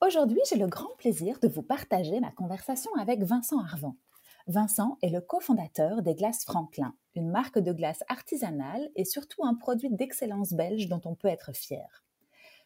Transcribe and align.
Aujourd'hui, 0.00 0.38
j'ai 0.48 0.56
le 0.56 0.68
grand 0.68 0.94
plaisir 0.96 1.40
de 1.40 1.48
vous 1.48 1.62
partager 1.62 2.20
ma 2.20 2.30
conversation 2.30 2.94
avec 3.00 3.24
Vincent 3.24 3.58
Arvant. 3.58 3.96
Vincent 4.46 4.96
est 5.02 5.10
le 5.10 5.20
cofondateur 5.20 6.02
des 6.02 6.14
Glaces 6.14 6.44
Franklin, 6.44 6.94
une 7.16 7.28
marque 7.28 7.58
de 7.58 7.72
glace 7.72 8.04
artisanale 8.08 8.90
et 8.94 9.04
surtout 9.04 9.44
un 9.44 9.56
produit 9.56 9.90
d'excellence 9.90 10.52
belge 10.52 10.86
dont 10.86 11.00
on 11.04 11.16
peut 11.16 11.26
être 11.26 11.52
fier. 11.52 12.04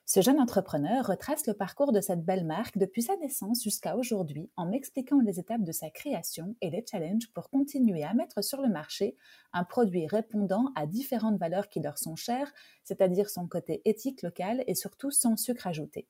Ce 0.05 0.21
jeune 0.21 0.41
entrepreneur 0.41 1.07
retrace 1.07 1.47
le 1.47 1.55
parcours 1.55 1.93
de 1.93 2.03
cette 2.03 2.23
belle 2.23 2.45
marque 2.45 2.77
depuis 2.77 3.01
sa 3.01 3.17
naissance 3.17 3.63
jusqu'à 3.63 3.97
aujourd'hui 3.97 4.51
en 4.57 4.67
m'expliquant 4.67 5.21
les 5.21 5.41
étapes 5.41 5.65
de 5.65 5.73
sa 5.73 5.89
création 5.89 6.55
et 6.61 6.69
les 6.69 6.85
challenges 6.89 7.33
pour 7.33 7.49
continuer 7.49 8.05
à 8.05 8.13
mettre 8.13 8.45
sur 8.45 8.61
le 8.61 8.69
marché 8.69 9.17
un 9.55 9.65
produit 9.65 10.07
répondant 10.07 10.71
à 10.77 10.87
différentes 10.87 11.39
valeurs 11.39 11.71
qui 11.71 11.81
leur 11.81 11.97
sont 11.97 12.15
chères, 12.15 12.53
c'est-à-dire 12.85 13.31
son 13.31 13.49
côté 13.49 13.81
éthique 13.87 14.21
local 14.21 14.65
et 14.67 14.75
surtout 14.75 15.11
sans 15.11 15.39
sucre 15.39 15.67
ajouté. 15.67 16.09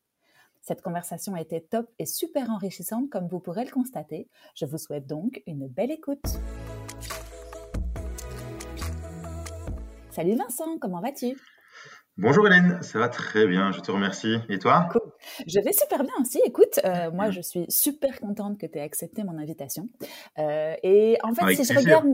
Cette 0.64 0.80
conversation 0.80 1.34
a 1.34 1.40
été 1.40 1.60
top 1.60 1.90
et 1.98 2.06
super 2.06 2.48
enrichissante 2.48 3.10
comme 3.10 3.26
vous 3.26 3.40
pourrez 3.40 3.64
le 3.64 3.70
constater. 3.72 4.28
Je 4.54 4.64
vous 4.64 4.78
souhaite 4.78 5.08
donc 5.08 5.42
une 5.48 5.66
belle 5.66 5.90
écoute. 5.90 6.22
Salut 10.10 10.36
Vincent, 10.36 10.78
comment 10.80 11.00
vas-tu? 11.00 11.36
Bonjour 12.16 12.46
Hélène, 12.46 12.80
ça 12.80 13.00
va 13.00 13.08
très 13.08 13.48
bien, 13.48 13.72
je 13.72 13.80
te 13.80 13.90
remercie. 13.90 14.36
Et 14.48 14.60
toi? 14.60 14.86
Cool. 14.92 15.00
Je 15.48 15.58
vais 15.58 15.72
super 15.72 16.04
bien 16.04 16.14
aussi. 16.20 16.40
Écoute, 16.46 16.78
euh, 16.84 17.10
moi 17.10 17.32
je 17.32 17.40
suis 17.40 17.66
super 17.68 18.20
contente 18.20 18.56
que 18.60 18.66
tu 18.66 18.78
aies 18.78 18.82
accepté 18.82 19.24
mon 19.24 19.38
invitation. 19.38 19.88
Euh, 20.38 20.76
et 20.84 21.18
en 21.24 21.34
fait, 21.34 21.56
si 21.56 21.64
je 21.64 21.76
regarde... 21.76 22.06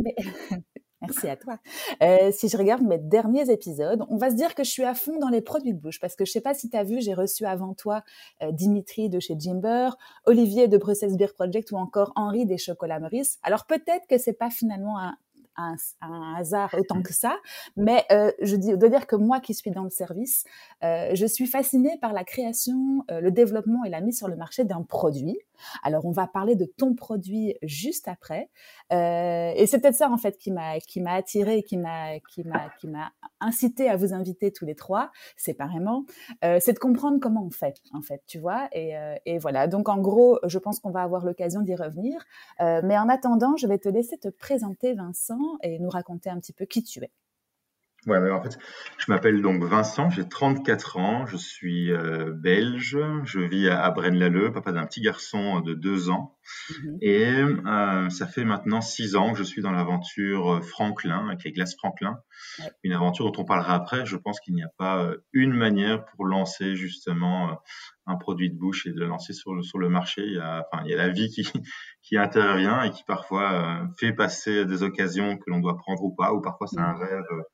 Merci 1.01 1.29
à 1.29 1.37
toi. 1.37 1.59
Euh, 2.03 2.33
si 2.33 2.49
je 2.49 2.57
regarde 2.57 2.83
mes 2.83 2.99
derniers 2.99 3.51
épisodes, 3.51 4.05
on 4.09 4.17
va 4.17 4.31
se 4.31 4.35
dire 4.35 4.55
que 4.55 4.65
je 4.65 4.71
suis 4.71 4.85
à 4.85 4.95
fond 4.95 5.19
dans 5.19 5.29
les 5.29 5.41
produits 5.41 5.73
de 5.73 5.79
bouche 5.79 6.01
parce 6.01 6.17
que 6.17 6.25
je 6.25 6.33
sais 6.33 6.41
pas 6.41 6.55
si 6.55 6.69
tu 6.69 6.77
as 6.77 6.83
vu, 6.83 7.01
j'ai 7.01 7.15
reçu 7.15 7.45
avant 7.45 7.75
toi 7.75 8.03
euh, 8.43 8.51
Dimitri 8.51 9.09
de 9.09 9.21
chez 9.21 9.37
Jimber, 9.39 9.91
Olivier 10.27 10.67
de 10.67 10.77
Brussels 10.77 11.17
Beer 11.17 11.33
Project 11.35 11.71
ou 11.71 11.77
encore 11.77 12.13
Henri 12.17 12.47
des 12.47 12.59
Chocolats 12.59 12.99
Maurice. 12.99 13.39
Alors 13.43 13.67
peut-être 13.67 14.07
que 14.09 14.19
c'est 14.19 14.33
pas 14.33 14.51
finalement 14.51 14.99
un, 14.99 15.17
un, 15.59 15.75
un, 16.01 16.35
hasard 16.37 16.75
autant 16.79 17.03
que 17.03 17.13
ça, 17.13 17.37
mais 17.77 18.05
euh, 18.11 18.33
je 18.41 18.57
dois 18.57 18.89
dire 18.89 19.07
que 19.07 19.17
moi 19.17 19.41
qui 19.41 19.55
suis 19.55 19.71
dans 19.71 19.85
le 19.85 19.91
service, 19.91 20.45
euh, 20.85 21.11
je 21.15 21.27
suis 21.27 21.47
fascinée 21.47 21.99
par 22.01 22.13
la 22.13 22.25
création, 22.25 23.05
euh, 23.11 23.21
le 23.21 23.31
développement 23.31 23.85
et 23.85 23.91
la 23.91 24.01
mise 24.01 24.19
sur 24.19 24.29
le 24.29 24.37
marché 24.37 24.65
d'un 24.65 24.83
produit. 24.83 25.39
Alors 25.83 26.05
on 26.07 26.13
va 26.13 26.27
parler 26.27 26.55
de 26.55 26.65
ton 26.65 26.95
produit 26.95 27.57
juste 27.63 28.09
après, 28.09 28.51
euh, 28.93 29.53
et 29.57 29.67
c'est 29.67 29.81
peut-être 29.81 29.97
ça 29.97 30.11
en 30.11 30.17
fait 30.17 30.39
qui 30.39 30.51
m'a 30.51 30.79
qui 30.79 31.01
m'a 31.01 31.15
attiré, 31.15 31.63
qui 31.63 31.77
m'a 31.77 32.19
qui 32.31 32.45
m'a 32.45 32.71
qui 32.81 32.87
m'a 32.87 33.11
incité 33.41 33.89
à 33.89 33.97
vous 33.97 34.15
inviter 34.15 34.53
tous 34.53 34.65
les 34.65 34.75
trois 34.75 35.11
séparément. 35.37 36.05
Euh, 36.45 36.59
c'est 36.61 36.73
de 36.73 36.79
comprendre 36.79 37.19
comment 37.21 37.45
on 37.45 37.51
fait 37.51 37.81
en 37.93 38.03
fait, 38.03 38.23
tu 38.27 38.39
vois, 38.39 38.69
et, 38.73 38.97
euh, 38.97 39.17
et 39.27 39.39
voilà. 39.39 39.67
Donc 39.67 39.89
en 39.89 39.99
gros, 39.99 40.39
je 40.45 40.59
pense 40.59 40.81
qu'on 40.81 40.91
va 40.91 41.03
avoir 41.03 41.25
l'occasion 41.25 41.63
d'y 41.63 41.75
revenir, 41.75 42.25
mais 42.61 42.99
en 42.99 43.09
attendant, 43.09 43.57
je 43.57 43.67
vais 43.67 43.79
te 43.79 43.89
laisser 43.89 44.19
te 44.19 44.29
présenter 44.29 44.95
Vincent 44.95 45.48
et 45.63 45.79
nous 45.79 45.91
raconter 45.91 46.31
un 46.31 46.39
petit 46.39 46.53
peu 46.53 46.65
qui 46.65 46.83
tu 46.83 47.01
es. 47.01 47.11
Ouais, 48.07 48.31
en 48.31 48.41
fait, 48.41 48.57
je 48.97 49.07
m'appelle 49.09 49.43
donc 49.43 49.63
Vincent, 49.65 50.09
j'ai 50.09 50.27
34 50.27 50.99
ans, 50.99 51.27
je 51.27 51.37
suis 51.37 51.93
euh, 51.93 52.33
belge, 52.33 52.97
je 53.25 53.41
vis 53.41 53.69
à, 53.69 53.91
Braine-l'Alleud, 53.91 54.53
papa 54.53 54.71
d'un 54.71 54.87
petit 54.87 55.01
garçon 55.01 55.61
de 55.61 55.75
2 55.75 56.09
ans. 56.09 56.39
Mm-hmm. 56.71 56.99
Et 57.03 57.33
euh, 57.35 58.09
ça 58.09 58.29
fait 58.29 58.45
maintenant 58.45 58.81
6 58.81 59.17
ans 59.17 59.33
que 59.33 59.39
je 59.39 59.43
suis 59.43 59.63
dans 59.63 59.73
l'aventure 59.73 60.65
Franklin, 60.65 61.27
avec 61.27 61.43
les 61.43 61.53
glaces 61.53 61.75
Franklin. 61.77 62.21
Une 62.83 62.93
aventure 62.93 63.31
dont 63.31 63.43
on 63.43 63.45
parlera 63.45 63.75
après. 63.75 64.07
Je 64.07 64.17
pense 64.17 64.41
qu'il 64.41 64.55
n'y 64.55 64.63
a 64.63 64.71
pas 64.77 65.03
euh, 65.03 65.17
une 65.33 65.53
manière 65.53 66.05
pour 66.07 66.25
lancer 66.25 66.77
justement 66.77 67.51
euh, 67.51 67.55
un 68.07 68.17
produit 68.17 68.51
de 68.51 68.57
bouche 68.57 68.87
et 68.87 68.93
de 68.93 68.99
le 68.99 69.07
lancer 69.07 69.33
sur 69.33 69.55
le, 69.55 69.63
sur 69.63 69.79
le 69.79 69.89
marché. 69.89 70.23
Il 70.25 70.35
y, 70.35 70.39
a, 70.39 70.67
enfin, 70.71 70.83
il 70.85 70.91
y 70.91 70.95
a 70.95 70.97
la 70.97 71.09
vie 71.09 71.29
qui, 71.29 71.47
qui 72.09 72.17
intervient 72.17 72.83
et 72.83 72.91
qui 72.91 73.05
parfois 73.05 73.53
euh, 73.53 73.87
fait 73.99 74.13
passer 74.13 74.65
des 74.65 74.83
occasions 74.83 75.37
que 75.37 75.45
l'on 75.51 75.61
doit 75.61 75.77
prendre 75.77 76.03
ou 76.03 76.15
pas, 76.15 76.33
ou 76.33 76.41
parfois 76.41 76.67
c'est 76.67 76.81
un 76.81 76.95
mm. 76.95 77.03
rêve 77.03 77.45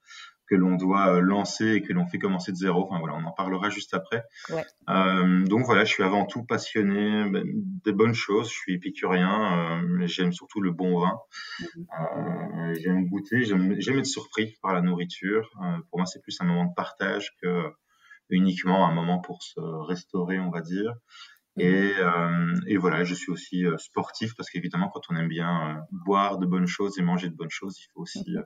que 0.46 0.54
l'on 0.54 0.76
doit 0.76 1.20
lancer 1.20 1.72
et 1.72 1.82
que 1.82 1.92
l'on 1.92 2.06
fait 2.06 2.18
commencer 2.18 2.52
de 2.52 2.56
zéro. 2.56 2.84
Enfin 2.84 2.98
voilà, 3.00 3.16
on 3.16 3.24
en 3.24 3.32
parlera 3.32 3.70
juste 3.70 3.94
après. 3.94 4.22
Ouais. 4.50 4.64
Euh, 4.90 5.44
donc 5.44 5.64
voilà, 5.64 5.84
je 5.84 5.92
suis 5.92 6.02
avant 6.02 6.26
tout 6.26 6.44
passionné 6.44 7.28
ben, 7.30 7.44
des 7.84 7.92
bonnes 7.92 8.14
choses. 8.14 8.48
Je 8.48 8.54
suis 8.54 8.74
épicurien. 8.74 9.80
Euh, 9.82 10.06
j'aime 10.06 10.32
surtout 10.32 10.60
le 10.60 10.70
bon 10.70 11.00
vin. 11.00 11.18
Mm-hmm. 11.60 12.70
Euh, 12.70 12.74
j'aime 12.78 13.06
goûter. 13.08 13.44
J'aime 13.44 13.98
être 13.98 14.06
surpris 14.06 14.56
par 14.62 14.74
la 14.74 14.82
nourriture. 14.82 15.50
pour 15.90 15.98
moi, 15.98 16.06
c'est 16.06 16.20
plus 16.22 16.36
un 16.40 16.44
moment 16.44 16.66
de 16.66 16.74
partage 16.74 17.30
que 17.42 17.64
uniquement 18.30 18.86
un 18.86 18.92
moment 18.92 19.20
pour 19.20 19.42
se 19.42 19.60
restaurer, 19.60 20.38
on 20.38 20.50
va 20.50 20.60
dire. 20.60 20.92
Et, 21.56 21.70
mmh. 21.70 21.94
euh, 22.00 22.60
et, 22.66 22.76
voilà, 22.76 23.04
je 23.04 23.14
suis 23.14 23.30
aussi 23.30 23.64
euh, 23.64 23.78
sportif 23.78 24.34
parce 24.36 24.50
qu'évidemment, 24.50 24.88
quand 24.88 25.02
on 25.10 25.16
aime 25.16 25.28
bien 25.28 25.48
euh, 25.48 25.80
boire 25.92 26.38
de 26.38 26.46
bonnes 26.46 26.66
choses 26.66 26.98
et 26.98 27.02
manger 27.02 27.28
de 27.28 27.36
bonnes 27.36 27.50
choses, 27.50 27.78
il 27.78 27.86
faut 27.92 28.00
aussi 28.00 28.36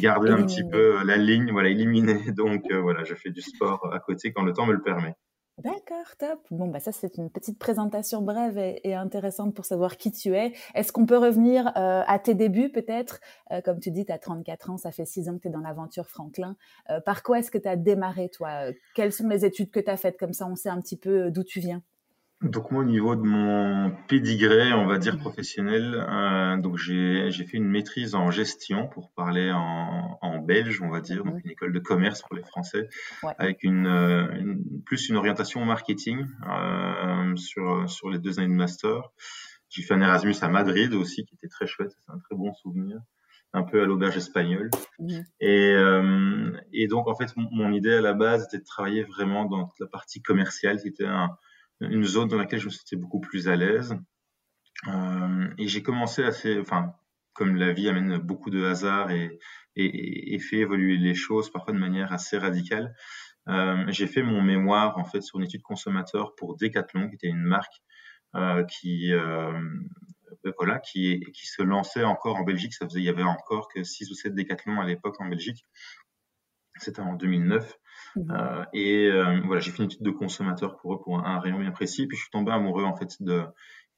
garder 0.00 0.30
un 0.30 0.42
petit 0.44 0.64
peu 0.68 1.04
la 1.04 1.16
ligne, 1.16 1.52
voilà, 1.52 1.68
éliminer. 1.68 2.32
Donc 2.32 2.64
voilà, 2.72 3.04
je 3.04 3.14
fais 3.14 3.30
du 3.30 3.40
sport 3.40 3.92
à 3.92 4.00
côté 4.00 4.32
quand 4.32 4.42
le 4.42 4.52
temps 4.52 4.66
me 4.66 4.72
le 4.72 4.82
permet. 4.82 5.14
D'accord, 5.58 6.16
top. 6.18 6.40
Bon, 6.50 6.66
bah 6.66 6.80
ça 6.80 6.92
c'est 6.92 7.18
une 7.18 7.30
petite 7.30 7.58
présentation 7.58 8.22
brève 8.22 8.58
et, 8.58 8.94
intéressante 8.94 9.54
pour 9.54 9.66
savoir 9.66 9.98
qui 9.98 10.10
tu 10.10 10.34
es. 10.34 10.54
Est-ce 10.74 10.92
qu'on 10.92 11.04
peut 11.04 11.18
revenir 11.18 11.70
à 11.76 12.18
tes 12.18 12.34
débuts 12.34 12.70
peut-être? 12.70 13.20
Comme 13.64 13.78
tu 13.78 13.90
dis, 13.90 14.04
tu 14.04 14.12
as 14.12 14.18
34 14.18 14.70
ans, 14.70 14.78
ça 14.78 14.90
fait 14.90 15.04
6 15.04 15.28
ans 15.28 15.36
que 15.36 15.42
tu 15.42 15.48
es 15.48 15.50
dans 15.50 15.60
l'aventure 15.60 16.08
Franklin. 16.08 16.56
par 17.04 17.22
quoi 17.22 17.38
est-ce 17.38 17.50
que 17.50 17.58
tu 17.58 17.68
as 17.68 17.76
démarré 17.76 18.30
toi? 18.30 18.72
Quelles 18.94 19.12
sont 19.12 19.28
les 19.28 19.44
études 19.44 19.70
que 19.70 19.78
tu 19.78 19.90
as 19.90 19.98
faites? 19.98 20.18
Comme 20.18 20.32
ça, 20.32 20.46
on 20.46 20.56
sait 20.56 20.70
un 20.70 20.80
petit 20.80 20.96
peu 20.96 21.30
d'où 21.30 21.44
tu 21.44 21.60
viens. 21.60 21.82
Donc 22.42 22.72
moi 22.72 22.82
au 22.82 22.84
niveau 22.84 23.14
de 23.14 23.22
mon 23.22 23.92
pédigré, 24.08 24.72
on 24.72 24.86
va 24.86 24.98
dire 24.98 25.16
professionnel, 25.16 25.94
euh, 25.94 26.56
donc 26.56 26.76
j'ai 26.76 27.30
fait 27.30 27.56
une 27.56 27.68
maîtrise 27.68 28.16
en 28.16 28.32
gestion 28.32 28.88
pour 28.88 29.12
parler 29.12 29.52
en, 29.52 30.18
en 30.20 30.38
belge, 30.38 30.82
on 30.82 30.90
va 30.90 31.00
dire, 31.00 31.24
donc 31.24 31.36
une 31.44 31.50
école 31.52 31.72
de 31.72 31.78
commerce 31.78 32.22
pour 32.22 32.34
les 32.34 32.42
Français, 32.42 32.88
avec 33.38 33.62
une, 33.62 33.86
une, 33.86 34.82
plus 34.84 35.08
une 35.08 35.16
orientation 35.16 35.64
marketing 35.64 36.26
euh, 36.48 37.36
sur 37.36 37.88
sur 37.88 38.10
les 38.10 38.18
deux 38.18 38.40
années 38.40 38.48
de 38.48 38.58
master. 38.58 39.10
J'ai 39.68 39.82
fait 39.82 39.94
un 39.94 40.00
Erasmus 40.00 40.34
à 40.42 40.48
Madrid 40.48 40.92
aussi, 40.94 41.24
qui 41.24 41.36
était 41.36 41.48
très 41.48 41.68
chouette, 41.68 41.92
c'est 42.04 42.12
un 42.12 42.18
très 42.18 42.34
bon 42.34 42.52
souvenir, 42.54 42.98
un 43.52 43.62
peu 43.62 43.82
à 43.82 43.86
l'auberge 43.86 44.16
espagnole. 44.16 44.68
Et, 45.40 45.74
euh, 45.76 46.50
et 46.72 46.88
donc 46.88 47.06
en 47.06 47.14
fait 47.14 47.36
mon, 47.36 47.48
mon, 47.52 47.72
idée 47.72 47.94
à 47.94 48.00
la 48.00 48.14
base 48.14 48.46
était 48.46 48.58
de 48.58 48.64
travailler 48.64 49.04
vraiment 49.04 49.44
dans 49.44 49.64
toute 49.64 49.78
la 49.78 49.86
partie 49.86 50.20
commerciale, 50.20 50.80
qui 50.80 50.88
était 50.88 51.06
un 51.06 51.30
une 51.90 52.04
zone 52.04 52.28
dans 52.28 52.36
laquelle 52.36 52.60
je 52.60 52.66
me 52.66 52.70
sentais 52.70 52.96
beaucoup 52.96 53.20
plus 53.20 53.48
à 53.48 53.56
l'aise. 53.56 53.96
Euh, 54.88 55.48
et 55.58 55.68
j'ai 55.68 55.82
commencé 55.82 56.24
assez, 56.24 56.58
enfin, 56.58 56.94
comme 57.34 57.56
la 57.56 57.72
vie 57.72 57.88
amène 57.88 58.18
beaucoup 58.18 58.50
de 58.50 58.64
hasard 58.64 59.10
et, 59.10 59.38
et, 59.76 60.38
fait 60.38 60.58
évoluer 60.58 60.96
les 60.96 61.14
choses 61.14 61.50
parfois 61.50 61.72
de 61.72 61.78
manière 61.78 62.12
assez 62.12 62.36
radicale. 62.36 62.94
Euh, 63.48 63.84
j'ai 63.88 64.06
fait 64.06 64.22
mon 64.22 64.42
mémoire 64.42 64.98
en 64.98 65.04
fait 65.04 65.20
sur 65.20 65.38
une 65.38 65.44
étude 65.44 65.62
consommateur 65.62 66.34
pour 66.34 66.56
Decathlon, 66.56 67.08
qui 67.08 67.14
était 67.14 67.28
une 67.28 67.42
marque 67.42 67.80
euh, 68.34 68.64
qui 68.64 69.12
voilà, 70.58 70.80
qui, 70.80 71.20
qui 71.32 71.46
se 71.46 71.62
lançait 71.62 72.04
encore 72.04 72.36
en 72.36 72.42
Belgique. 72.42 72.74
Ça 72.74 72.86
faisait, 72.86 73.00
il 73.00 73.04
y 73.04 73.08
avait 73.08 73.22
encore 73.22 73.68
que 73.68 73.84
6 73.84 74.10
ou 74.10 74.14
7 74.14 74.34
Decathlon 74.34 74.80
à 74.80 74.86
l'époque 74.86 75.20
en 75.20 75.28
Belgique. 75.28 75.64
C'était 76.76 77.00
en 77.00 77.14
2009. 77.14 77.78
Mmh. 78.16 78.30
Euh, 78.30 78.64
et 78.72 79.10
euh, 79.10 79.40
voilà, 79.44 79.60
j'ai 79.60 79.70
fait 79.70 79.78
une 79.78 79.84
étude 79.90 80.02
de 80.02 80.10
consommateur 80.10 80.76
pour 80.76 80.94
eux 80.94 81.00
pour 81.00 81.18
un, 81.18 81.38
rayon 81.40 81.58
bien 81.58 81.70
précis. 81.70 82.06
Puis 82.06 82.16
je 82.16 82.22
suis 82.22 82.30
tombé 82.30 82.52
amoureux 82.52 82.84
en 82.84 82.94
fait 82.94 83.22
de 83.22 83.44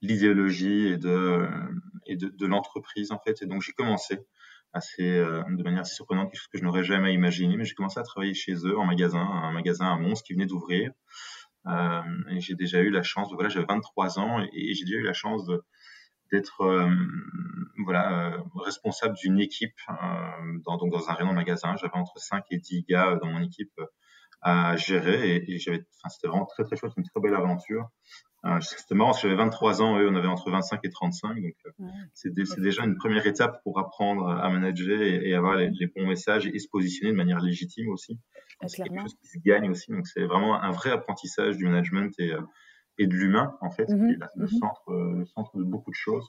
l'idéologie 0.03 0.89
et 0.89 0.97
de 0.97 1.49
et 2.07 2.17
de, 2.17 2.29
de 2.29 2.47
l'entreprise 2.47 3.13
en 3.13 3.19
fait. 3.19 3.43
Et 3.43 3.47
donc 3.47 3.63
j'ai 3.63 3.73
commencé 3.73 4.21
assez 4.75 5.19
euh, 5.19 5.43
de 5.49 5.63
manière 5.63 5.83
assez 5.83 5.95
surprenante, 5.95 6.31
quelque 6.31 6.41
chose 6.41 6.49
que 6.49 6.59
je 6.59 6.65
n'aurais 6.65 6.85
jamais 6.85 7.15
imaginé. 7.15 7.57
Mais 7.57 7.65
j'ai 7.65 7.75
commencé 7.75 7.99
à 7.99 8.03
travailler 8.03 8.35
chez 8.35 8.55
eux 8.55 8.77
en 8.79 8.85
magasin, 8.85 9.21
un 9.21 9.53
magasin 9.53 9.87
à 9.87 9.97
Mons 9.97 10.21
qui 10.23 10.35
venait 10.35 10.47
d'ouvrir. 10.47 10.91
Euh, 11.67 12.03
et 12.31 12.41
j'ai 12.41 12.55
déjà 12.55 12.81
eu 12.81 12.91
la 12.91 13.03
chance, 13.03 13.31
de, 13.31 13.35
voilà, 13.35 13.49
j'avais 13.49 13.67
23 13.67 14.19
ans 14.19 14.43
et, 14.43 14.51
et 14.53 14.75
j'ai 14.75 14.85
déjà 14.85 14.99
eu 14.99 15.05
la 15.05 15.15
chance 15.15 15.47
de 15.47 15.63
d'être 16.33 16.63
euh, 16.63 16.91
voilà 17.85 18.43
responsable 18.57 19.15
d'une 19.17 19.39
équipe 19.39 19.79
dans 20.65 20.79
donc 20.79 20.91
dans 20.91 21.09
un 21.09 21.15
rayon 21.15 21.33
magasin. 21.33 21.77
J'avais 21.77 21.95
entre 21.95 22.19
5 22.19 22.45
et 22.51 22.59
10 22.59 22.85
gars 22.89 23.17
dans 23.17 23.29
mon 23.29 23.43
équipe 23.43 23.81
à 24.45 24.77
gérer 24.77 25.43
et, 25.49 25.59
j'avais, 25.59 25.79
enfin, 25.79 26.11
c'était 26.11 26.29
vraiment 26.29 26.45
très 26.45 26.65
très 26.65 26.77
chouette, 26.77 26.93
une 26.97 27.05
très 27.05 27.21
belle 27.21 27.35
aventure. 27.35 27.89
Euh, 28.45 28.61
c'était 28.61 28.95
marrant, 28.95 29.15
j'avais 29.15 29.37
23 29.37 29.81
ans, 29.81 29.99
eux, 29.99 30.07
on 30.07 30.15
avait 30.15 30.29
entre 30.29 30.51
25 30.51 30.81
et 30.85 30.91
35, 30.91 31.41
donc 31.41 31.55
euh, 31.67 31.85
c'est 32.13 32.35
déjà 32.35 32.85
une 32.85 32.97
première 32.97 33.27
étape 33.27 33.63
pour 33.63 33.79
apprendre 33.79 34.29
à 34.29 34.51
manager 34.51 35.01
et, 35.01 35.35
avoir 35.35 35.57
les, 35.57 35.87
bons 35.97 36.07
messages 36.07 36.47
et, 36.47 36.59
se 36.59 36.69
positionner 36.69 37.13
de 37.13 37.17
manière 37.17 37.41
légitime 37.41 37.89
aussi. 37.89 38.19
c'est 38.67 38.83
quelque 38.83 39.01
chose 39.01 39.15
qui 39.15 39.29
se 39.29 39.39
gagne 39.43 39.71
aussi, 39.71 39.91
donc 39.93 40.07
c'est 40.07 40.27
vraiment 40.27 40.63
un 40.63 40.73
vrai 40.73 40.91
apprentissage 40.91 41.57
du 41.57 41.65
management 41.65 42.13
et, 42.19 42.35
euh, 42.35 42.41
et 42.99 43.07
de 43.07 43.15
l'humain, 43.15 43.57
en 43.63 43.71
fait, 43.71 43.89
mmh 43.89 44.19
le, 44.37 44.45
mmh 44.45 44.49
centre, 44.49 44.93
le 44.93 45.25
centre 45.25 45.57
de 45.57 45.65
beaucoup 45.65 45.91
de 45.91 45.97
choses. 45.97 46.29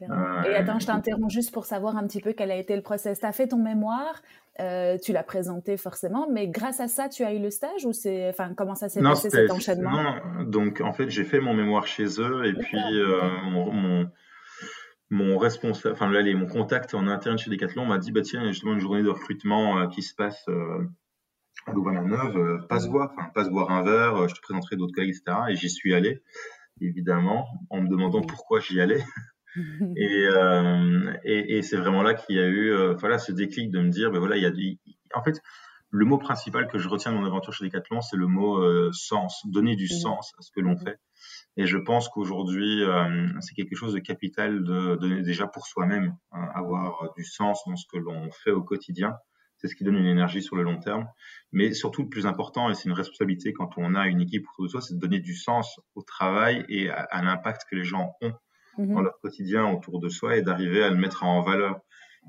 Euh, 0.00 0.42
et 0.44 0.54
attends, 0.54 0.78
je 0.78 0.86
t'interromps 0.86 1.32
juste 1.32 1.52
pour 1.52 1.66
savoir 1.66 1.96
un 1.96 2.06
petit 2.06 2.20
peu 2.20 2.32
quel 2.32 2.50
a 2.50 2.56
été 2.56 2.74
le 2.76 2.82
process. 2.82 3.20
Tu 3.20 3.26
as 3.26 3.32
fait 3.32 3.48
ton 3.48 3.58
mémoire, 3.58 4.22
euh, 4.60 4.96
tu 5.02 5.12
l'as 5.12 5.22
présenté 5.22 5.76
forcément, 5.76 6.28
mais 6.30 6.48
grâce 6.48 6.80
à 6.80 6.88
ça, 6.88 7.08
tu 7.08 7.24
as 7.24 7.34
eu 7.34 7.38
le 7.38 7.50
stage 7.50 7.84
ou 7.84 7.92
c'est, 7.92 8.28
enfin, 8.28 8.54
comment 8.56 8.74
ça 8.74 8.88
s'est 8.88 9.02
passé 9.02 9.30
cet 9.30 9.50
enchaînement? 9.50 9.90
Non, 9.90 10.44
donc 10.44 10.80
en 10.80 10.92
fait, 10.92 11.08
j'ai 11.10 11.24
fait 11.24 11.40
mon 11.40 11.54
mémoire 11.54 11.86
chez 11.86 12.20
eux 12.20 12.46
et 12.46 12.54
puis 12.54 12.78
euh, 12.78 13.20
mon, 13.44 14.08
mon, 15.10 15.38
responsable, 15.38 15.94
enfin 15.94 16.08
mon 16.08 16.46
contact 16.46 16.94
en 16.94 17.06
interne 17.06 17.38
chez 17.38 17.50
Decathlon 17.50 17.86
m'a 17.86 17.98
dit, 17.98 18.12
bah 18.12 18.22
tiens, 18.22 18.40
il 18.40 18.46
y 18.46 18.48
a 18.48 18.52
justement 18.52 18.74
une 18.74 18.80
journée 18.80 19.02
de 19.02 19.10
recrutement 19.10 19.86
qui 19.88 20.02
se 20.02 20.14
passe 20.14 20.48
à 21.66 21.72
Louvain-la-Neuve, 21.72 22.66
passe 22.68 22.88
voir, 22.88 23.12
enfin, 23.16 23.28
passe 23.34 23.48
boire 23.50 23.70
un 23.70 23.82
verre, 23.82 24.28
je 24.28 24.34
te 24.34 24.40
présenterai 24.40 24.76
d'autres 24.76 24.94
collègues, 24.94 25.14
etc. 25.14 25.38
Et 25.50 25.56
j'y 25.56 25.70
suis 25.70 25.94
allé, 25.94 26.22
évidemment, 26.80 27.46
en 27.70 27.82
me 27.82 27.88
demandant 27.88 28.22
pourquoi 28.22 28.60
j'y 28.60 28.80
allais. 28.80 29.04
et, 29.96 30.26
euh, 30.26 31.12
et, 31.24 31.58
et 31.58 31.62
c'est 31.62 31.76
vraiment 31.76 32.02
là 32.02 32.14
qu'il 32.14 32.36
y 32.36 32.40
a 32.40 32.46
eu 32.46 32.72
euh, 32.72 32.94
voilà, 32.94 33.18
ce 33.18 33.32
déclic 33.32 33.70
de 33.70 33.80
me 33.80 33.90
dire, 33.90 34.10
ben 34.10 34.18
voilà, 34.18 34.36
il 34.36 34.42
y 34.42 34.46
a 34.46 34.52
en 35.14 35.22
fait, 35.22 35.40
le 35.90 36.06
mot 36.06 36.16
principal 36.16 36.68
que 36.68 36.78
je 36.78 36.88
retiens 36.88 37.12
de 37.12 37.18
mon 37.18 37.26
aventure 37.26 37.52
chez 37.52 37.64
Decathlon, 37.66 38.00
c'est 38.00 38.16
le 38.16 38.26
mot 38.26 38.56
euh, 38.56 38.90
sens, 38.92 39.42
donner 39.46 39.76
du 39.76 39.88
sens 39.88 40.32
à 40.38 40.42
ce 40.42 40.50
que 40.50 40.60
l'on 40.60 40.76
fait. 40.78 40.98
Et 41.58 41.66
je 41.66 41.76
pense 41.76 42.08
qu'aujourd'hui, 42.08 42.82
c'est 43.40 43.54
quelque 43.54 43.76
chose 43.76 43.92
de 43.92 43.98
capital 43.98 44.64
de 44.64 44.96
donner 44.96 45.20
déjà 45.20 45.46
pour 45.46 45.66
soi-même, 45.66 46.16
hein, 46.32 46.48
avoir 46.54 47.12
du 47.14 47.24
sens 47.24 47.62
dans 47.66 47.76
ce 47.76 47.84
que 47.92 47.98
l'on 47.98 48.30
fait 48.30 48.52
au 48.52 48.62
quotidien. 48.62 49.14
C'est 49.58 49.68
ce 49.68 49.76
qui 49.76 49.84
donne 49.84 49.96
une 49.96 50.06
énergie 50.06 50.42
sur 50.42 50.56
le 50.56 50.62
long 50.62 50.78
terme. 50.80 51.06
Mais 51.52 51.74
surtout, 51.74 52.02
le 52.02 52.08
plus 52.08 52.26
important, 52.26 52.70
et 52.70 52.74
c'est 52.74 52.88
une 52.88 52.94
responsabilité 52.94 53.52
quand 53.52 53.70
on 53.76 53.94
a 53.94 54.08
une 54.08 54.22
équipe 54.22 54.46
autour 54.48 54.64
de 54.64 54.70
soi, 54.70 54.80
c'est 54.80 54.94
de 54.94 54.98
donner 54.98 55.20
du 55.20 55.36
sens 55.36 55.78
au 55.94 56.02
travail 56.02 56.64
et 56.70 56.88
à 56.88 57.22
l'impact 57.22 57.66
que 57.70 57.76
les 57.76 57.84
gens 57.84 58.14
ont 58.22 58.32
dans 58.78 58.84
mhm. 58.84 59.04
leur 59.04 59.18
quotidien 59.20 59.70
autour 59.70 60.00
de 60.00 60.08
soi 60.08 60.36
et 60.36 60.42
d'arriver 60.42 60.82
à 60.82 60.90
le 60.90 60.96
mettre 60.96 61.24
en 61.24 61.42
valeur. 61.42 61.80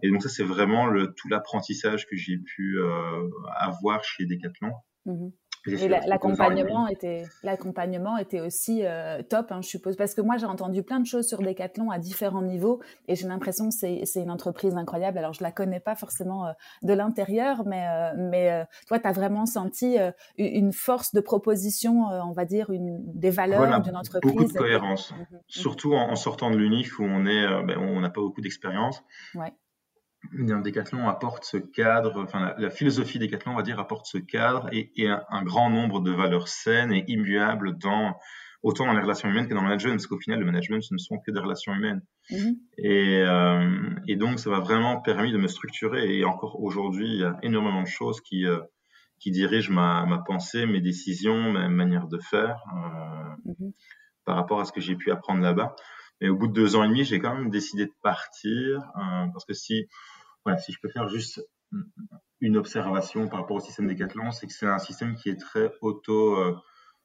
Et 0.02 0.10
donc 0.10 0.24
ça, 0.24 0.30
c'est 0.30 0.44
vraiment 0.44 0.88
le, 0.88 1.14
tout 1.14 1.28
l'apprentissage 1.30 2.08
que 2.08 2.16
j'ai 2.16 2.38
pu 2.38 2.80
euh, 2.80 3.30
avoir 3.56 4.04
chez 4.04 4.26
Decathlon. 4.26 4.74
Mhm. 5.06 5.32
L'accompagnement 5.66 6.88
était, 6.88 7.24
l'accompagnement 7.44 8.18
était 8.18 8.42
aussi 8.42 8.82
euh, 8.84 9.22
top, 9.22 9.52
hein, 9.52 9.62
je 9.62 9.68
suppose, 9.68 9.96
parce 9.96 10.14
que 10.14 10.22
moi 10.22 10.38
j'ai 10.38 10.46
entendu 10.46 10.84
plein 10.84 11.00
de 11.00 11.06
choses 11.06 11.28
sur 11.28 11.42
Decathlon 11.42 11.90
à 11.90 12.00
différents 12.00 12.42
niveaux, 12.42 12.82
et 13.08 13.16
j'ai 13.16 13.28
l'impression 13.28 13.70
que 13.70 13.74
c'est, 13.74 14.02
c'est 14.06 14.22
une 14.22 14.32
entreprise 14.32 14.76
incroyable. 14.76 15.18
Alors 15.18 15.34
je 15.34 15.44
la 15.44 15.52
connais 15.52 15.80
pas 15.80 15.96
forcément 15.96 16.48
euh, 16.48 16.52
de 16.82 16.94
l'intérieur, 16.94 17.66
mais 17.66 17.88
euh, 17.88 18.14
mais 18.18 18.66
toi 18.88 19.00
tu 19.00 19.08
as 19.08 19.12
vraiment 19.12 19.46
senti 19.46 19.98
une 20.38 20.74
force 20.74 21.14
de 21.14 21.22
proposition, 21.22 22.06
on 22.08 22.34
va 22.34 22.46
dire, 22.46 22.70
une 22.70 23.00
des 23.14 23.30
valeurs 23.30 23.82
d'une 23.82 23.96
entreprise. 23.96 24.34
Beaucoup 24.34 24.46
de 24.46 24.58
cohérence, 24.58 25.12
mhm, 25.12 25.20
mhm. 25.20 25.40
surtout 25.48 25.94
en, 25.94 26.16
sortant 26.16 26.52
de 26.52 26.58
l'UNIF 26.58 27.00
où 27.00 27.04
on 27.04 27.26
est, 27.26 27.64
ben, 27.64 27.78
on 27.78 28.02
n'a 28.02 28.10
pas 28.10 28.22
beaucoup 28.22 28.42
d'expérience. 28.42 29.04
Ouais. 29.36 29.54
Decathlon 30.32 31.08
apporte 31.10 31.44
ce 31.44 31.58
cadre, 31.58 32.24
enfin 32.24 32.54
la, 32.58 32.70
philosophie 32.70 33.20
Decathlon, 33.20 33.54
on 33.54 33.56
va 33.56 33.62
dire, 33.62 33.80
apporte 33.80 34.06
ce 34.06 34.18
cadre 34.18 34.70
et, 34.72 35.08
un, 35.08 35.44
grand 35.44 35.70
nombre 35.70 36.00
de 36.00 36.12
valeurs 36.12 36.48
saines 36.48 36.94
et 36.94 37.04
immuables 37.08 37.78
dans 37.78 38.16
autant 38.64 38.86
dans 38.86 38.94
les 38.94 39.02
relations 39.02 39.30
humaines 39.30 39.48
que 39.48 39.54
dans 39.54 39.62
le 39.62 39.68
management, 39.68 39.96
parce 39.96 40.08
qu'au 40.08 40.18
final, 40.18 40.40
le 40.40 40.46
management, 40.46 40.82
ce 40.82 40.94
ne 40.94 40.98
sont 40.98 41.20
que 41.20 41.32
des 41.32 41.40
relations 41.40 41.74
humaines. 41.74 42.02
Mm-hmm. 42.32 42.56
Et, 42.78 43.22
euh, 43.22 43.90
et, 44.08 44.16
donc, 44.16 44.40
ça 44.40 44.50
m'a 44.50 44.60
vraiment 44.60 45.02
permis 45.02 45.34
de 45.34 45.38
me 45.38 45.48
structurer. 45.48 46.18
Et 46.18 46.24
encore 46.24 46.62
aujourd'hui, 46.62 47.08
il 47.08 47.20
y 47.20 47.26
a 47.26 47.38
énormément 47.44 47.82
de 47.82 47.88
choses 47.88 48.22
qui, 48.22 48.46
euh, 48.46 48.62
qui 49.20 49.32
dirigent 49.32 49.72
ma, 49.72 50.06
ma, 50.06 50.20
pensée, 50.20 50.66
mes 50.66 50.80
décisions, 50.80 51.52
ma 51.52 51.68
manière 51.68 52.08
de 52.08 52.20
faire 52.20 52.64
euh, 52.74 53.52
mm-hmm. 53.52 53.74
par 54.24 54.38
rapport 54.38 54.62
à 54.62 54.66
ce 54.66 54.72
que 54.72 54.80
j'ai 54.80 54.96
pu 54.96 55.12
apprendre 55.12 55.42
là-bas. 55.42 55.76
Mais 56.24 56.30
au 56.30 56.38
bout 56.38 56.48
de 56.48 56.54
deux 56.54 56.78
ans 56.78 56.86
et 56.86 56.88
demi, 56.88 57.04
j'ai 57.04 57.20
quand 57.20 57.36
même 57.36 57.50
décidé 57.50 57.86
de 57.86 57.92
partir 58.02 58.80
euh, 58.96 59.28
parce 59.34 59.44
que 59.44 59.54
si 59.54 59.90
voilà, 60.46 60.58
si 60.58 60.72
je 60.72 60.80
peux 60.82 60.88
faire 60.88 61.10
juste 61.10 61.46
une 62.40 62.56
observation 62.56 63.28
par 63.28 63.42
rapport 63.42 63.58
au 63.58 63.60
système 63.60 63.90
Decathlon, 63.90 64.32
c'est 64.32 64.48
que 64.48 64.54
c'est 64.54 64.66
un 64.66 64.80
système 64.80 65.16
qui 65.16 65.28
est 65.28 65.36
très 65.36 65.74
auto, 65.82 66.38
euh, 66.38 66.56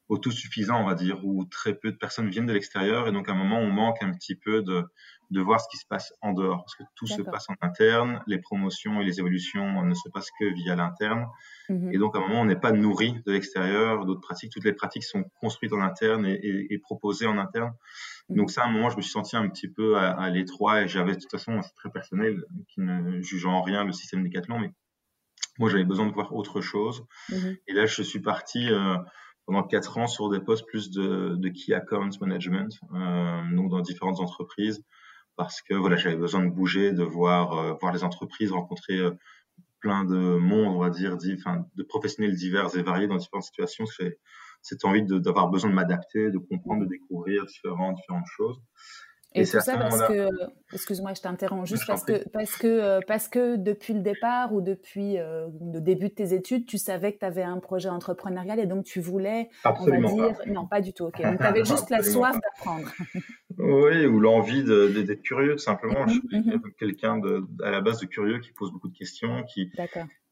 autosuffisant, 0.07 0.81
on 0.81 0.85
va 0.85 0.95
dire, 0.95 1.19
où 1.25 1.43
très 1.43 1.73
peu 1.73 1.91
de 1.91 1.97
personnes 1.97 2.29
viennent 2.29 2.45
de 2.45 2.53
l'extérieur 2.53 3.09
et 3.09 3.11
donc 3.11 3.27
à 3.27 3.33
un 3.33 3.35
moment, 3.35 3.59
on 3.59 3.69
manque 3.69 4.01
un 4.01 4.11
petit 4.11 4.35
peu 4.35 4.61
de, 4.61 4.85
de 5.29 5.41
voir 5.41 5.61
ce 5.61 5.67
qui 5.69 5.77
se 5.77 5.85
passe 5.85 6.13
en 6.21 6.33
dehors, 6.33 6.63
parce 6.63 6.75
que 6.75 6.83
tout 6.95 7.05
se 7.05 7.21
passe 7.21 7.49
en 7.49 7.55
interne, 7.61 8.21
les 8.25 8.39
promotions 8.39 8.99
et 8.99 9.05
les 9.05 9.19
évolutions 9.19 9.83
ne 9.83 9.93
se 9.93 10.09
passent 10.09 10.31
que 10.39 10.45
via 10.53 10.75
l'interne, 10.75 11.27
mmh 11.69 11.93
et 11.93 11.97
donc 11.99 12.15
à 12.15 12.19
un 12.19 12.21
moment, 12.21 12.41
on 12.41 12.45
n'est 12.45 12.55
pas 12.55 12.71
nourri 12.71 13.21
de 13.25 13.31
l'extérieur, 13.31 14.05
d'autres 14.05 14.21
pratiques, 14.21 14.51
toutes 14.51 14.65
les 14.65 14.73
pratiques 14.73 15.03
sont 15.03 15.23
construites 15.39 15.73
en 15.73 15.81
interne 15.81 16.25
et, 16.25 16.67
et 16.69 16.79
proposées 16.79 17.27
en 17.27 17.37
interne. 17.37 17.73
Donc 18.29 18.51
ça, 18.51 18.63
à 18.63 18.67
un 18.67 18.71
moment, 18.71 18.89
je 18.89 18.97
me 18.97 19.01
suis 19.01 19.11
senti 19.11 19.35
un 19.35 19.47
petit 19.49 19.67
peu 19.67 19.97
à, 19.97 20.29
l'étroit 20.29 20.81
et 20.81 20.87
j'avais 20.87 21.15
de 21.15 21.19
toute 21.19 21.31
façon, 21.31 21.61
c'est 21.61 21.73
très 21.75 21.89
personnel, 21.89 22.43
qui 22.67 22.81
ne 22.81 23.21
juge 23.21 23.45
en 23.45 23.61
rien 23.61 23.83
le 23.83 23.91
système 23.91 24.23
Decathlon, 24.23 24.59
mais 24.59 24.71
moi, 25.57 25.69
j'avais 25.69 25.83
besoin 25.83 26.07
de 26.07 26.13
voir 26.13 26.33
autre 26.33 26.61
chose. 26.61 27.05
Mhm. 27.29 27.57
Et 27.67 27.73
là, 27.73 27.85
je 27.85 28.01
suis 28.01 28.21
parti 28.21 28.71
euh, 28.71 28.95
pendant 29.45 29.63
quatre 29.63 29.97
ans 29.97 30.07
sur 30.07 30.29
des 30.29 30.39
postes 30.39 30.65
plus 30.67 30.91
de, 30.91 31.35
de 31.35 31.49
key 31.49 31.73
account 31.73 32.09
management, 32.21 32.79
euh, 32.93 33.41
donc 33.55 33.71
dans 33.71 33.81
différentes 33.81 34.19
entreprises, 34.19 34.83
parce 35.39 35.61
que 35.61 35.73
voilà, 35.73 35.95
j'avais 35.95 36.17
besoin 36.17 36.43
de 36.43 36.49
bouger, 36.49 36.91
de 36.91 37.01
voir 37.01 37.53
euh, 37.53 37.73
voir 37.79 37.93
les 37.93 38.03
entreprises, 38.03 38.51
rencontrer 38.51 38.97
euh, 38.97 39.11
plein 39.79 40.03
de 40.03 40.17
monde, 40.37 40.75
on 40.75 40.79
va 40.79 40.89
dire, 40.89 41.15
de 41.17 41.83
professionnels 41.83 42.35
divers 42.35 42.75
et 42.75 42.81
variés 42.81 43.07
dans 43.07 43.15
différentes 43.15 43.45
situations 43.45 43.85
cette 44.61 44.83
envie 44.83 45.01
d'avoir 45.01 45.47
besoin 45.47 45.69
de 45.69 45.75
m'adapter, 45.75 46.29
de 46.29 46.37
comprendre, 46.37 46.83
de 46.83 46.89
découvrir 46.89 47.45
différentes, 47.45 47.95
différentes 47.95 48.27
choses. 48.35 48.61
Et, 49.35 49.43
tout 49.43 49.59
ça 49.59 49.77
parce 49.77 50.07
que, 50.07 50.29
excuse-moi, 50.73 51.13
je 51.15 51.21
t'interromps 51.21 51.69
juste 51.69 51.85
parce 51.85 52.03
que, 52.03 52.27
parce 52.29 52.57
que, 52.57 52.67
euh, 52.67 52.99
parce 53.07 53.27
que 53.27 53.57
depuis 53.57 53.93
le 53.93 53.99
départ 53.99 54.53
ou 54.53 54.61
depuis 54.61 55.19
euh, 55.19 55.47
le 55.71 55.79
début 55.81 56.09
de 56.09 56.15
tes 56.15 56.33
études, 56.33 56.65
tu 56.65 56.79
savais 56.79 57.13
que 57.13 57.19
tu 57.19 57.25
avais 57.25 57.43
un 57.43 57.59
projet 57.59 57.89
entrepreneurial 57.89 58.59
et 58.59 58.65
donc 58.65 58.85
tu 58.85 58.99
voulais, 58.99 59.49
Absolument 59.63 60.09
on 60.11 60.17
va 60.17 60.31
dire, 60.31 60.53
non, 60.53 60.65
pas 60.65 60.81
du 60.81 60.93
tout, 60.93 61.05
ok. 61.05 61.21
Donc 61.21 61.37
tu 61.37 61.45
avais 61.45 61.63
juste 61.63 61.91
la 61.91 62.01
soif 62.01 62.39
d'apprendre. 62.41 62.89
oui, 63.59 64.07
ou 64.07 64.19
l'envie 64.19 64.63
d'être 64.63 65.21
curieux, 65.21 65.53
tout 65.53 65.63
simplement. 65.63 66.07
je 66.07 66.13
suis 66.13 66.21
mhm, 66.31 66.53
mhm. 66.53 66.61
quelqu'un 66.79 67.21
à 67.63 67.69
la 67.69 67.81
base 67.81 67.99
de 67.99 68.07
curieux 68.07 68.39
qui 68.39 68.51
pose 68.51 68.71
beaucoup 68.71 68.87
de 68.87 68.97
questions, 68.97 69.43
qui, 69.43 69.71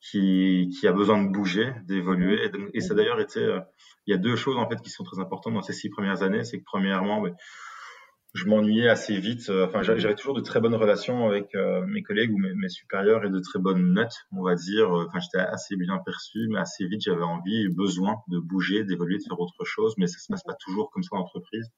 qui, 0.01 0.69
qui 0.79 0.87
a 0.87 0.91
besoin 0.91 1.23
de 1.23 1.29
bouger, 1.29 1.71
d'évoluer. 1.85 2.49
Et, 2.73 2.81
ça 2.81 2.93
mhm. 2.93 2.97
d'ailleurs 2.97 3.19
été, 3.19 3.41
euh, 3.41 3.59
il 4.07 4.11
y 4.11 4.13
a 4.15 4.17
deux 4.17 4.35
choses 4.35 4.57
en 4.57 4.67
fait 4.67 4.81
qui 4.81 4.89
sont 4.89 5.03
très 5.03 5.19
importantes 5.19 5.53
dans 5.53 5.61
ces 5.61 5.73
six 5.73 5.89
premières 5.89 6.23
années. 6.23 6.43
C'est 6.43 6.57
que 6.57 6.65
premièrement, 6.65 7.21
ben, 7.21 7.35
je 8.33 8.45
m'ennuyais 8.45 8.89
assez 8.89 9.19
vite. 9.19 9.49
Euh, 9.49 9.65
enfin, 9.65 9.81
j'avais 9.81 10.15
toujours 10.15 10.35
de 10.35 10.41
très 10.41 10.59
bonnes 10.59 10.75
relations 10.75 11.27
avec 11.27 11.55
euh, 11.55 11.85
mes 11.87 12.03
collègues 12.03 12.31
ou 12.31 12.37
mes, 12.37 12.69
supérieurs 12.69 13.25
et 13.25 13.29
de 13.29 13.39
très 13.39 13.59
bonnes 13.59 13.93
notes, 13.93 14.15
on 14.31 14.43
va 14.43 14.55
dire. 14.55 14.91
Enfin, 14.91 15.19
j'étais 15.19 15.39
assez 15.39 15.75
bien 15.75 15.97
perçu, 16.05 16.47
mais 16.49 16.59
assez 16.59 16.87
vite, 16.87 17.01
j'avais 17.01 17.23
envie 17.23 17.63
et 17.63 17.69
besoin 17.69 18.17
de 18.27 18.39
bouger, 18.39 18.83
d'évoluer, 18.83 19.17
de 19.17 19.23
faire 19.23 19.39
autre 19.39 19.65
chose. 19.65 19.95
Mais 19.97 20.07
ça 20.07 20.19
se 20.19 20.27
passe 20.29 20.43
pas 20.43 20.55
toujours 20.59 20.91
comme 20.91 21.03
ça 21.03 21.15
en 21.15 21.19
entreprise. 21.19 21.71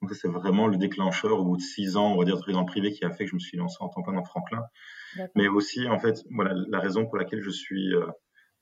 Donc, 0.00 0.14
c'est 0.14 0.28
vraiment 0.28 0.68
le 0.68 0.76
déclencheur 0.76 1.40
au 1.40 1.44
bout 1.44 1.56
de 1.56 1.62
six 1.62 1.96
ans, 1.96 2.12
on 2.12 2.18
va 2.18 2.24
dire, 2.24 2.38
dans 2.38 2.60
le 2.60 2.66
privé 2.66 2.92
qui 2.92 3.04
a 3.04 3.10
fait 3.10 3.24
que 3.24 3.30
je 3.30 3.34
me 3.34 3.40
suis 3.40 3.58
lancé 3.58 3.76
en 3.80 3.88
temps 3.88 4.02
plein 4.02 4.14
dans 4.14 4.24
Franklin. 4.24 4.62
Mais 5.34 5.48
aussi, 5.48 5.88
en 5.88 5.98
fait, 5.98 6.22
voilà, 6.30 6.54
la 6.68 6.78
raison 6.78 7.04
pour 7.06 7.16
laquelle 7.16 7.40
je 7.40 7.50
suis 7.50 7.94
euh, 7.94 8.06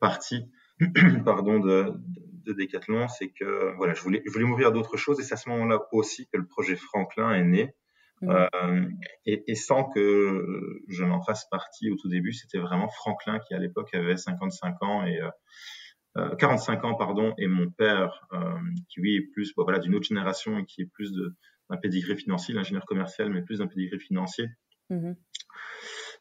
parti, 0.01 0.51
pardon, 1.25 1.61
de, 1.61 1.93
de 1.93 2.36
Decathlon, 2.53 3.09
c'est 3.09 3.29
que 3.29 3.75
voilà, 3.77 3.95
je 3.95 4.03
voulais, 4.03 4.23
je 4.27 4.33
voulais 4.33 4.45
m'ouvrir 4.45 4.69
à 4.69 4.71
d'autres 4.71 4.97
choses 4.97 5.21
et 5.21 5.23
c'est 5.23 5.35
à 5.35 5.37
ce 5.37 5.49
moment-là 5.51 5.81
aussi 5.93 6.27
que 6.29 6.39
le 6.39 6.47
projet 6.47 6.77
Franklin 6.77 7.33
est 7.33 7.45
né. 7.45 7.75
Mmh. 8.23 8.31
Euh, 8.31 8.89
et, 9.27 9.45
et, 9.51 9.55
sans 9.55 9.85
que 9.85 10.43
je 10.89 11.05
n'en 11.05 11.23
fasse 11.23 11.47
partie 11.51 11.91
au 11.91 11.97
tout 11.97 12.09
début, 12.09 12.33
c'était 12.33 12.59
vraiment 12.59 12.89
Franklin 12.89 13.39
qui 13.41 13.53
à 13.53 13.59
l'époque 13.59 13.95
avait 13.95 14.17
55 14.17 14.83
ans 14.83 15.05
et 15.05 15.21
euh, 15.21 16.35
45 16.37 16.83
euh, 16.83 16.89
ans 16.89 16.95
pardon 16.95 17.35
et 17.37 17.47
mon 17.47 17.71
père 17.71 18.27
euh, 18.33 18.59
qui 18.89 19.01
lui 19.01 19.17
est 19.17 19.21
plus 19.21 19.55
bon, 19.55 19.65
voilà 19.65 19.79
d'une 19.79 19.95
autre 19.95 20.07
génération 20.07 20.59
et 20.59 20.65
qui 20.65 20.83
est 20.83 20.87
plus 20.87 21.13
d'un 21.13 21.77
pédigré 21.77 22.17
financier, 22.17 22.55
l'ingénieur 22.55 22.87
commercial 22.87 23.31
mais 23.31 23.43
plus 23.43 23.59
d'un 23.59 23.67
pédigré 23.67 23.99
financier. 23.99 24.49
Mmh 24.91 25.13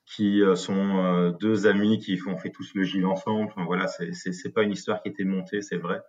qui 0.05 0.43
euh, 0.43 0.55
sont 0.55 0.97
euh, 0.97 1.31
deux 1.31 1.65
amis 1.67 1.97
qui 1.97 2.17
font 2.17 2.37
fait 2.37 2.51
tous 2.51 2.73
le 2.75 2.83
gil 2.83 3.05
ensemble. 3.05 3.45
Enfin, 3.45 3.65
voilà, 3.65 3.87
c'est 3.87 4.53
pas 4.53 4.63
une 4.63 4.71
histoire 4.71 5.01
qui 5.01 5.09
était 5.09 5.23
montée, 5.23 5.61
c'est 5.61 5.77
vrai. 5.77 6.01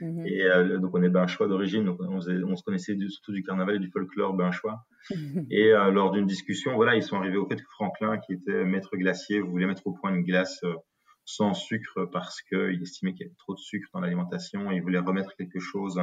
Mhm. 0.00 0.26
Et 0.26 0.42
euh, 0.42 0.78
donc 0.78 0.94
on 0.94 1.02
est 1.02 1.08
benchois 1.08 1.46
d'origine, 1.46 1.84
donc 1.84 1.98
on, 2.00 2.16
on, 2.16 2.56
se 2.56 2.62
connaissait 2.62 2.96
surtout 3.08 3.32
du 3.32 3.42
carnaval 3.42 3.76
et 3.76 3.78
du 3.78 3.90
folklore 3.90 4.34
benchois. 4.34 4.84
et 5.50 5.70
lors 5.70 6.10
d'une 6.12 6.26
discussion, 6.26 6.74
voilà, 6.74 6.96
ils 6.96 7.02
sont 7.02 7.16
arrivés 7.16 7.36
au 7.36 7.46
fait 7.46 7.56
que 7.56 7.70
Franklin, 7.70 8.18
qui 8.18 8.32
était 8.32 8.64
maître 8.64 8.96
glacier, 8.96 9.40
voulait 9.40 9.66
mettre 9.66 9.86
au 9.86 9.92
point 9.92 10.14
une 10.14 10.22
glace 10.22 10.60
sans 11.24 11.54
sucre 11.54 12.08
parce 12.12 12.42
qu'il 12.42 12.82
estimait 12.82 13.12
qu'il 13.12 13.26
y 13.26 13.28
avait 13.28 13.36
trop 13.36 13.54
de 13.54 13.60
sucre 13.60 13.88
dans 13.94 14.00
l'alimentation 14.00 14.70
et 14.70 14.76
il 14.76 14.82
voulait 14.82 14.98
remettre 14.98 15.36
quelque 15.36 15.60
chose 15.60 16.00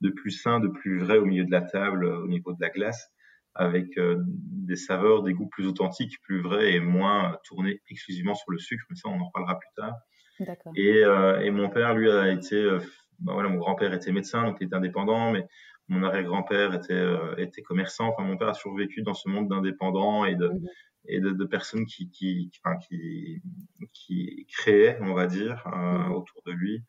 de 0.00 0.10
plus 0.10 0.30
sain, 0.30 0.60
de 0.60 0.68
plus 0.68 0.98
vrai 0.98 1.18
au 1.18 1.24
milieu 1.24 1.44
de 1.44 1.52
la 1.52 1.62
table, 1.62 2.04
au 2.04 2.26
niveau 2.26 2.52
de 2.52 2.58
la 2.60 2.70
glace, 2.70 3.12
avec 3.56 3.98
euh, 3.98 4.22
des 4.26 4.76
saveurs, 4.76 5.22
des 5.22 5.32
goûts 5.32 5.48
plus 5.48 5.66
authentiques, 5.66 6.20
plus 6.22 6.40
vrais 6.40 6.74
et 6.74 6.80
moins 6.80 7.36
tournés 7.44 7.80
exclusivement 7.90 8.34
sur 8.34 8.50
le 8.50 8.58
sucre. 8.58 8.84
Mais 8.90 8.96
ça, 8.96 9.08
on 9.08 9.20
en 9.20 9.26
reparlera 9.26 9.58
plus 9.58 9.70
tard. 9.76 9.94
Et, 10.76 11.02
euh, 11.02 11.40
et, 11.40 11.50
mon 11.50 11.70
père, 11.70 11.94
lui, 11.94 12.10
a 12.10 12.30
été, 12.30 12.56
euh, 12.56 12.78
ben 13.20 13.32
voilà, 13.32 13.48
mon 13.48 13.56
grand-père 13.56 13.94
était 13.94 14.12
médecin, 14.12 14.44
donc 14.44 14.58
il 14.60 14.66
était 14.66 14.76
indépendant, 14.76 15.32
mais 15.32 15.46
mon 15.88 16.02
arrière-grand-père 16.02 16.74
était, 16.74 17.06
était 17.38 17.62
commerçant. 17.62 18.08
Enfin, 18.08 18.24
mon 18.24 18.36
père 18.36 18.48
a 18.48 18.54
survécu 18.54 19.02
dans 19.02 19.14
ce 19.14 19.28
monde 19.28 19.48
d'indépendants 19.48 20.24
et 20.26 20.34
de, 20.34 20.48
mhm 20.48 20.68
et 21.08 21.20
de, 21.20 21.30
de, 21.30 21.44
personnes 21.44 21.86
qui, 21.86 22.10
qui, 22.10 22.50
enfin, 22.64 22.76
qui, 22.78 23.42
qui 23.92 24.46
créaient, 24.52 24.98
on 25.00 25.14
va 25.14 25.26
dire, 25.26 25.62
euh, 25.66 25.98
mhm. 25.98 26.12
autour 26.12 26.42
de 26.46 26.52
lui. 26.52 26.82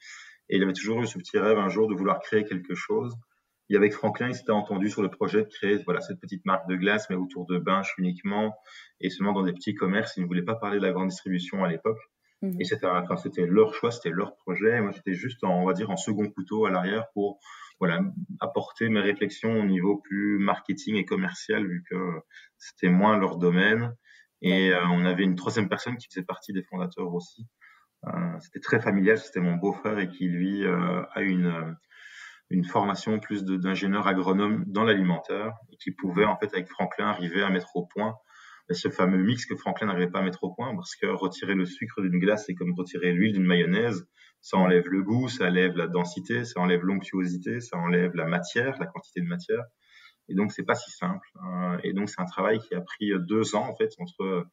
Et 0.50 0.58
il 0.58 0.64
avait 0.64 0.74
toujours 0.74 1.02
eu 1.02 1.08
ce 1.08 1.18
petit 1.18 1.38
rêve 1.38 1.58
un 1.58 1.70
jour 1.70 1.90
de 1.90 1.96
vouloir 1.96 2.20
créer 2.20 2.44
quelque 2.46 2.76
chose. 2.76 3.14
Et 3.70 3.76
avec 3.76 3.94
Franklin, 3.94 4.30
il 4.30 4.36
s'était 4.36 4.52
entendu 4.52 4.90
sur 4.90 5.02
le 5.02 5.10
projet 5.10 5.44
de 5.44 5.50
créer 5.50 5.78
voilà, 5.84 6.02
cette 6.02 6.20
petite 6.20 6.46
marque 6.46 6.68
de 6.70 6.76
glace, 6.76 7.10
mais 7.10 7.16
autour 7.16 7.46
de 7.46 7.58
Binche 7.58 7.94
uniquement, 7.98 8.56
et 9.02 9.10
seulement 9.10 9.34
dans 9.34 9.44
des 9.44 9.54
petits 9.54 9.76
commerces. 9.76 10.16
Il 10.18 10.24
ne 10.24 10.28
voulait 10.28 10.44
pas 10.44 10.56
parler 10.56 10.78
de 10.78 10.84
la 10.84 10.92
grande 10.92 11.10
distribution 11.10 11.64
à 11.64 11.70
l'époque. 11.70 12.00
Mhm. 12.42 12.62
Et 12.62 12.66
c'était, 12.66 12.88
enfin, 12.88 13.18
c'était 13.18 13.46
leur 13.46 13.74
choix, 13.74 13.92
c'était 13.92 14.10
leur 14.10 14.36
projet. 14.38 14.82
moi, 14.82 14.92
j'étais 14.92 15.14
juste, 15.14 15.44
en, 15.44 15.62
on 15.62 15.66
va 15.66 15.74
dire, 15.74 15.90
en 15.90 15.98
second 15.98 16.30
couteau 16.30 16.66
à 16.66 16.72
l'arrière 16.72 17.06
pour 17.14 17.40
voilà, 17.80 18.02
apporter 18.40 18.90
mes 18.90 19.02
réflexions 19.02 19.60
au 19.60 19.66
niveau 19.66 19.98
plus 19.98 20.40
marketing 20.40 20.96
et 20.96 21.06
commercial, 21.06 21.68
vu 21.68 21.84
que 21.90 21.96
c'était 22.58 22.90
moins 22.90 23.18
leur 23.18 23.38
domaine. 23.38 23.96
Et 24.42 24.72
euh, 24.72 24.86
on 24.92 25.06
avait 25.06 25.24
une 25.24 25.36
troisième 25.36 25.68
personne 25.70 25.98
qui 25.98 26.08
faisait 26.08 26.24
partie 26.26 26.54
des 26.54 26.64
fondateurs 26.64 27.14
aussi. 27.14 27.48
Euh, 28.06 28.40
c'était 28.40 28.60
très 28.60 28.80
familial, 28.80 29.18
c'était 29.18 29.40
mon 29.40 29.56
beau-frère 29.56 29.98
et 29.98 30.08
qui 30.08 30.28
lui 30.28 30.64
euh, 30.64 31.04
a 31.14 31.22
une 31.22 31.76
une 32.50 32.64
formation 32.64 33.20
plus 33.20 33.44
d'ingénieur 33.44 34.08
agronome 34.08 34.64
dans 34.68 34.84
l'alimentaire 34.84 35.54
et 35.72 35.78
qui 35.78 35.92
pouvait 35.92 36.26
en 36.26 36.38
fait 36.38 36.54
avec 36.54 36.70
Franklin 36.70 37.08
arriver 37.08 37.44
à 37.44 37.50
mettre 37.50 37.76
au 37.76 37.86
point 37.86 38.16
ce 38.70 38.90
fameux 38.90 39.24
mix 39.24 39.46
que 39.46 39.56
Franklin 39.56 39.88
n'arrivait 39.88 40.12
pas 40.12 40.20
à 40.20 40.24
mettre 40.24 40.44
au 40.44 40.54
point 40.54 40.74
parce 40.76 40.96
que 40.96 41.08
retirer 41.08 41.56
le 41.56 41.66
sucre 41.66 42.02
d'une 42.02 42.20
glace 42.20 42.46
c'est 42.46 42.54
comme 42.54 42.74
retirer 42.78 43.12
l'huile 43.12 43.34
d'une 43.34 43.46
mayonnaise 43.46 44.08
ça 44.42 44.58
enlève 44.58 44.88
le 44.88 45.04
goût 45.04 45.28
ça 45.30 45.46
enlève 45.46 45.76
la 45.76 45.88
densité 45.88 46.44
ça 46.46 46.60
enlève 46.60 46.82
l'onctuosité 46.84 47.60
ça 47.60 47.78
enlève 47.78 48.16
la 48.16 48.26
matière 48.26 48.78
la 48.80 48.86
quantité 48.86 49.22
de 49.22 49.28
matière 49.28 49.64
et 50.30 50.36
donc, 50.36 50.52
c'est 50.52 50.64
pas 50.64 50.76
si 50.76 50.92
simple. 50.92 51.28
Hein. 51.42 51.80
et 51.84 51.94
donc, 51.94 52.10
c'est 52.10 52.22
un 52.22 52.26
travail 52.26 52.60
qui 52.60 52.76
a 52.76 52.82
pris 52.82 53.12
deux 53.20 53.56
ans, 53.56 53.68
en 53.68 53.76
fait, 53.76 53.92
entre 54.00 54.46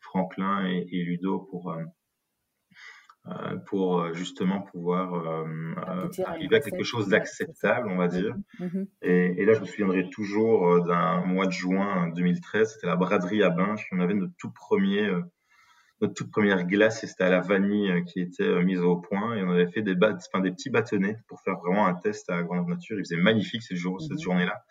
Franklin 0.00 0.66
et, 0.66 1.02
Ludo 1.04 1.40
pour, 1.50 1.72
euh, 1.72 1.82
pour 3.66 4.14
justement 4.14 4.62
pouvoir 4.62 5.46
arriver 6.26 6.56
à 6.56 6.60
quelque 6.60 6.84
chose 6.84 7.08
d'acceptable, 7.08 7.88
on 7.90 7.96
va 7.96 8.08
dire. 8.08 8.34
Mm-hmm. 8.60 8.68
Mm-hmm. 8.68 8.86
Et, 9.02 9.44
là, 9.44 9.54
je 9.54 9.60
me 9.60 9.66
souviendrai 9.66 10.08
toujours 10.10 10.84
d'un 10.84 11.24
mois 11.24 11.46
de 11.46 11.52
juin 11.52 12.08
2013, 12.14 12.74
c'était 12.74 12.86
la 12.86 12.96
braderie 12.96 13.42
à 13.42 13.50
Binche. 13.50 13.86
On 13.92 14.00
avait 14.00 14.14
notre 14.14 14.34
tout 14.38 14.50
premier, 14.50 15.10
notre 16.00 16.14
toute 16.14 16.30
première 16.30 16.64
glace, 16.66 17.04
et 17.04 17.06
c'était 17.06 17.24
à 17.24 17.30
la 17.30 17.40
vanille 17.40 18.04
qui 18.06 18.20
était 18.20 18.62
mise 18.64 18.80
au 18.80 18.96
point. 18.96 19.34
Et 19.36 19.42
on 19.42 19.50
avait 19.50 19.70
fait 19.70 19.82
des, 19.82 19.94
enfin, 20.00 20.40
des 20.40 20.50
petits 20.50 20.70
bâtonnets 20.70 21.18
pour 21.28 21.40
faire 21.42 21.56
vraiment 21.58 21.86
un 21.86 21.94
test 21.94 22.30
à 22.30 22.42
grande 22.42 22.68
nature. 22.68 22.96
Il 22.98 23.04
faisait 23.04 23.16
magnifique 23.16 23.62
cette, 23.62 23.76
jour, 23.76 24.00
cette 24.00 24.12
mm-hmm. 24.12 24.22
journée-là. 24.22 24.62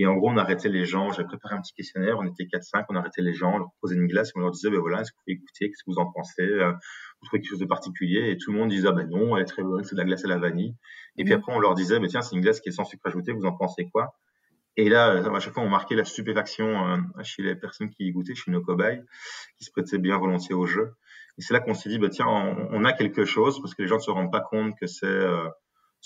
Et 0.00 0.06
en 0.06 0.14
gros, 0.14 0.30
on 0.30 0.36
arrêtait 0.36 0.68
les 0.68 0.84
gens. 0.84 1.10
J'avais 1.10 1.26
préparé 1.26 1.56
un 1.56 1.60
petit 1.60 1.74
questionnaire. 1.74 2.18
On 2.20 2.24
était 2.24 2.44
4-5. 2.44 2.84
On 2.88 2.94
arrêtait 2.94 3.20
les 3.20 3.34
gens, 3.34 3.54
on 3.54 3.58
leur 3.58 3.70
posait 3.80 3.96
une 3.96 4.06
glace 4.06 4.28
et 4.28 4.32
on 4.36 4.40
leur 4.42 4.52
disait, 4.52 4.70
ben 4.70 4.78
voilà, 4.78 5.00
est-ce 5.00 5.10
que 5.10 5.16
vous 5.16 5.22
pouvez 5.24 5.34
écouter 5.34 5.68
Qu'est-ce 5.68 5.82
que 5.82 5.90
vous 5.90 5.98
en 5.98 6.12
pensez? 6.12 6.42
Euh, 6.42 6.70
Vous 6.70 7.26
trouvez 7.26 7.40
quelque 7.42 7.50
chose 7.50 7.58
de 7.58 7.66
particulier? 7.66 8.30
Et 8.30 8.38
tout 8.38 8.52
le 8.52 8.58
monde 8.58 8.70
disait, 8.70 8.86
ah 8.86 8.92
ben 8.92 9.08
non, 9.10 9.36
elle 9.36 9.42
est 9.42 9.46
très 9.46 9.64
bonne, 9.64 9.82
c'est 9.82 9.96
de 9.96 9.98
la 9.98 10.04
glace 10.04 10.24
à 10.24 10.28
la 10.28 10.38
vanille. 10.38 10.76
Et 11.16 11.24
puis 11.24 11.34
mmh. 11.34 11.38
après, 11.38 11.52
on 11.52 11.58
leur 11.58 11.74
disait, 11.74 11.98
ben 11.98 12.06
tiens, 12.06 12.22
c'est 12.22 12.36
une 12.36 12.42
glace 12.42 12.60
qui 12.60 12.68
est 12.68 12.72
sans 12.72 12.84
sucre 12.84 13.04
ajouté. 13.08 13.32
Vous 13.32 13.44
en 13.44 13.56
pensez 13.56 13.88
quoi? 13.92 14.14
Et 14.76 14.88
là, 14.88 15.14
euh, 15.14 15.34
à 15.34 15.40
chaque 15.40 15.52
fois, 15.52 15.64
on 15.64 15.68
marquait 15.68 15.96
la 15.96 16.04
stupéfaction 16.04 16.86
euh, 16.86 16.98
chez 17.24 17.42
les 17.42 17.56
personnes 17.56 17.90
qui 17.90 18.04
y 18.04 18.12
goûtaient, 18.12 18.36
chez 18.36 18.52
nos 18.52 18.60
cobayes, 18.60 19.02
qui 19.58 19.64
se 19.64 19.72
prêtaient 19.72 19.98
bien 19.98 20.16
volontiers 20.16 20.54
au 20.54 20.64
jeu. 20.64 20.92
Et 21.38 21.42
c'est 21.42 21.54
là 21.54 21.58
qu'on 21.58 21.74
s'est 21.74 21.88
dit, 21.88 21.98
ben 21.98 22.08
tiens, 22.08 22.28
on, 22.28 22.84
a 22.84 22.92
quelque 22.92 23.24
chose 23.24 23.60
parce 23.60 23.74
que 23.74 23.82
les 23.82 23.88
gens 23.88 23.96
ne 23.96 24.02
se 24.02 24.12
rendent 24.12 24.30
pas 24.30 24.40
compte 24.40 24.78
que 24.78 24.86
c'est 24.86 25.26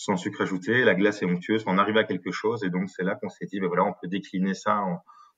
sans 0.02 0.16
sucre 0.16 0.42
ajouté, 0.42 0.82
la 0.82 0.94
glace 0.94 1.22
est 1.22 1.26
onctueuse, 1.26 1.62
on 1.66 1.78
arrive 1.78 1.96
à 1.96 2.02
quelque 2.02 2.32
chose 2.32 2.64
et 2.64 2.70
donc 2.70 2.88
c'est 2.90 3.04
là 3.04 3.14
qu'on 3.14 3.28
s'est 3.28 3.46
dit, 3.46 3.60
ben 3.60 3.68
voilà, 3.68 3.84
on 3.84 3.92
peut 3.92 4.08
décliner 4.08 4.52
ça 4.52 4.82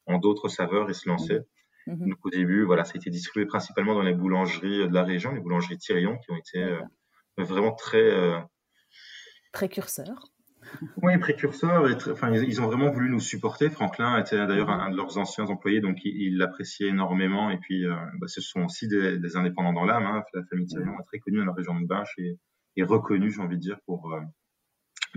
en, 0.06 0.18
d'autres 0.18 0.48
saveurs 0.48 0.88
et 0.88 0.94
se 0.94 1.08
lancer. 1.08 1.40
Mhm. 1.86 1.96
Mhm. 1.98 2.08
Donc 2.10 2.18
au 2.24 2.30
début, 2.30 2.64
voilà, 2.64 2.84
ça 2.84 2.92
a 2.94 2.96
été 2.96 3.10
distribué 3.10 3.46
principalement 3.46 3.94
dans 3.94 4.02
les 4.02 4.14
boulangeries 4.14 4.88
de 4.88 4.94
la 4.94 5.02
région, 5.02 5.32
les 5.32 5.40
boulangeries 5.40 5.76
Thirion, 5.76 6.16
qui 6.18 6.30
ont 6.30 6.36
été 6.36 6.62
euh, 6.62 6.80
vraiment 7.36 7.72
très 7.72 8.10
euh, 8.10 8.38
précurseurs. 9.52 10.30
Oui, 11.02 11.18
précurseurs. 11.18 11.84
enfin, 12.10 12.32
ils, 12.32 12.62
ont 12.62 12.66
vraiment 12.66 12.90
voulu 12.90 13.10
nous 13.10 13.20
supporter. 13.20 13.68
Franklin 13.68 14.18
était 14.18 14.46
d'ailleurs 14.46 14.70
un, 14.70 14.90
de 14.90 14.96
leurs 14.96 15.18
anciens 15.18 15.44
employés, 15.44 15.82
donc 15.82 15.98
il 16.04 16.38
l'appréciait 16.38 16.88
énormément. 16.88 17.50
Et 17.50 17.58
puis, 17.58 17.84
euh, 17.84 17.94
bah, 18.18 18.28
ce 18.28 18.40
sont 18.40 18.62
aussi 18.62 18.88
des, 18.88 19.36
indépendants 19.36 19.74
dans 19.74 19.84
l'âme. 19.84 20.06
Hein. 20.06 20.22
La 20.32 20.42
famille 20.44 20.66
Thirion 20.66 20.98
est 20.98 21.04
très 21.04 21.18
connue 21.18 21.38
dans 21.38 21.44
la 21.44 21.52
région 21.52 21.78
de 21.78 21.86
Binche 21.86 22.14
et, 22.16 22.38
et 22.76 22.82
reconnue, 22.82 23.30
j'ai 23.30 23.42
envie 23.42 23.56
de 23.56 23.60
dire, 23.60 23.76
pour, 23.84 24.16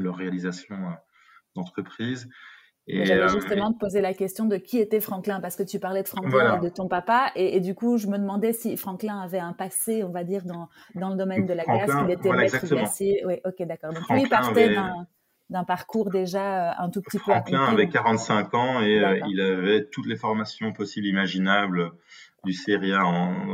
leur 0.01 0.15
réalisation 0.15 0.75
euh, 0.75 0.91
d'entreprise. 1.55 2.29
Et 2.89 3.05
J'avais 3.05 3.23
euh, 3.23 3.27
justement 3.27 3.73
te 3.73 3.77
poser 3.77 3.99
la 3.99 4.13
question 4.13 4.45
de 4.45 4.55
qui 4.55 4.79
était 4.79 5.01
Franklin, 5.01 5.41
parce 5.41 5.57
que 5.57 5.63
tu 5.63 5.77
parlais 5.77 6.03
de 6.03 6.07
Franklin 6.07 6.57
et 6.57 6.63
de 6.63 6.69
ton 6.69 6.87
papa, 6.87 7.31
et, 7.35 7.59
du 7.59 7.75
coup, 7.75 7.97
je 7.97 8.07
me 8.07 8.17
demandais 8.17 8.53
si 8.53 8.77
Franklin 8.77 9.19
avait 9.19 9.39
un 9.39 9.51
passé, 9.51 10.03
on 10.03 10.11
va 10.11 10.23
dire, 10.23 10.45
dans, 10.45 10.69
dans 10.95 11.09
le 11.09 11.17
domaine 11.17 11.45
de 11.45 11.53
la 11.53 11.65
glace, 11.65 11.91
qu'il 11.91 12.11
était 12.11 12.31
maître 12.31 12.65
glacier. 12.65 13.23
Oui, 13.25 13.35
ok, 13.43 13.67
d'accord. 13.67 13.91
Donc, 13.91 14.09
lui, 14.09 14.21
il 14.21 14.29
partait 14.29 14.77
d'un 15.49 15.63
parcours 15.65 16.09
déjà 16.09 16.71
euh, 16.71 16.83
un 16.85 16.89
tout 16.89 17.01
petit 17.01 17.17
peu 17.17 17.31
Franklin 17.31 17.63
avait 17.63 17.87
45 17.87 18.53
ans 18.53 18.81
et 18.81 19.01
il 19.27 19.41
avait 19.41 19.85
toutes 19.89 20.07
les 20.07 20.17
formations 20.17 20.73
possibles 20.73 21.07
imaginables 21.07 21.91
du 22.43 22.53
céréal 22.53 23.03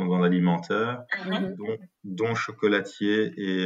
dans 0.08 0.20
l'alimentaire, 0.20 1.04
mhm. 1.26 1.56
dont, 1.56 1.78
dont, 2.04 2.36
chocolatier 2.36 3.34
et, 3.38 3.66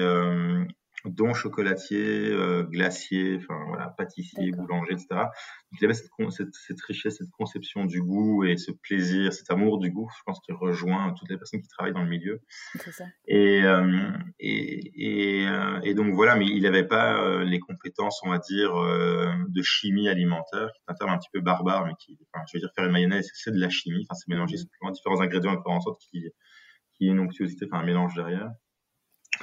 dont 1.08 1.34
chocolatier, 1.34 2.30
euh, 2.30 2.64
glacier, 2.64 3.38
enfin 3.38 3.60
voilà, 3.68 3.88
pâtissier, 3.98 4.52
boulanger, 4.52 4.94
etc. 4.94 5.08
Donc 5.12 5.82
il 5.82 5.86
avait 5.86 5.94
cette, 5.94 6.10
cette, 6.54 6.82
richesse, 6.82 7.18
cette 7.18 7.32
conception 7.32 7.86
du 7.86 8.02
goût 8.02 8.44
et 8.44 8.58
ce 8.58 8.72
plaisir, 8.72 9.34
cet 9.34 9.52
amour 9.52 9.80
du 9.80 9.92
goût, 9.92 10.10
je 10.18 10.24
pense 10.26 10.40
qu'il 10.42 10.56
rejoint 10.56 11.14
toutes 11.18 11.30
les 11.30 11.38
personnes 11.38 11.62
qui 11.62 11.68
travaillent 11.68 11.94
dans 11.94 12.04
le 12.04 12.10
milieu. 12.10 12.42
Ça. 12.92 13.06
Et, 13.28 13.64
euh, 13.64 14.12
et, 14.40 14.92
et, 14.96 15.48
euh, 15.48 15.80
et, 15.84 15.94
donc 15.94 16.14
voilà, 16.14 16.36
mais 16.36 16.46
il 16.46 16.64
n'avait 16.64 16.88
pas 16.88 17.22
euh, 17.22 17.44
les 17.44 17.60
compétences, 17.60 18.22
on 18.24 18.30
va 18.30 18.40
dire, 18.40 18.76
euh, 18.76 19.32
de 19.48 19.62
chimie 19.62 20.10
alimentaire, 20.10 20.72
qui 20.74 20.80
est 20.80 20.92
un 20.92 20.94
terme 20.94 21.12
un 21.12 21.18
petit 21.18 21.30
peu 21.34 21.42
barbare, 21.42 21.86
mais 21.86 21.94
qui, 22.00 22.18
enfin, 22.34 22.44
je 22.52 22.58
veux 22.58 22.62
dire, 22.62 22.72
faire 22.76 22.86
une 22.86 22.92
mayonnaise, 22.92 23.30
c'est 23.34 23.52
de 23.52 23.60
la 23.60 23.70
chimie, 23.70 24.06
enfin, 24.10 24.16
c'est 24.16 24.28
mélanger 24.30 24.58
mmh. 24.58 24.92
différents 24.92 25.22
ingrédients 25.22 25.54
et 25.54 25.62
faire 25.64 25.72
en 25.72 25.82
sorte 25.82 26.02
qu'il 26.02 26.22
y 26.22 27.08
ait 27.08 27.12
une 27.12 27.20
onctuosité, 27.20 27.66
enfin 27.66 27.82
un 27.82 27.86
mélange 27.86 28.16
derrière. 28.16 28.52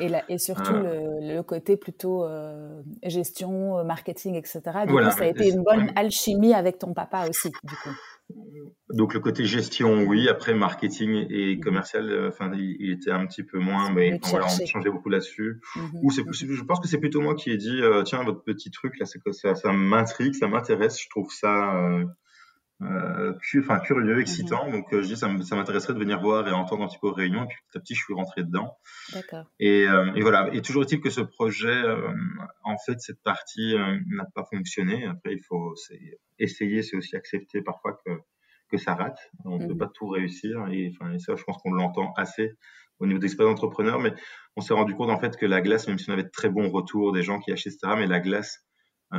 Et, 0.00 0.10
et 0.28 0.38
surtout 0.38 0.72
le, 0.72 1.42
côté 1.42 1.76
plutôt 1.76 2.24
euh, 2.24 2.82
gestion, 3.02 3.78
euh, 3.78 3.84
marketing, 3.84 4.34
etc. 4.34 4.60
Du 4.86 4.92
coup, 4.92 5.10
ça 5.10 5.24
a 5.24 5.26
été 5.26 5.48
une 5.48 5.62
bonne 5.62 5.92
alchimie 5.96 6.54
avec 6.54 6.78
ton 6.78 6.94
papa 6.94 7.28
aussi, 7.28 7.50
du 7.62 7.74
coup. 7.76 7.90
Donc 8.90 9.12
le 9.14 9.20
côté 9.20 9.44
gestion, 9.44 10.04
oui. 10.04 10.28
Après 10.28 10.54
marketing 10.54 11.26
et 11.28 11.56
mmh 11.56 11.60
commercial, 11.60 12.10
euh, 12.10 12.28
enfin, 12.28 12.50
il, 12.54 12.90
était 12.92 13.10
un 13.10 13.26
petit 13.26 13.42
peu 13.42 13.58
moins, 13.58 13.90
mais 13.90 14.18
voilà, 14.24 14.46
on 14.46 14.66
changeait 14.66 14.90
beaucoup 14.90 15.10
là-dessus. 15.10 15.60
Mmh 15.76 15.80
Ou 16.02 16.10
c'est, 16.10 16.22
je 16.32 16.62
pense 16.62 16.80
que 16.80 16.88
c'est 16.88 16.98
plutôt 16.98 17.20
moi 17.20 17.34
qui 17.34 17.50
ai 17.50 17.56
dit, 17.56 17.80
tiens, 18.04 18.24
votre 18.24 18.42
petit 18.42 18.70
truc 18.70 18.98
là, 18.98 19.06
c'est 19.06 19.20
ça, 19.32 19.54
ça 19.54 19.72
m'intrigue, 19.72 20.34
ça 20.34 20.48
m'intéresse. 20.48 21.00
Je 21.00 21.08
trouve 21.08 21.30
ça 21.32 21.98
enfin 22.80 23.78
curieux, 23.80 24.20
excitant. 24.20 24.66
Mhm. 24.66 24.72
Donc 24.72 24.92
euh, 24.92 25.02
je 25.02 25.08
dis 25.08 25.16
ça 25.16 25.28
m'intéresserait 25.28 25.94
de 25.94 25.98
venir 25.98 26.20
voir 26.20 26.46
et 26.48 26.52
entendre 26.52 26.84
un 26.84 26.88
petit 26.88 26.98
peu 27.00 27.08
aux 27.08 27.12
réunions. 27.12 27.44
Et 27.44 27.48
puis 27.48 27.58
petit 27.68 27.78
à 27.78 27.80
petit, 27.80 27.94
je 27.94 28.02
suis 28.02 28.14
rentré 28.14 28.42
dedans. 28.42 28.76
D'accord. 29.12 29.46
Et, 29.60 29.86
euh, 29.86 30.12
et, 30.14 30.20
voilà. 30.22 30.48
Et 30.52 30.62
toujours 30.62 30.82
est-il 30.82 31.00
que 31.00 31.10
ce 31.10 31.20
projet, 31.20 31.82
en 32.64 32.76
fait, 32.78 33.00
cette 33.00 33.22
partie 33.22 33.74
n'a 34.06 34.26
pas 34.34 34.44
fonctionné. 34.44 35.06
Après, 35.06 35.32
il 35.34 35.42
faut 35.42 35.74
essayer, 36.38 36.82
c'est 36.82 36.96
aussi 36.96 37.16
accepter 37.16 37.62
parfois 37.62 37.98
que 38.04 38.12
que 38.70 38.78
ça 38.78 38.94
rate. 38.94 39.18
On 39.44 39.58
ne 39.58 39.66
peut 39.66 39.72
mhm. 39.72 39.78
pas 39.78 39.90
tout 39.92 40.08
réussir. 40.08 40.66
Et, 40.70 40.92
enfin, 40.92 41.16
ça, 41.18 41.34
je 41.36 41.44
pense 41.44 41.58
qu'on 41.58 41.72
l'entend 41.72 42.12
assez 42.16 42.52
au 42.98 43.06
niveau 43.06 43.18
d'expérience 43.18 43.54
d'entrepreneur. 43.54 44.00
Mais 44.00 44.14
on 44.56 44.60
s'est 44.60 44.74
rendu 44.74 44.94
compte 44.94 45.10
en 45.10 45.18
fait 45.18 45.36
que 45.36 45.46
la 45.46 45.60
glace, 45.60 45.88
même 45.88 45.98
si 45.98 46.10
on 46.10 46.12
avait 46.12 46.24
de 46.24 46.30
très 46.30 46.48
bons 46.48 46.70
retours 46.70 47.12
des 47.12 47.22
gens 47.22 47.38
qui 47.38 47.52
achètent, 47.52 47.74
etc., 47.74 47.94
mais 47.98 48.06
la 48.06 48.20
glace 48.20 48.60
euh, 48.60 48.73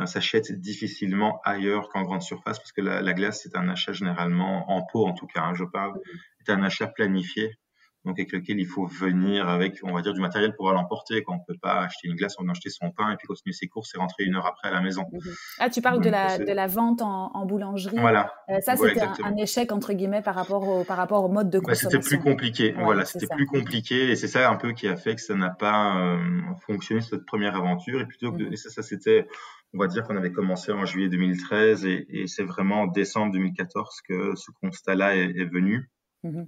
s'achète 0.05 0.51
difficilement 0.59 1.41
ailleurs 1.43 1.89
qu'en 1.89 2.03
grande 2.03 2.21
surface 2.21 2.59
parce 2.59 2.71
que 2.71 2.81
la, 2.81 3.13
glace, 3.13 3.41
c'est 3.43 3.55
un 3.55 3.69
achat 3.69 3.93
généralement 3.93 4.71
en 4.71 4.83
pot, 4.83 5.05
en 5.05 5.13
tout 5.13 5.27
cas, 5.27 5.41
hein, 5.43 5.53
je 5.55 5.63
parle, 5.63 5.99
c'est 6.45 6.51
un 6.51 6.63
achat 6.63 6.87
planifié. 6.87 7.57
donc 8.05 8.19
avec 8.19 8.31
lequel 8.31 8.59
il 8.59 8.67
faut 8.67 8.85
venir 8.85 9.49
avec, 9.49 9.79
on 9.83 9.93
va 9.93 10.01
dire, 10.01 10.13
du 10.13 10.21
matériel 10.21 10.55
pour 10.55 10.71
l'emporter. 10.71 11.23
Quand 11.23 11.33
on 11.33 11.39
peut 11.39 11.57
pas 11.59 11.81
acheter 11.81 12.07
une 12.07 12.15
glace, 12.15 12.35
on 12.39 12.47
acheter 12.49 12.69
son 12.69 12.91
pain 12.91 13.11
et 13.11 13.15
puis 13.15 13.27
continuer 13.27 13.53
ses 13.53 13.67
courses 13.67 13.95
et 13.95 13.97
rentrer 13.97 14.25
une 14.25 14.35
heure 14.35 14.45
après 14.45 14.67
à 14.67 14.71
la 14.71 14.81
maison. 14.81 15.05
Mhm. 15.11 15.33
Ah, 15.59 15.69
tu 15.69 15.81
parles 15.81 16.01
de 16.01 16.09
la, 16.09 16.37
de 16.37 16.51
la 16.51 16.67
vente 16.67 17.01
en, 17.01 17.45
boulangerie. 17.45 17.97
Voilà. 17.97 18.31
Euh, 18.49 18.59
ça, 18.61 18.75
c'était 18.75 19.01
un, 19.01 19.35
échec 19.37 19.71
entre 19.71 19.93
guillemets 19.93 20.21
par 20.21 20.35
rapport 20.35 20.67
au, 20.67 20.83
par 20.83 20.97
rapport 20.97 21.23
au 21.23 21.29
mode 21.29 21.49
de 21.49 21.59
consommation. 21.59 21.89
c'était 21.89 22.17
plus 22.17 22.19
compliqué. 22.19 22.75
voilà, 22.77 23.05
c'était 23.05 23.27
plus 23.27 23.47
compliqué 23.47 24.11
et 24.11 24.15
c'est 24.15 24.27
ça 24.27 24.49
un 24.49 24.55
peu 24.55 24.73
qui 24.73 24.87
a 24.87 24.95
fait 24.95 25.15
que 25.15 25.21
ça 25.21 25.35
n'a 25.35 25.49
pas 25.49 25.97
euh, 25.97 26.19
fonctionné 26.65 27.01
cette 27.01 27.25
première 27.25 27.55
aventure. 27.55 28.01
Et 28.01 28.05
plutôt 28.05 28.31
que 28.31 28.43
mhm. 28.43 28.55
ça, 28.55 28.69
ça 28.69 28.83
c'était 28.83 29.27
on 29.75 29.79
va 29.79 29.88
dire 29.88 30.03
qu'on 30.03 30.15
avait 30.15 30.32
commencé 30.32 30.72
en 30.72 30.86
juillet 30.86 31.10
2013 31.10 31.86
et, 31.86 32.05
et 32.10 32.27
c'est 32.27 32.44
vraiment 32.44 32.84
en 32.84 32.88
décembre 32.88 33.34
2014 33.34 34.01
que 34.08 34.36
ce 34.36 34.51
constat-là 34.62 35.15
est, 35.17 35.38
est, 35.38 35.46
venu. 35.46 35.89
Mhm. 36.24 36.48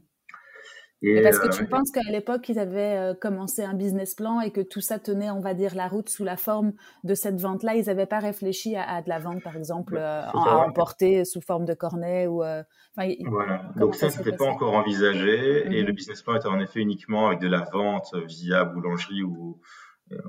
Et, 1.03 1.22
parce 1.22 1.38
que 1.38 1.50
tu 1.50 1.63
euh, 1.63 1.67
penses 1.67 1.91
qu'à 1.91 2.10
l'époque, 2.10 2.50
ils 2.50 2.57
avaient 2.57 2.98
euh, 2.98 3.13
commencé 3.13 3.63
un 3.63 3.75
business 3.75 4.15
plan 4.15 4.41
et 4.41 4.50
que 4.50 4.62
tout 4.62 4.81
ça 4.81 4.98
tenait, 4.98 5.29
on 5.29 5.41
va 5.41 5.53
dire, 5.53 5.75
la 5.75 5.88
route 5.88 6.10
sous 6.10 6.24
la 6.24 6.38
forme 6.38 6.74
de 7.03 7.13
cette 7.13 7.39
vente-là. 7.39 7.75
Ils 7.75 7.86
n'avaient 7.86 8.07
pas 8.07 8.17
réfléchi 8.17 8.75
à, 8.75 9.03
de 9.03 9.10
la 9.10 9.19
vente, 9.19 9.43
par 9.43 9.55
exemple, 9.55 9.96
euh, 9.96 10.24
à 10.24 10.65
emporter 10.65 11.24
sous 11.24 11.41
forme 11.41 11.65
de 11.65 11.75
cornet 11.75 12.25
ou. 12.25 12.38
voilà. 12.38 13.62
Donc 13.75 13.93
ça, 13.93 14.10
c'était 14.10 14.36
pas 14.36 14.46
encore 14.46 14.74
envisagé 14.74 15.67
et 15.67 15.84
le 15.84 15.89
mhm. 15.89 15.96
business 15.96 16.24
plan 16.24 16.36
était 16.36 16.48
en 16.48 16.60
effet 16.60 16.79
uniquement 16.79 17.27
avec 17.27 17.41
de 17.41 17.48
la 17.48 17.67
vente 17.72 18.15
via 18.25 18.63
boulangerie 18.63 19.22
ou 19.22 19.60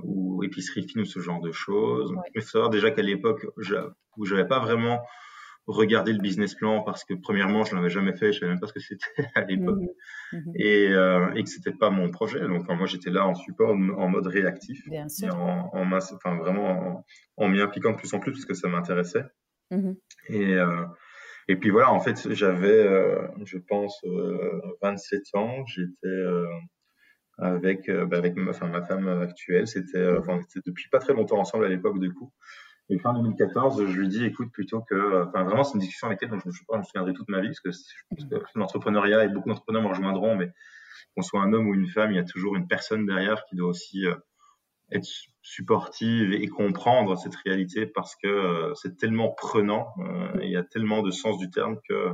ou 0.02 0.42
épicerie 0.44 0.86
fine 0.86 1.02
ou 1.02 1.04
ce 1.04 1.20
genre 1.20 1.40
de 1.40 1.52
choses. 1.52 2.12
Il 2.34 2.42
faut 2.42 2.48
savoir 2.48 2.70
déjà 2.70 2.90
qu'à 2.90 3.02
l'époque 3.02 3.46
où 4.16 4.24
j'avais 4.24 4.46
pas 4.46 4.60
vraiment 4.60 5.00
regarder 5.66 6.12
le 6.12 6.18
business 6.18 6.54
plan 6.54 6.82
parce 6.82 7.04
que 7.04 7.12
premièrement 7.12 7.62
je 7.64 7.76
l'avais 7.76 7.90
jamais 7.90 8.16
fait, 8.16 8.32
je 8.32 8.40
savais 8.40 8.52
même 8.52 8.60
pas 8.60 8.68
ce 8.68 8.72
que 8.72 8.80
c'était 8.80 9.04
à 9.34 9.42
l'époque. 9.44 9.78
Mmh 9.78 10.36
mmh 10.36 10.52
et, 10.56 10.88
euh, 10.88 11.32
et 11.34 11.44
que 11.44 11.50
c'était 11.50 11.72
pas 11.72 11.90
mon 11.90 12.10
projet. 12.10 12.40
Donc 12.40 12.68
moi 12.68 12.86
j'étais 12.86 13.10
là 13.10 13.26
en 13.26 13.34
support, 13.34 13.70
en 13.70 14.08
mode 14.08 14.26
réactif, 14.26 14.82
Et 14.90 15.30
en, 15.30 15.84
masse, 15.84 16.12
enfin 16.12 16.36
vraiment 16.36 17.04
en, 17.36 17.48
m'y 17.48 17.60
impliquant 17.60 17.92
de 17.92 17.96
plus 17.96 18.12
en 18.14 18.20
plus 18.20 18.32
parce 18.32 18.44
que 18.44 18.54
ça 18.54 18.68
m'intéressait. 18.68 19.24
Mmh 19.70 19.92
et 20.30 20.54
euh, 20.54 20.84
et 21.48 21.56
puis 21.56 21.70
voilà, 21.70 21.90
en 21.92 22.00
fait 22.00 22.32
j'avais, 22.34 22.68
euh, 22.68 23.26
je 23.44 23.56
pense, 23.56 23.98
27 24.82 25.22
euh, 25.34 25.38
ans, 25.38 25.64
j'étais 25.66 26.06
euh, 26.06 26.46
avec 27.38 27.90
bah, 27.90 28.18
avec 28.18 28.36
ma, 28.36 28.50
enfin, 28.50 28.68
ma 28.68 28.82
femme 28.82 29.08
actuelle, 29.08 29.66
c'était, 29.66 30.16
enfin, 30.18 30.34
on 30.34 30.40
était 30.40 30.60
depuis 30.66 30.88
pas 30.88 30.98
très 30.98 31.14
longtemps 31.14 31.38
ensemble 31.38 31.64
à 31.64 31.68
l'époque 31.68 31.98
du 32.00 32.12
coup. 32.12 32.32
Et 32.90 32.98
fin 32.98 33.12
2014, 33.12 33.86
je 33.86 34.00
lui 34.00 34.08
dis, 34.08 34.24
écoute, 34.24 34.50
plutôt 34.50 34.80
que, 34.80 35.24
enfin, 35.24 35.44
vraiment, 35.44 35.62
c'est 35.62 35.74
une 35.74 35.80
discussion 35.80 36.06
avec 36.06 36.22
elle 36.22 36.30
dont 36.30 36.38
je, 36.38 36.50
je, 36.50 36.58
je 36.58 36.78
me 36.78 36.82
souviendrai 36.82 37.12
toute 37.12 37.28
ma 37.28 37.40
vie, 37.40 37.52
parce 37.62 37.84
que, 38.18 38.58
l'entrepreneuriat 38.58 39.24
et 39.24 39.28
beaucoup 39.28 39.48
d'entrepreneurs 39.48 39.82
me 39.82 39.88
rejoindront, 39.88 40.36
mais 40.36 40.50
qu'on 41.14 41.22
soit 41.22 41.42
un 41.42 41.52
homme 41.52 41.68
ou 41.68 41.74
une 41.74 41.86
femme, 41.86 42.12
il 42.12 42.16
y 42.16 42.20
a 42.20 42.24
toujours 42.24 42.56
une 42.56 42.66
personne 42.66 43.04
derrière 43.04 43.44
qui 43.44 43.56
doit 43.56 43.68
aussi 43.68 44.06
euh, 44.06 44.14
être 44.90 45.06
supportive 45.42 46.32
et 46.32 46.48
comprendre 46.48 47.16
cette 47.18 47.36
réalité 47.36 47.86
parce 47.86 48.16
que 48.16 48.26
euh, 48.26 48.74
c'est 48.74 48.96
tellement 48.96 49.30
prenant, 49.32 49.92
euh, 49.98 50.40
il 50.42 50.50
y 50.50 50.56
a 50.56 50.64
tellement 50.64 51.02
de 51.02 51.10
sens 51.10 51.38
du 51.38 51.50
terme 51.50 51.78
que 51.88 52.12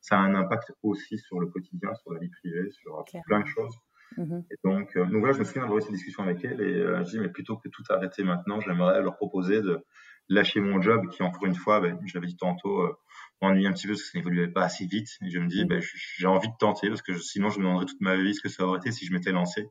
ça 0.00 0.16
a 0.16 0.20
un 0.20 0.34
impact 0.34 0.72
aussi 0.82 1.18
sur 1.18 1.38
le 1.38 1.48
quotidien, 1.48 1.94
sur 1.96 2.12
la 2.12 2.20
vie 2.20 2.30
privée, 2.30 2.70
sur 2.70 3.04
plein 3.26 3.40
de 3.40 3.46
choses. 3.46 3.74
Et 4.18 4.56
donc, 4.64 4.96
donc 4.96 5.16
voilà, 5.18 5.32
je 5.32 5.38
me 5.40 5.44
souviens 5.44 5.62
d'avoir 5.62 5.78
eu 5.78 5.82
cette 5.82 5.92
discussion 5.92 6.22
avec 6.22 6.44
elle 6.44 6.60
et 6.60 6.82
je 7.04 7.10
dis, 7.10 7.18
mais 7.18 7.28
plutôt 7.28 7.56
que 7.56 7.68
tout 7.68 7.82
arrêter 7.88 8.22
maintenant, 8.24 8.60
j'aimerais 8.60 9.02
leur 9.02 9.16
proposer 9.16 9.60
de 9.60 9.84
lâcher 10.28 10.60
mon 10.60 10.80
job 10.80 11.08
qui, 11.10 11.22
encore 11.22 11.46
une 11.46 11.54
fois, 11.54 11.80
ben, 11.80 11.98
je 12.04 12.14
l'avais 12.14 12.26
dit 12.26 12.36
tantôt, 12.36 12.80
euh, 12.80 12.96
m'ennuie 13.42 13.66
un 13.66 13.72
petit 13.72 13.86
peu 13.86 13.92
parce 13.92 14.02
que 14.02 14.08
ça 14.08 14.18
n'évoluait 14.18 14.48
pas 14.48 14.64
assez 14.64 14.86
vite. 14.86 15.08
Et 15.22 15.30
je 15.30 15.38
me 15.38 15.48
dis, 15.48 15.64
ben, 15.64 15.82
j'ai 16.16 16.26
envie 16.26 16.48
de 16.48 16.54
tenter 16.58 16.88
parce 16.88 17.02
que 17.02 17.16
sinon, 17.18 17.50
je 17.50 17.58
me 17.58 17.64
demanderais 17.64 17.86
toute 17.86 18.00
ma 18.00 18.16
vie 18.16 18.34
ce 18.34 18.40
que 18.40 18.48
ça 18.48 18.66
aurait 18.66 18.78
été 18.78 18.92
si 18.92 19.06
je 19.06 19.12
m'étais 19.12 19.32
lancé. 19.32 19.68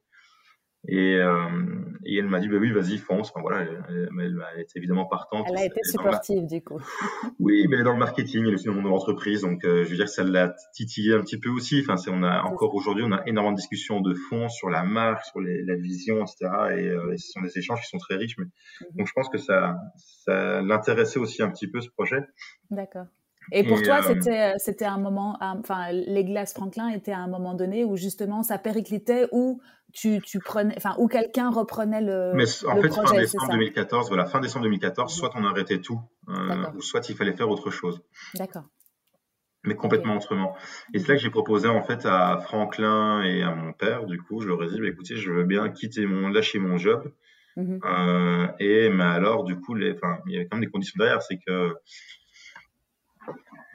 Et, 0.88 1.16
euh, 1.16 1.50
et 2.06 2.18
elle 2.18 2.28
m'a 2.28 2.40
dit, 2.40 2.50
bah 2.50 2.58
oui, 2.60 2.72
vas-y, 2.72 2.98
fonce. 2.98 3.30
Enfin, 3.30 3.42
voilà, 3.42 3.62
elle, 3.62 3.84
elle, 3.90 4.46
elle, 4.56 4.62
était 4.62 4.80
évidemment 4.80 5.06
partante. 5.06 5.46
Elle 5.50 5.58
a 5.58 5.66
été 5.66 5.80
supportive, 5.84 6.46
du 6.46 6.62
coup. 6.62 6.80
oui, 7.40 7.66
mais 7.70 7.76
elle 7.76 7.82
est 7.82 7.86
dans 7.86 7.94
le 7.94 8.00
marketing, 8.00 8.44
elle 8.46 8.52
est 8.52 8.56
aussi 8.56 8.66
dans 8.66 8.76
de 8.76 8.82
l'entreprise. 8.82 9.42
Donc, 9.42 9.64
euh, 9.64 9.86
je 9.86 9.90
veux 9.90 9.96
dire 9.96 10.06
que 10.06 10.12
ça 10.12 10.24
l'a 10.24 10.54
titillé 10.74 11.14
un 11.14 11.22
petit 11.22 11.40
peu 11.40 11.50
aussi. 11.50 11.80
Enfin, 11.82 11.96
c'est, 11.96 12.12
on 12.12 12.22
a 12.24 12.42
encore 12.44 12.76
aujourd'hui, 12.76 13.06
on 13.08 13.14
a 13.14 13.24
énormément 13.26 13.54
de 13.54 13.58
discussions 13.58 14.02
de 14.02 14.14
fond 14.14 14.50
sur 14.50 14.70
la 14.70 14.84
marque, 14.84 15.24
sur 15.26 15.40
les, 15.40 15.64
la 15.64 15.76
vision, 15.76 16.22
etc. 16.22 16.38
Et, 16.72 16.90
euh, 16.90 17.14
et, 17.14 17.18
ce 17.18 17.32
sont 17.32 17.42
des 17.42 17.58
échanges 17.58 17.80
qui 17.80 17.88
sont 17.88 18.00
très 18.00 18.16
riches. 18.16 18.38
Mais, 18.38 18.46
mm-hmm. 18.46 18.98
Donc, 18.98 19.08
je 19.08 19.14
pense 19.14 19.30
que 19.30 19.38
ça, 19.38 19.78
ça 20.26 20.62
l'intéressait 20.62 21.20
aussi 21.20 21.42
un 21.42 21.50
petit 21.50 21.68
peu, 21.68 21.80
ce 21.80 21.90
projet. 21.90 22.20
D'accord. 22.70 23.06
Et 23.52 23.64
pour 23.64 23.82
toi, 23.82 24.00
euh, 24.00 24.02
c'était 24.08 24.54
c'était 24.58 24.86
un 24.86 24.98
moment, 24.98 25.38
enfin, 25.42 25.92
les 25.92 26.24
glaces 26.24 26.54
Franklin 26.54 26.90
étaient 26.90 27.12
à 27.12 27.20
un 27.20 27.28
moment 27.28 27.54
donné 27.54 27.84
où 27.84 27.98
justement 27.98 28.44
ça 28.44 28.58
périclitait, 28.58 29.28
où 29.32 29.62
tu, 29.94 30.22
tu 30.22 30.40
prenais, 30.40 30.74
enfin, 30.76 30.96
où 30.98 31.08
quelqu'un 31.08 31.52
reprenait 31.52 32.02
le. 32.02 32.34
Mais 32.34 32.46
en 32.68 32.82
fait, 32.82 32.90
fin 32.90 33.14
décembre 33.14 33.52
2014, 33.52 34.08
voilà, 34.08 34.26
fin 34.26 34.40
décembre 34.40 34.64
2014, 34.64 35.14
soit 35.14 35.32
on 35.36 35.46
arrêtait 35.46 35.80
tout, 35.80 36.02
euh, 36.30 36.66
ou 36.76 36.82
soit 36.82 37.08
il 37.10 37.16
fallait 37.16 37.34
faire 37.34 37.50
autre 37.50 37.70
chose. 37.70 38.02
D'accord. 38.36 38.64
Mais 39.66 39.76
complètement 39.76 40.18
autrement. 40.18 40.58
Et 40.94 41.00
c'est 41.00 41.08
là 41.08 41.16
que 41.16 41.22
j'ai 41.22 41.30
proposé 41.30 41.70
en 41.70 41.84
fait 41.84 42.06
à 42.06 42.38
Franklin 42.40 43.22
et 43.24 43.44
à 43.44 43.56
mon 43.56 43.72
père, 43.72 44.06
du 44.06 44.20
coup, 44.22 44.42
je 44.42 44.48
leur 44.48 44.62
ai 44.64 44.68
dit, 44.68 44.82
bah, 44.82 44.88
écoutez, 44.88 45.16
je 45.16 45.32
veux 45.32 45.46
bien 45.46 45.70
quitter 45.70 46.06
mon, 46.06 46.28
lâcher 46.28 46.60
mon 46.60 46.78
job. 46.78 47.14
Mm-hmm. 47.56 47.80
euh, 47.86 48.48
et 48.60 48.90
mais 48.90 49.04
alors, 49.04 49.44
du 49.44 49.56
coup, 49.60 49.76
les, 49.76 49.94
enfin, 49.94 50.18
il 50.26 50.34
y 50.34 50.36
avait 50.38 50.48
quand 50.48 50.58
même 50.58 50.66
des 50.66 50.72
conditions 50.72 50.98
derrière, 50.98 51.22
c'est 51.22 51.38
que 51.38 51.76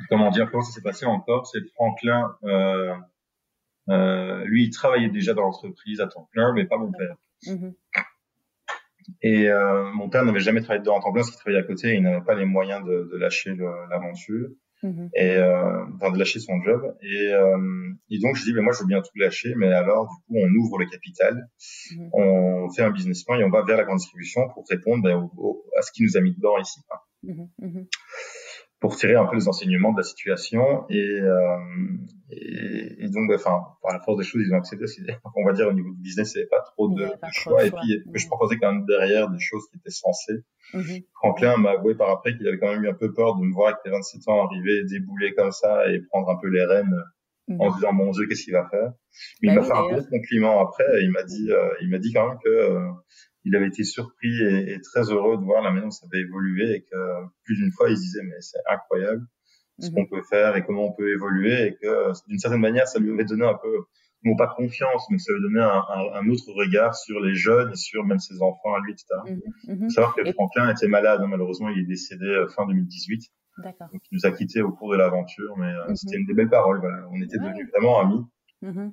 comment 0.08 0.30
dire, 0.30 0.50
comment 0.50 0.62
ça 0.62 0.72
s'est 0.72 0.82
passé 0.82 1.06
encore, 1.06 1.46
c'est 1.46 1.60
Franklin. 1.74 2.36
Euh, 2.44 2.94
euh, 3.88 4.44
lui, 4.44 4.64
il 4.64 4.70
travaillait 4.70 5.08
déjà 5.08 5.34
dans 5.34 5.42
l'entreprise 5.42 6.00
à 6.00 6.06
temps 6.06 6.28
plein, 6.32 6.52
mais 6.52 6.66
pas 6.66 6.76
mon 6.76 6.92
père. 6.92 7.16
Mhm. 7.46 7.74
Et 9.22 9.48
euh, 9.48 9.90
mon 9.92 10.08
père 10.10 10.24
n'avait 10.24 10.40
jamais 10.40 10.60
travaillé 10.60 10.80
dedans 10.80 10.98
à 10.98 11.00
temps 11.00 11.12
plein 11.12 11.22
parce 11.22 11.30
qu'il 11.30 11.40
travaillait 11.40 11.62
à 11.62 11.66
côté 11.66 11.88
et 11.88 11.94
il 11.94 12.02
n'avait 12.02 12.24
pas 12.24 12.34
les 12.34 12.44
moyens 12.44 12.84
de, 12.84 13.08
de 13.10 13.16
lâcher 13.16 13.54
l'aventure 13.90 14.48
mhm. 14.82 15.08
et 15.14 15.36
euh, 15.36 15.84
enfin, 15.94 16.12
de 16.12 16.18
lâcher 16.18 16.40
son 16.40 16.60
job. 16.62 16.94
Et, 17.02 17.32
euh, 17.32 17.90
et 18.10 18.18
donc 18.18 18.36
je 18.36 18.44
dis, 18.44 18.52
mais 18.52 18.60
moi 18.60 18.72
je 18.74 18.80
veux 18.80 18.86
bien 18.86 19.00
tout 19.00 19.10
lâcher, 19.16 19.54
mais 19.56 19.72
alors 19.72 20.08
du 20.08 20.14
coup 20.26 20.34
on 20.36 20.54
ouvre 20.62 20.78
le 20.78 20.86
capital, 20.86 21.48
mhm. 21.96 22.10
on 22.12 22.70
fait 22.70 22.82
un 22.82 22.90
business 22.90 23.24
plan 23.24 23.36
et 23.38 23.44
on 23.44 23.50
va 23.50 23.62
vers 23.62 23.78
la 23.78 23.84
grande 23.84 23.98
distribution 23.98 24.42
pour 24.52 24.64
répondre 24.68 25.02
ben, 25.02 25.30
à 25.78 25.82
ce 25.82 25.90
qui 25.90 26.02
nous 26.02 26.16
a 26.16 26.20
mis 26.20 26.34
dedans 26.34 26.58
ici 26.58 26.80
pour 28.80 28.96
tirer 28.96 29.16
un 29.16 29.26
peu 29.26 29.36
les 29.36 29.48
enseignements 29.48 29.92
de 29.92 29.98
la 29.98 30.04
situation 30.04 30.86
et, 30.88 31.20
euh, 31.20 31.56
et, 32.30 33.04
et, 33.04 33.08
donc 33.08 33.30
enfin 33.34 33.58
par 33.82 33.92
la 33.92 34.00
force 34.00 34.18
des 34.18 34.24
choses 34.24 34.42
ils 34.46 34.54
ont 34.54 34.58
accepté 34.58 34.84
on 35.36 35.44
va 35.44 35.52
dire 35.52 35.68
au 35.68 35.72
niveau 35.72 35.90
du 35.90 36.00
business 36.00 36.34
il 36.34 36.38
n'y 36.38 36.42
avait 36.42 36.48
pas 36.48 36.62
trop 36.62 36.88
de, 36.88 37.08
choix. 37.32 37.64
et 37.64 37.70
puis 37.70 38.02
je 38.14 38.26
proposais 38.26 38.56
quand 38.58 38.72
même 38.72 38.84
derrière 38.86 39.28
des 39.30 39.40
choses 39.40 39.64
qui 39.70 39.78
étaient 39.78 39.90
sensées 39.90 40.44
mm-hmm. 40.74 41.04
Franklin 41.14 41.56
m'a 41.56 41.70
avoué 41.70 41.96
par 41.96 42.10
après 42.10 42.36
qu'il 42.36 42.46
avait 42.46 42.58
quand 42.58 42.72
même 42.72 42.84
eu 42.84 42.88
un 42.88 42.94
peu 42.94 43.12
peur 43.12 43.36
de 43.36 43.42
me 43.42 43.52
voir 43.52 43.68
avec 43.68 43.78
les 43.84 43.90
27 43.90 44.28
ans 44.28 44.46
arriver 44.46 44.84
débouler 44.84 45.34
comme 45.34 45.50
ça 45.52 45.90
et 45.90 46.00
prendre 46.10 46.30
un 46.30 46.36
peu 46.40 46.48
les 46.48 46.64
rênes 46.64 46.94
en 47.48 47.52
se 47.52 47.54
mm-hmm. 47.54 47.74
disant 47.74 47.92
mon 47.92 48.10
dieu 48.12 48.26
qu'est-ce 48.28 48.44
qu'il 48.44 48.52
va 48.52 48.68
faire? 48.68 48.92
Mais 49.42 49.48
il 49.48 49.54
bah 49.54 49.62
m'a 49.62 49.66
fait 49.66 49.72
un 49.72 49.82
gros 49.88 50.04
compliment 50.04 50.60
après 50.60 50.84
il 51.02 51.10
m'a 51.10 51.24
dit 51.24 51.50
euh, 51.50 51.68
il 51.80 51.90
m'a 51.90 51.98
dit 51.98 52.12
quand 52.12 52.28
même 52.28 52.38
que 52.44 52.48
euh, 52.48 52.90
il 53.48 53.56
avait 53.56 53.68
été 53.68 53.82
surpris 53.82 54.42
et, 54.42 54.80
très 54.82 55.10
heureux 55.10 55.36
de 55.38 55.42
voir 55.42 55.62
la 55.62 55.70
manière 55.70 55.84
dont 55.84 55.90
ça 55.90 56.06
avait 56.06 56.22
évolué 56.22 56.76
et 56.76 56.82
que 56.82 56.96
plus 57.44 57.56
d'une 57.56 57.72
fois 57.72 57.88
il 57.90 57.96
se 57.96 58.02
disait 58.02 58.22
mais 58.22 58.40
c'est 58.40 58.58
incroyable 58.70 59.26
ce 59.80 59.88
mhm. 59.88 59.94
qu'on 59.94 60.06
peut 60.06 60.22
faire 60.22 60.56
et 60.56 60.64
comment 60.64 60.86
on 60.86 60.92
peut 60.92 61.10
évoluer 61.10 61.66
et 61.66 61.74
que 61.74 62.12
d'une 62.28 62.38
certaine 62.38 62.60
manière 62.60 62.86
ça 62.86 62.98
lui 62.98 63.12
avait 63.12 63.24
donné 63.24 63.46
un 63.46 63.54
peu 63.54 63.84
non 64.24 64.36
pas 64.36 64.48
confiance 64.48 65.06
mais 65.10 65.18
ça 65.18 65.32
lui 65.32 65.40
donnait 65.42 65.62
un, 65.62 65.82
un, 66.14 66.28
autre 66.28 66.52
regard 66.52 66.94
sur 66.94 67.20
les 67.20 67.34
jeunes 67.34 67.72
et 67.72 67.76
sur 67.76 68.04
même 68.04 68.18
ses 68.18 68.42
enfants 68.42 68.74
à 68.74 68.80
lui 68.80 68.92
etc. 68.92 69.06
Il 69.68 69.78
faut 69.78 69.90
savoir 69.90 70.14
que 70.14 70.30
Franklin 70.32 70.70
était 70.70 70.88
malade 70.88 71.20
hein, 71.22 71.28
malheureusement 71.28 71.68
il 71.70 71.80
est 71.80 71.86
décédé 71.86 72.26
euh, 72.26 72.48
fin 72.48 72.66
2018 72.66 73.22
donc 73.64 74.02
il 74.10 74.14
nous 74.14 74.26
a 74.26 74.30
quittés 74.32 74.62
au 74.62 74.72
cours 74.72 74.92
de 74.92 74.96
l'aventure 74.96 75.56
mais 75.56 75.72
euh, 75.72 75.88
mhm. 75.88 75.96
c'était 75.96 76.16
une 76.16 76.26
des 76.26 76.34
belles 76.34 76.50
paroles 76.50 76.80
voilà. 76.80 77.08
on 77.10 77.20
était 77.22 77.38
devenus 77.38 77.68
vraiment 77.70 78.00
amis 78.00 78.24
mhm. 78.62 78.92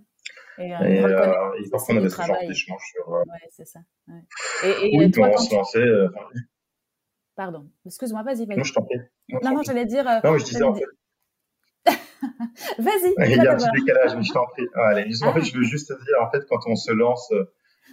Et, 0.58 0.74
euh, 0.74 0.80
et, 0.82 1.04
euh, 1.04 1.64
et 1.64 1.70
parfois, 1.70 1.96
on 1.96 1.98
avait 1.98 2.10
ce 2.10 2.22
genre 2.22 2.38
d'échange 2.48 2.82
sur. 2.92 3.14
Euh... 3.14 3.20
Ouais, 3.20 3.50
c'est 3.50 3.66
ça. 3.66 3.80
Ouais. 4.08 4.22
Et, 4.64 4.96
et 4.96 4.98
oui, 4.98 5.12
toi, 5.12 5.30
on 5.34 5.38
se 5.38 5.54
lançait. 5.54 5.80
Euh, 5.80 6.10
Pardon, 7.36 7.70
excuse-moi, 7.86 8.24
vas-y. 8.24 8.46
Vas 8.46 8.56
non, 8.56 8.64
je 8.64 8.74
t'en 8.74 8.84
prie. 8.84 9.00
Non, 9.30 9.56
non, 9.56 9.62
j'allais 9.64 9.86
dire. 9.86 10.06
non, 10.24 10.38
je 10.38 10.46
disais 10.46 10.64
en 10.64 10.74
fait. 10.74 10.86
vas-y. 12.80 13.14
Il 13.30 13.44
y 13.44 13.48
a 13.48 13.54
un 13.54 13.58
petit 13.58 13.70
décalage, 13.80 14.16
mais 14.16 14.24
je 14.24 14.32
t'en 14.32 14.46
prie. 14.48 14.68
Ah, 14.76 14.88
allez, 14.88 15.24
en 15.24 15.34
fait, 15.34 15.42
je 15.42 15.58
veux 15.58 15.64
juste 15.64 15.92
dire, 15.92 16.16
en 16.22 16.32
fait, 16.32 16.46
quand 16.48 16.60
on 16.68 16.76
se 16.76 16.92
lance 16.92 17.32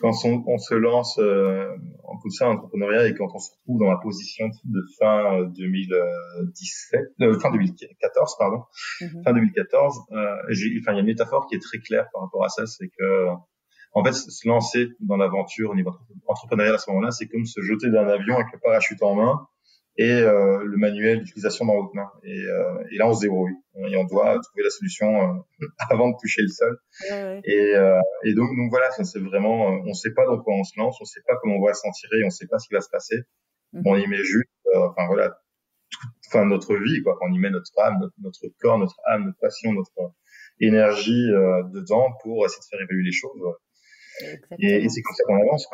quand 0.03 0.13
on, 0.25 0.43
on 0.49 0.59
se 0.59 0.75
lance 0.75 1.19
euh, 1.21 1.65
en 2.03 2.19
tout 2.19 2.31
ça 2.31 2.49
entrepreneuriat 2.49 3.07
et 3.07 3.15
quand 3.15 3.29
on 3.33 3.39
se 3.39 3.53
retrouve 3.53 3.79
dans 3.79 3.91
la 3.91 3.99
position 3.99 4.51
de 4.65 4.83
fin 4.99 5.45
2017, 5.57 7.01
euh, 7.21 7.39
fin 7.39 7.53
2014 7.53 8.37
pardon, 8.37 8.65
mm-hmm. 9.01 9.23
fin 9.23 9.33
2014, 9.33 10.01
euh, 10.11 10.37
enfin 10.43 10.93
il 10.93 10.95
y 10.95 10.97
a 10.97 11.01
une 11.01 11.07
métaphore 11.07 11.47
qui 11.47 11.55
est 11.55 11.61
très 11.63 11.79
claire 11.79 12.09
par 12.13 12.23
rapport 12.23 12.45
à 12.45 12.49
ça, 12.49 12.67
c'est 12.67 12.89
que 12.89 13.29
en 13.95 14.05
fait 14.05 14.13
se 14.13 14.49
lancer 14.49 14.89
dans 14.99 15.17
l'aventure 15.17 15.71
au 15.71 15.75
niveau 15.77 15.93
entrepreneurial 16.27 16.75
à 16.75 16.79
ce 16.79 16.91
moment-là, 16.91 17.13
c'est 17.13 17.29
comme 17.29 17.47
se 17.47 17.61
jeter 17.61 17.89
d'un 17.89 18.09
avion 18.09 18.35
avec 18.35 18.49
le 18.53 18.59
parachute 18.59 19.01
en 19.05 19.15
main 19.15 19.47
et 19.97 20.11
euh, 20.11 20.63
le 20.65 20.77
manuel 20.77 21.21
d'utilisation 21.21 21.67
dans 21.67 21.75
votre 21.75 21.95
main. 21.95 22.11
Et, 22.25 22.45
euh, 22.45 22.85
et, 22.91 22.97
là, 22.97 23.09
on 23.09 23.15
se 23.15 23.21
débrouille 23.21 23.55
et 23.77 23.97
on 23.97 24.05
doit 24.05 24.39
trouver 24.41 24.65
la 24.65 24.71
solution 24.71 25.45
avant 25.91 26.11
de 26.11 26.17
toucher 26.21 26.43
le 26.43 26.49
sol. 26.49 26.79
Et, 27.45 27.75
et 28.25 28.35
donc, 28.35 28.49
donc 28.57 28.71
voilà, 28.71 28.91
c'est 28.91 29.19
vraiment, 29.21 29.67
on 29.67 29.85
ne 29.85 29.93
sait 29.93 30.13
pas 30.15 30.25
dans 30.27 30.39
quoi 30.41 30.55
on 30.55 30.65
se 30.65 30.79
lance, 30.79 30.97
on 31.01 31.05
ne 31.05 31.07
sait 31.07 31.23
pas 31.27 31.37
comment 31.41 31.57
on 31.57 31.65
va 31.65 31.75
s'en 31.75 31.91
tirer, 31.91 32.23
on 32.23 32.27
ne 32.27 32.31
sait 32.31 32.47
pas 32.47 32.59
ce 32.59 32.69
qui 32.69 32.75
va 32.75 32.81
se 32.81 32.91
passer. 32.91 33.23
Mhm. 33.73 33.83
On 33.87 33.97
y 33.97 34.07
met 34.07 34.23
juste, 34.23 34.49
enfin 34.75 35.07
voilà, 35.07 35.39
enfin 36.29 36.47
notre 36.47 36.77
vie, 36.77 37.03
quoi. 37.03 37.19
On 37.23 37.33
y 37.33 37.39
met 37.39 37.51
notre 37.51 37.71
âme, 37.79 37.99
notre, 38.01 38.15
notre 38.23 38.49
corps, 38.61 38.79
notre 38.79 38.97
âme, 39.07 39.27
notre 39.27 39.39
passion, 39.39 39.73
notre 39.73 39.93
énergie 40.61 41.29
dedans 41.73 42.13
pour 42.23 42.47
essayer 42.47 42.61
de 42.61 42.67
faire 42.71 42.81
évoluer 42.81 43.05
les 43.05 43.13
choses. 43.13 43.41
Et, 44.59 44.89
c'est 44.89 45.03
comme 45.03 45.15
ça 45.15 45.25
qu'on 45.25 45.41
avance. 45.41 45.67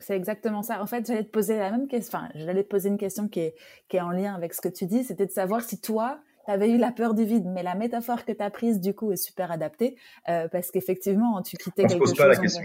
C'est 0.00 0.16
exactement 0.16 0.62
ça. 0.62 0.80
En 0.82 0.86
fait, 0.86 1.06
j'allais 1.06 1.24
te 1.24 1.30
poser 1.30 1.56
la 1.56 1.70
même 1.70 1.88
question. 1.88 2.18
Enfin, 2.18 2.28
j'allais 2.34 2.62
te 2.62 2.68
poser 2.68 2.88
une 2.88 2.98
question 2.98 3.28
qui 3.28 3.40
est, 3.40 3.54
qui 3.88 3.96
est 3.96 4.00
en 4.00 4.10
lien 4.10 4.34
avec 4.34 4.54
ce 4.54 4.60
que 4.60 4.68
tu 4.68 4.86
dis. 4.86 5.04
C'était 5.04 5.26
de 5.26 5.32
savoir 5.32 5.62
si 5.62 5.80
toi, 5.80 6.20
tu 6.44 6.50
avais 6.52 6.70
eu 6.70 6.78
la 6.78 6.92
peur 6.92 7.14
du 7.14 7.24
vide. 7.24 7.46
Mais 7.46 7.62
la 7.62 7.74
métaphore 7.74 8.24
que 8.24 8.32
tu 8.32 8.42
as 8.42 8.50
prise, 8.50 8.80
du 8.80 8.94
coup, 8.94 9.12
est 9.12 9.16
super 9.16 9.50
adaptée. 9.50 9.96
Euh, 10.28 10.48
parce 10.48 10.70
qu'effectivement, 10.70 11.42
tu 11.42 11.56
quittais 11.56 11.82
quelque 11.82 11.98
chose. 11.98 12.02
On 12.02 12.06
se 12.06 12.10
pose 12.12 12.18
pas 12.18 12.28
la 12.28 12.36
question. 12.36 12.62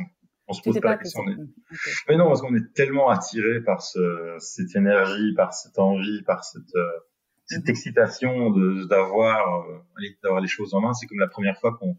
On 0.47 0.53
se 0.53 0.61
pose 0.61 0.79
pas 0.79 0.89
la 0.91 0.97
question. 0.97 1.23
Mais 2.07 2.17
non, 2.17 2.27
parce 2.27 2.41
qu'on 2.41 2.55
est 2.55 2.73
tellement 2.75 3.09
attiré 3.09 3.61
par 3.61 3.81
ce, 3.81 4.35
cette 4.39 4.75
énergie, 4.75 5.33
par 5.35 5.53
cette 5.53 5.79
envie, 5.79 6.21
par 6.23 6.43
cette, 6.43 6.61
euh, 6.75 6.83
cette 7.45 7.63
mm-hmm. 7.63 7.69
excitation 7.69 8.49
d'avoir 8.85 9.65
euh, 9.69 10.07
d'avoir 10.21 10.41
les 10.41 10.47
choses 10.47 10.73
en 10.73 10.81
main. 10.81 10.93
C'est 10.93 11.07
comme 11.07 11.19
la 11.19 11.27
première 11.27 11.57
fois 11.59 11.75
qu'on 11.79 11.97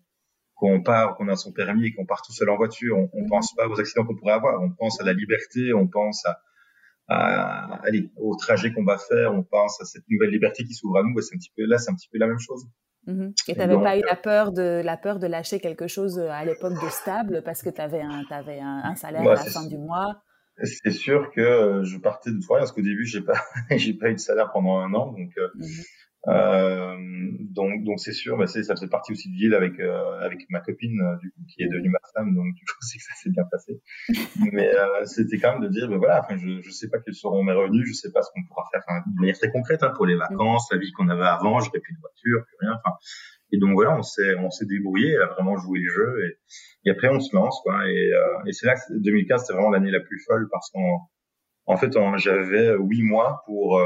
qu'on 0.54 0.82
part, 0.82 1.16
qu'on 1.16 1.28
a 1.28 1.36
son 1.36 1.52
permis 1.52 1.86
et 1.86 1.94
qu'on 1.94 2.06
part 2.06 2.22
tout 2.22 2.32
seul 2.32 2.48
en 2.50 2.56
voiture, 2.56 2.96
on, 2.96 3.10
on 3.12 3.28
pense 3.28 3.54
pas 3.54 3.68
aux 3.68 3.78
accidents 3.80 4.04
qu'on 4.04 4.16
pourrait 4.16 4.34
avoir, 4.34 4.60
on 4.62 4.70
pense 4.70 5.00
à 5.00 5.04
la 5.04 5.12
liberté, 5.12 5.72
on 5.74 5.88
pense 5.88 6.24
à, 6.26 6.40
à 7.08 7.80
allez, 7.84 8.10
au 8.16 8.36
trajet 8.36 8.72
qu'on 8.72 8.84
va 8.84 8.98
faire, 8.98 9.32
on 9.34 9.42
pense 9.42 9.80
à 9.80 9.84
cette 9.84 10.04
nouvelle 10.08 10.30
liberté 10.30 10.64
qui 10.64 10.74
s'ouvre 10.74 10.98
à 10.98 11.02
nous. 11.02 11.20
c'est 11.20 11.34
un 11.34 11.38
petit 11.38 11.52
peu 11.56 11.64
là, 11.66 11.78
c'est 11.78 11.90
un 11.90 11.94
petit 11.94 12.08
peu 12.10 12.18
la 12.18 12.26
même 12.26 12.38
chose. 12.38 12.66
Mm-hmm. 13.06 13.32
Et 13.48 13.52
tu 13.52 13.58
n'avais 13.58 13.82
pas 13.82 13.98
eu 13.98 14.02
la 14.08 14.16
peur 14.16 14.52
de 14.52 14.80
la 14.82 14.96
peur 14.96 15.18
de 15.18 15.26
lâcher 15.26 15.60
quelque 15.60 15.86
chose 15.86 16.18
euh, 16.18 16.30
à 16.30 16.44
l'époque 16.44 16.72
de 16.72 16.88
stable 16.88 17.42
parce 17.44 17.62
que 17.62 17.68
tu 17.68 17.80
avais 17.80 18.00
un 18.00 18.22
avais 18.30 18.60
un, 18.60 18.80
un 18.84 18.94
salaire 18.94 19.22
à 19.22 19.34
la 19.34 19.44
fin 19.44 19.66
du 19.66 19.76
mois? 19.76 20.22
C'est 20.62 20.92
sûr 20.92 21.30
que 21.32 21.40
euh, 21.40 21.84
je 21.84 21.98
partais 21.98 22.30
de 22.30 22.40
toi 22.40 22.58
parce 22.58 22.72
qu'au 22.72 22.80
début 22.80 23.04
j'ai 23.04 23.20
pas 23.20 23.38
j'ai 23.76 23.92
pas 23.92 24.08
eu 24.08 24.14
de 24.14 24.20
salaire 24.20 24.52
pendant 24.52 24.78
un 24.78 24.94
an 24.94 25.12
donc 25.12 25.32
euh, 25.36 25.48
mm-hmm. 25.58 25.84
Euh, 26.28 26.96
donc 27.54 27.84
donc 27.84 28.00
c'est 28.00 28.12
sûr, 28.12 28.36
bah, 28.36 28.46
ça 28.46 28.60
faisait 28.74 28.88
partie 28.88 29.12
aussi 29.12 29.30
de 29.30 29.36
ville 29.36 29.54
avec 29.54 29.78
euh, 29.78 30.20
avec 30.20 30.46
ma 30.50 30.60
copine 30.60 31.00
euh, 31.00 31.16
du 31.18 31.30
coup 31.30 31.40
qui 31.48 31.62
est 31.62 31.68
devenue 31.68 31.90
ma 31.90 32.00
femme, 32.14 32.34
donc 32.34 32.54
du 32.54 32.64
coup 32.64 32.76
c'est 32.80 32.98
que 32.98 33.04
ça 33.04 33.14
s'est 33.22 33.30
bien 33.30 33.44
passé. 33.44 33.80
Mais 34.52 34.74
euh, 34.74 35.04
c'était 35.04 35.38
quand 35.38 35.52
même 35.52 35.62
de 35.62 35.68
dire, 35.68 35.88
ben 35.88 35.98
voilà, 35.98 36.20
enfin 36.20 36.36
je 36.36 36.60
je 36.62 36.70
sais 36.70 36.88
pas 36.88 36.98
quels 36.98 37.14
seront 37.14 37.42
mes 37.42 37.52
revenus, 37.52 37.86
je 37.86 37.92
sais 37.92 38.12
pas 38.12 38.22
ce 38.22 38.30
qu'on 38.32 38.44
pourra 38.44 38.64
faire, 38.72 38.82
enfin, 38.86 39.02
de 39.06 39.20
manière 39.20 39.38
très 39.38 39.50
concrète 39.50 39.82
hein, 39.82 39.92
pour 39.94 40.06
les 40.06 40.16
vacances, 40.16 40.68
la 40.72 40.78
vie 40.78 40.92
qu'on 40.92 41.08
avait 41.08 41.24
avant, 41.24 41.60
j'avais 41.60 41.80
plus 41.80 41.94
de 41.94 42.00
voiture, 42.00 42.44
plus 42.46 42.66
rien, 42.66 42.80
enfin. 42.84 42.96
Et 43.52 43.58
donc 43.58 43.74
voilà, 43.74 43.96
on 43.96 44.02
s'est 44.02 44.34
on 44.36 44.50
s'est 44.50 44.66
débrouillé 44.66 45.16
à 45.16 45.26
vraiment 45.26 45.56
jouer 45.56 45.78
le 45.78 45.88
jeu 45.88 46.26
et, 46.26 46.88
et 46.88 46.90
après 46.90 47.08
on 47.08 47.20
se 47.20 47.34
lance 47.36 47.60
quoi. 47.62 47.88
Et, 47.88 48.10
et 48.46 48.52
c'est 48.52 48.66
là 48.66 48.74
que 48.74 48.80
2015 48.98 49.42
c'était 49.42 49.52
vraiment 49.52 49.70
l'année 49.70 49.92
la 49.92 50.00
plus 50.00 50.18
folle 50.26 50.48
parce 50.50 50.70
qu'en 50.70 51.08
en 51.66 51.76
fait 51.76 51.92
j'avais 52.16 52.74
huit 52.78 53.02
mois 53.02 53.42
pour 53.46 53.78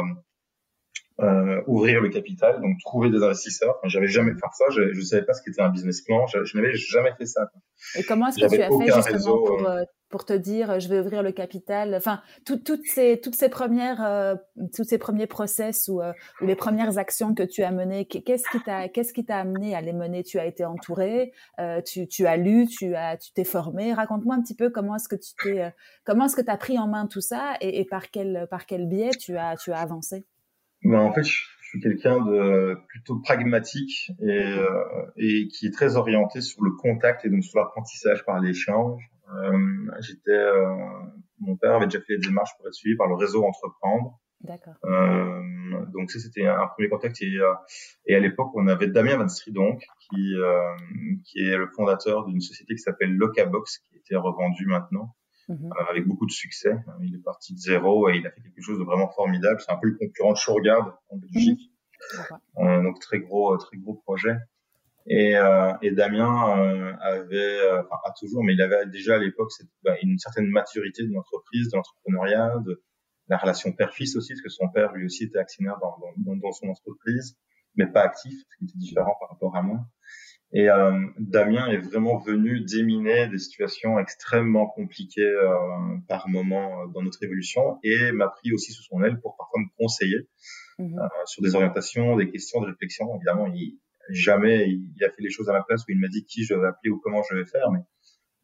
euh, 1.21 1.63
ouvrir 1.67 2.01
le 2.01 2.09
capital, 2.09 2.61
donc 2.61 2.79
trouver 2.85 3.11
des 3.11 3.23
investisseurs. 3.23 3.77
J'avais 3.85 4.07
jamais 4.07 4.33
fait 4.33 4.41
ça, 4.53 4.65
je 4.71 4.83
ne 4.83 5.01
savais 5.01 5.25
pas 5.25 5.35
ce 5.35 5.43
qu'était 5.43 5.63
un 5.63 5.71
business 5.71 6.03
plan, 6.03 6.27
je, 6.27 6.45
je 6.45 6.57
n'avais 6.57 6.75
jamais 6.75 7.13
fait 7.19 7.27
ça. 7.27 7.51
Et 7.97 8.05
comment 8.05 8.29
est-ce 8.29 8.37
que 8.37 8.55
tu 8.55 8.63
as 8.63 8.69
fait 8.69 8.93
justement 8.93 9.39
pour, 9.39 9.69
euh, 9.69 9.79
euh, 9.79 9.85
pour 10.11 10.25
te 10.25 10.33
dire 10.33 10.81
je 10.81 10.89
vais 10.89 11.01
ouvrir 11.01 11.23
le 11.23 11.33
capital? 11.33 11.95
Enfin, 11.95 12.21
tout, 12.45 12.59
toutes 12.59 12.87
ces 12.87 13.21
toutes 13.21 13.35
ces 13.35 13.49
premières 13.49 14.05
euh, 14.05 14.35
tous 14.75 14.85
ces 14.85 14.99
premiers 14.99 15.27
process 15.27 15.89
ou, 15.89 16.01
ou 16.41 16.47
les 16.47 16.57
premières 16.57 16.99
actions 16.99 17.35
que 17.35 17.43
tu 17.43 17.63
as 17.63 17.71
menées, 17.71 18.07
qu'est-ce 18.07 18.49
qui 18.51 18.61
t'a 18.63 18.89
qu'est-ce 18.89 19.13
qui 19.13 19.25
t'a 19.25 19.39
amené 19.39 19.75
à 19.75 19.81
les 19.81 19.93
mener? 19.93 20.23
Tu 20.23 20.39
as 20.39 20.47
été 20.47 20.65
entouré, 20.65 21.33
tu, 21.85 22.09
tu 22.09 22.27
as 22.27 22.37
lu, 22.37 22.67
tu 22.67 22.95
as 22.95 23.17
tu 23.17 23.33
t'es 23.33 23.45
formé. 23.45 23.93
Raconte-moi 23.93 24.35
un 24.35 24.43
petit 24.43 24.57
peu 24.57 24.71
comment 24.71 24.97
est-ce 24.97 25.09
que 25.09 25.17
tu 25.17 25.31
t'es 25.43 25.73
comment 26.05 26.27
est-ce 26.27 26.37
que 26.37 26.43
tu 26.43 26.51
as 26.51 26.57
pris 26.57 26.79
en 26.79 26.89
main 26.89 27.07
tout 27.07 27.21
ça 27.21 27.55
et, 27.61 27.81
et 27.81 27.85
par 27.85 28.11
quel 28.11 28.47
par 28.51 28.67
quel 28.67 28.87
biais 28.89 29.11
tu 29.11 29.37
as 29.37 29.57
tu 29.57 29.73
as 29.73 29.79
avancé? 29.79 30.27
Ben, 30.83 31.01
en 31.01 31.13
fait, 31.13 31.25
je 31.25 31.43
suis 31.69 31.81
quelqu'un 31.81 32.25
de 32.25 32.79
plutôt 32.89 33.19
pragmatique 33.21 34.11
et, 34.21 34.31
euh, 34.31 34.67
et 35.17 35.49
qui 35.49 35.67
est 35.67 35.71
très 35.71 35.97
orienté 35.97 36.41
sur 36.41 36.63
le 36.63 36.71
contact 36.73 37.25
et 37.25 37.31
donc 37.31 37.45
sur 37.45 37.59
l'apprentissage 37.59 38.25
par 38.25 38.41
l'échange. 38.41 39.03
Euh, 39.35 39.59
j'étais, 40.01 40.31
euh, 40.31 40.75
mon 41.41 41.57
père 41.57 41.75
avait 41.75 41.87
déjà 41.87 42.01
fait 42.01 42.15
les 42.15 42.21
démarches 42.21 42.57
pour 42.57 42.67
être 42.67 42.75
suivi 42.75 42.97
par 42.97 43.07
le 43.07 43.15
réseau 43.15 43.45
Entreprendre. 43.45 44.19
D'accord. 44.41 44.75
Euh, 44.85 45.85
donc 45.93 46.13
ça 46.13 46.21
c'était 46.21 46.47
un 46.47 46.69
premier 46.69 46.89
contact 46.89 47.21
et, 47.23 47.37
euh, 47.39 47.53
et 48.07 48.15
à 48.15 48.21
l'époque 48.21 48.53
on 48.55 48.69
avait 48.69 48.87
Damien 48.87 49.17
Van 49.17 49.27
Stridonk 49.27 49.83
qui 49.99 50.35
qui 51.25 51.41
est 51.41 51.57
le 51.57 51.67
fondateur 51.75 52.25
d'une 52.25 52.41
société 52.41 52.77
qui 52.77 52.81
s'appelle 52.81 53.13
Locabox 53.17 53.79
qui 53.79 53.97
a 53.97 53.99
été 53.99 54.15
revendue 54.15 54.67
maintenant 54.67 55.17
Euh, 55.51 55.55
avec 55.89 56.07
beaucoup 56.07 56.27
de 56.27 56.31
succès. 56.31 56.77
Il 57.03 57.15
est 57.15 57.23
parti 57.23 57.55
de 57.55 57.59
zéro 57.59 58.11
et 58.11 58.17
il 58.17 58.27
a 58.27 58.31
fait 58.31 58.43
quelque 58.43 58.61
chose 58.61 58.79
de 58.79 58.85
vraiment 58.85 59.09
formidable. 59.09 59.61
C'est 59.61 59.73
un 59.73 59.79
peu 59.79 59.89
le 59.89 59.97
concurrent 59.97 60.33
de 60.33 60.37
Shurgard 60.37 61.01
en 61.09 61.17
Belgique. 61.17 61.73
Mhm. 62.15 62.39
Euh, 62.59 62.83
donc 62.83 63.01
très 63.01 63.21
gros, 63.21 63.57
très 63.57 63.79
gros 63.79 63.95
projet. 63.95 64.37
Et, 65.07 65.37
euh, 65.37 65.73
et 65.81 65.91
Damien 65.91 66.59
euh, 66.59 66.93
avait, 67.01 67.61
euh, 67.61 67.81
enfin 67.81 67.97
a 68.05 68.13
toujours, 68.13 68.45
mais 68.45 68.53
il 68.53 68.61
avait 68.61 68.85
déjà 68.87 69.15
à 69.15 69.19
l'époque 69.19 69.51
bah, 69.83 69.97
une 70.03 70.19
certaine 70.19 70.49
maturité 70.49 71.03
de 71.03 71.13
l'entreprise, 71.13 71.71
de 71.71 71.77
l'entrepreneuriat, 71.77 72.59
de 72.67 72.83
la 73.29 73.39
relation 73.39 73.73
père-fils 73.73 74.17
aussi, 74.17 74.35
parce 74.35 74.43
que 74.43 74.51
son 74.51 74.69
père 74.69 74.93
lui 74.93 75.07
aussi 75.07 75.25
était 75.25 75.39
actionnaire 75.39 75.79
dans, 75.81 75.97
dans, 76.19 76.37
dans 76.37 76.53
son 76.53 76.69
entreprise, 76.69 77.39
mais 77.77 77.87
pas 77.87 78.03
actif, 78.03 78.35
ce 78.35 78.57
qui 78.59 78.65
était 78.65 78.79
différent 78.79 79.17
par 79.19 79.31
rapport 79.31 79.57
à 79.57 79.63
moi. 79.63 79.81
Et 80.53 80.71
euh, 80.71 80.99
Damien 81.19 81.69
est 81.69 81.79
vraiment 81.79 82.17
venu 82.17 82.61
déminer 82.61 83.29
des 83.29 83.39
situations 83.39 83.99
extrêmement 83.99 84.67
compliquées 84.67 85.21
euh, 85.21 85.99
par 86.09 86.29
moment 86.29 86.83
euh, 86.83 86.87
dans 86.95 87.03
notre 87.03 87.23
évolution 87.23 87.79
et 87.83 88.13
m'a 88.13 88.29
pris 88.29 88.53
aussi 88.53 88.73
sous 88.73 88.83
son 88.83 89.03
aile 89.03 89.21
pour 89.21 89.37
parfois 89.37 89.61
me 89.61 89.67
conseiller 89.77 90.27
mhm. 90.79 90.99
euh, 90.99 91.07
sur 91.27 91.43
des 91.43 91.55
orientations, 91.55 92.17
des 92.17 92.31
questions, 92.31 92.63
des 92.63 92.69
réflexions. 92.69 93.15
Évidemment, 93.17 93.47
il, 93.55 93.79
jamais 94.09 94.71
il 94.71 95.05
a 95.05 95.11
fait 95.11 95.23
les 95.23 95.31
choses 95.31 95.51
à 95.51 95.53
ma 95.53 95.63
place 95.63 95.83
où 95.83 95.91
il 95.91 95.99
m'a 95.99 96.09
dit 96.09 96.25
qui 96.25 96.45
je 96.45 96.55
vais 96.55 96.67
appeler 96.67 96.91
ou 96.91 96.99
comment 96.99 97.23
je 97.31 97.37
vais 97.37 97.45
faire, 97.45 97.71
mais, 97.71 97.81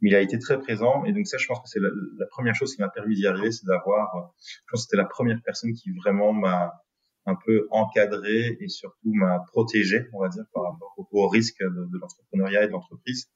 mais 0.02 0.10
il 0.10 0.14
a 0.14 0.20
été 0.20 0.38
très 0.38 0.58
présent. 0.58 1.04
Et 1.06 1.14
donc 1.14 1.26
ça, 1.26 1.38
je 1.38 1.46
pense 1.46 1.60
que 1.60 1.68
c'est 1.68 1.80
la, 1.80 1.88
la, 2.18 2.26
première 2.26 2.54
chose 2.54 2.74
qui 2.74 2.82
m'a 2.82 2.90
permis 2.90 3.14
d'y 3.14 3.26
arriver, 3.26 3.50
c'est 3.50 3.66
d'avoir, 3.66 4.14
euh, 4.14 4.20
je 4.38 4.70
pense 4.70 4.82
que 4.82 4.90
c'était 4.90 4.98
la 4.98 5.08
première 5.08 5.40
personne 5.42 5.72
qui 5.72 5.90
vraiment 5.92 6.34
m'a 6.34 6.84
un 7.26 7.36
peu 7.46 7.66
encadré 7.70 8.56
et 8.60 8.68
surtout 8.68 9.12
m'a 9.12 9.40
protégé, 9.48 10.06
on 10.12 10.20
va 10.20 10.28
dire, 10.28 10.44
par 10.52 10.64
rapport 10.64 10.94
au, 10.96 11.28
risque 11.28 11.60
de, 11.60 11.90
de 11.92 11.98
l'entrepreneuriat 11.98 12.64
et 12.64 12.66
de 12.66 12.72
l'entreprise. 12.72 13.30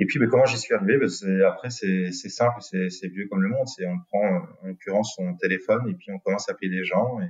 Et 0.00 0.06
puis, 0.06 0.18
ben, 0.18 0.28
comment 0.28 0.46
j'y 0.46 0.58
suis 0.58 0.74
arrivé? 0.74 0.98
Ben, 0.98 1.08
c'est, 1.08 1.42
Après, 1.42 1.70
c'est, 1.70 2.12
c'est 2.12 2.28
simple, 2.28 2.60
c'est, 2.60 2.88
c'est 2.90 3.08
vieux 3.08 3.26
comme 3.28 3.42
le 3.42 3.48
monde. 3.48 3.66
C'est 3.66 3.86
on 3.86 3.98
prend 3.98 4.46
en 4.62 4.66
l'occurrence 4.68 5.14
son 5.16 5.34
téléphone 5.36 5.88
et 5.88 5.94
puis 5.94 6.12
on 6.12 6.18
commence 6.18 6.48
à 6.48 6.52
appeler 6.52 6.70
des 6.70 6.84
gens. 6.84 7.20
Et 7.20 7.28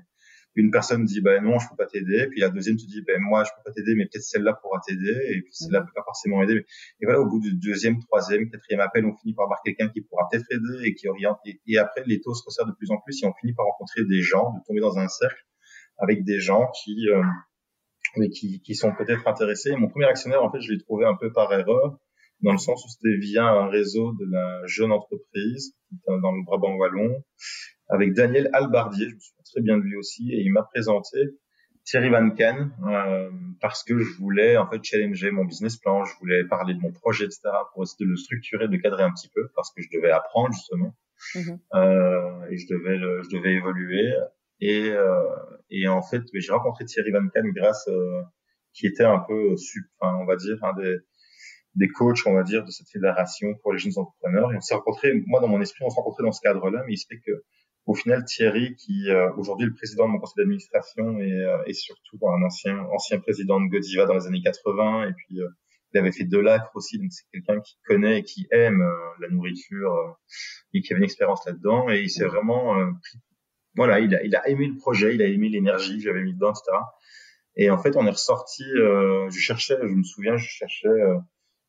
une 0.54 0.70
personne 0.70 1.04
dit 1.04 1.20
ben 1.20 1.42
non, 1.42 1.58
je 1.58 1.68
peux 1.70 1.76
pas 1.76 1.86
t'aider. 1.86 2.26
Puis 2.30 2.40
la 2.40 2.50
deuxième 2.50 2.76
te 2.76 2.84
dit 2.84 3.02
ben 3.06 3.20
moi 3.20 3.44
je 3.44 3.50
peux 3.50 3.62
pas 3.64 3.72
t'aider, 3.72 3.94
mais 3.94 4.04
peut-être 4.06 4.24
celle-là 4.24 4.54
pourra 4.60 4.80
t'aider. 4.86 5.16
Et 5.30 5.40
puis 5.40 5.54
celle-là 5.54 5.80
peut 5.82 5.92
pas 5.94 6.02
forcément 6.04 6.42
aider. 6.42 6.66
Et 7.00 7.06
voilà, 7.06 7.20
au 7.20 7.26
bout 7.26 7.40
du 7.40 7.54
deuxième, 7.54 8.00
troisième, 8.00 8.50
quatrième 8.50 8.80
appel, 8.80 9.06
on 9.06 9.16
finit 9.16 9.34
par 9.34 9.44
avoir 9.44 9.62
quelqu'un 9.64 9.88
qui 9.88 10.02
pourra 10.02 10.28
peut-être 10.30 10.46
aider 10.50 10.88
et 10.88 10.94
qui 10.94 11.08
oriente. 11.08 11.38
Et, 11.46 11.60
et 11.66 11.78
après, 11.78 12.02
les 12.06 12.20
taux 12.20 12.34
se 12.34 12.42
resserrent 12.44 12.66
de 12.66 12.72
plus 12.72 12.90
en 12.90 12.98
plus 13.00 13.22
et 13.22 13.26
on 13.26 13.32
finit 13.34 13.54
par 13.54 13.66
rencontrer 13.66 14.04
des 14.04 14.20
gens, 14.20 14.52
de 14.52 14.64
tomber 14.66 14.80
dans 14.80 14.98
un 14.98 15.08
cercle 15.08 15.42
avec 15.98 16.24
des 16.24 16.40
gens 16.40 16.70
qui, 16.82 17.08
euh, 17.08 17.22
qui, 18.32 18.60
qui 18.62 18.74
sont 18.74 18.92
peut-être 18.94 19.26
intéressés. 19.26 19.74
Mon 19.76 19.88
premier 19.88 20.06
actionnaire, 20.06 20.42
en 20.42 20.50
fait, 20.50 20.60
je 20.60 20.72
l'ai 20.72 20.78
trouvé 20.78 21.04
un 21.04 21.16
peu 21.16 21.32
par 21.32 21.52
erreur, 21.52 21.98
dans 22.42 22.52
le 22.52 22.58
sens 22.58 22.84
où 22.84 22.88
c'était 22.88 23.16
via 23.18 23.44
un 23.44 23.68
réseau 23.68 24.12
de 24.12 24.26
la 24.30 24.66
jeune 24.66 24.92
entreprise 24.92 25.74
dans 26.06 26.32
le 26.32 26.44
Brabant 26.44 26.74
wallon, 26.76 27.24
avec 27.88 28.12
Daniel 28.12 28.48
Albardier, 28.52 29.08
je 29.08 29.14
me 29.14 29.20
souviens 29.20 29.42
très 29.44 29.60
bien 29.62 29.78
de 29.78 29.82
lui 29.82 29.96
aussi, 29.96 30.30
et 30.32 30.40
il 30.42 30.52
m'a 30.52 30.62
présenté 30.62 31.18
Thierry 31.84 32.10
Van 32.10 32.30
Ken 32.30 32.70
euh, 32.86 33.30
parce 33.60 33.82
que 33.82 33.98
je 33.98 34.12
voulais 34.18 34.58
en 34.58 34.68
fait 34.68 34.84
challenger 34.84 35.30
mon 35.30 35.44
business 35.44 35.78
plan, 35.78 36.04
je 36.04 36.12
voulais 36.20 36.44
parler 36.44 36.74
de 36.74 36.80
mon 36.80 36.92
projet, 36.92 37.24
etc. 37.24 37.40
pour 37.72 37.82
essayer 37.82 38.04
de 38.04 38.10
le 38.10 38.16
structurer, 38.16 38.68
de 38.68 38.72
le 38.72 38.78
cadrer 38.78 39.04
un 39.04 39.10
petit 39.10 39.30
peu 39.34 39.48
parce 39.54 39.72
que 39.72 39.80
je 39.80 39.88
devais 39.90 40.10
apprendre 40.10 40.52
justement 40.52 40.94
mm-hmm. 41.34 41.58
euh, 41.74 42.50
et 42.50 42.58
je 42.58 42.66
devais 42.68 42.96
le, 42.96 43.22
je 43.22 43.34
devais 43.34 43.54
évoluer. 43.54 44.12
Et, 44.60 44.90
euh, 44.90 45.22
et 45.70 45.88
en 45.88 46.02
fait, 46.02 46.22
j'ai 46.34 46.52
rencontré 46.52 46.84
Thierry 46.84 47.12
Van 47.12 47.26
Can 47.34 47.48
grâce, 47.54 47.86
euh, 47.88 48.22
qui 48.72 48.86
était 48.86 49.04
un 49.04 49.20
peu, 49.20 49.54
enfin, 50.00 50.16
on 50.20 50.26
va 50.26 50.36
dire, 50.36 50.56
un 50.62 50.74
des, 50.74 50.98
des 51.74 51.88
coachs, 51.88 52.26
on 52.26 52.34
va 52.34 52.42
dire, 52.42 52.64
de 52.64 52.70
cette 52.70 52.88
fédération 52.88 53.54
pour 53.62 53.72
les 53.72 53.78
jeunes 53.78 53.92
entrepreneurs. 53.96 54.52
Et 54.52 54.56
on 54.56 54.60
s'est 54.60 54.74
rencontrés, 54.74 55.12
moi, 55.26 55.40
dans 55.40 55.48
mon 55.48 55.60
esprit, 55.60 55.84
on 55.84 55.90
s'est 55.90 56.00
rencontrés 56.00 56.24
dans 56.24 56.32
ce 56.32 56.40
cadre-là, 56.40 56.82
mais 56.86 56.94
il 56.94 56.98
se 56.98 57.06
fait 57.08 57.20
que, 57.24 57.44
au 57.86 57.94
final, 57.94 58.24
Thierry, 58.24 58.76
qui 58.76 59.08
euh, 59.08 59.32
aujourd'hui 59.36 59.66
est 59.66 59.70
le 59.70 59.74
président 59.74 60.06
de 60.06 60.12
mon 60.12 60.18
conseil 60.18 60.34
d'administration 60.36 61.18
et, 61.20 61.32
euh, 61.32 61.62
et 61.66 61.72
surtout 61.72 62.18
un 62.28 62.42
ancien 62.42 62.78
ancien 62.92 63.18
président 63.18 63.60
de 63.60 63.68
Godiva 63.68 64.04
dans 64.04 64.14
les 64.14 64.26
années 64.26 64.42
80, 64.42 65.08
et 65.08 65.12
puis 65.14 65.40
euh, 65.40 65.48
il 65.94 65.98
avait 65.98 66.12
fait 66.12 66.24
de 66.24 66.38
l'acre 66.38 66.70
aussi, 66.74 66.98
donc 66.98 67.10
c'est 67.10 67.24
quelqu'un 67.32 67.60
qui 67.60 67.78
connaît 67.86 68.18
et 68.18 68.22
qui 68.22 68.46
aime 68.50 68.86
la 69.20 69.28
nourriture 69.30 70.18
et 70.74 70.82
qui 70.82 70.92
avait 70.92 70.98
une 70.98 71.04
expérience 71.04 71.46
là-dedans, 71.46 71.88
et 71.88 72.02
il 72.02 72.10
s'est 72.10 72.26
vraiment 72.26 72.74
pris 73.00 73.18
voilà, 73.78 74.00
il 74.00 74.14
a, 74.14 74.22
il 74.22 74.36
a 74.36 74.46
aimé 74.48 74.66
le 74.66 74.76
projet, 74.76 75.14
il 75.14 75.22
a 75.22 75.26
aimé 75.26 75.48
l'énergie 75.48 75.96
que 75.96 76.02
j'avais 76.02 76.22
mis 76.22 76.34
dedans, 76.34 76.50
etc. 76.50 76.76
Et 77.56 77.70
en 77.70 77.78
fait, 77.78 77.96
on 77.96 78.06
est 78.06 78.10
ressorti. 78.10 78.64
Euh, 78.76 79.30
je 79.30 79.38
cherchais, 79.38 79.76
je 79.80 79.94
me 79.94 80.02
souviens, 80.02 80.36
je 80.36 80.46
cherchais 80.46 80.88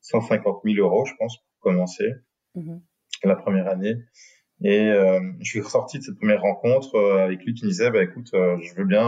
150 0.01 0.61
000 0.63 0.77
euros, 0.77 1.05
je 1.05 1.13
pense, 1.17 1.37
pour 1.37 1.71
commencer 1.71 2.13
mm-hmm. 2.55 2.81
la 3.23 3.35
première 3.35 3.67
année. 3.67 3.95
Et 4.61 4.89
euh, 4.89 5.21
je 5.39 5.49
suis 5.49 5.61
ressorti 5.61 5.99
de 5.99 6.03
cette 6.03 6.17
première 6.17 6.41
rencontre 6.41 6.95
euh, 6.95 7.23
avec 7.23 7.43
lui 7.45 7.53
qui 7.53 7.65
me 7.65 7.69
disait, 7.69 7.91
bah, 7.91 8.03
écoute, 8.03 8.29
euh, 8.33 8.57
je 8.61 8.75
veux 8.75 8.85
bien 8.85 9.07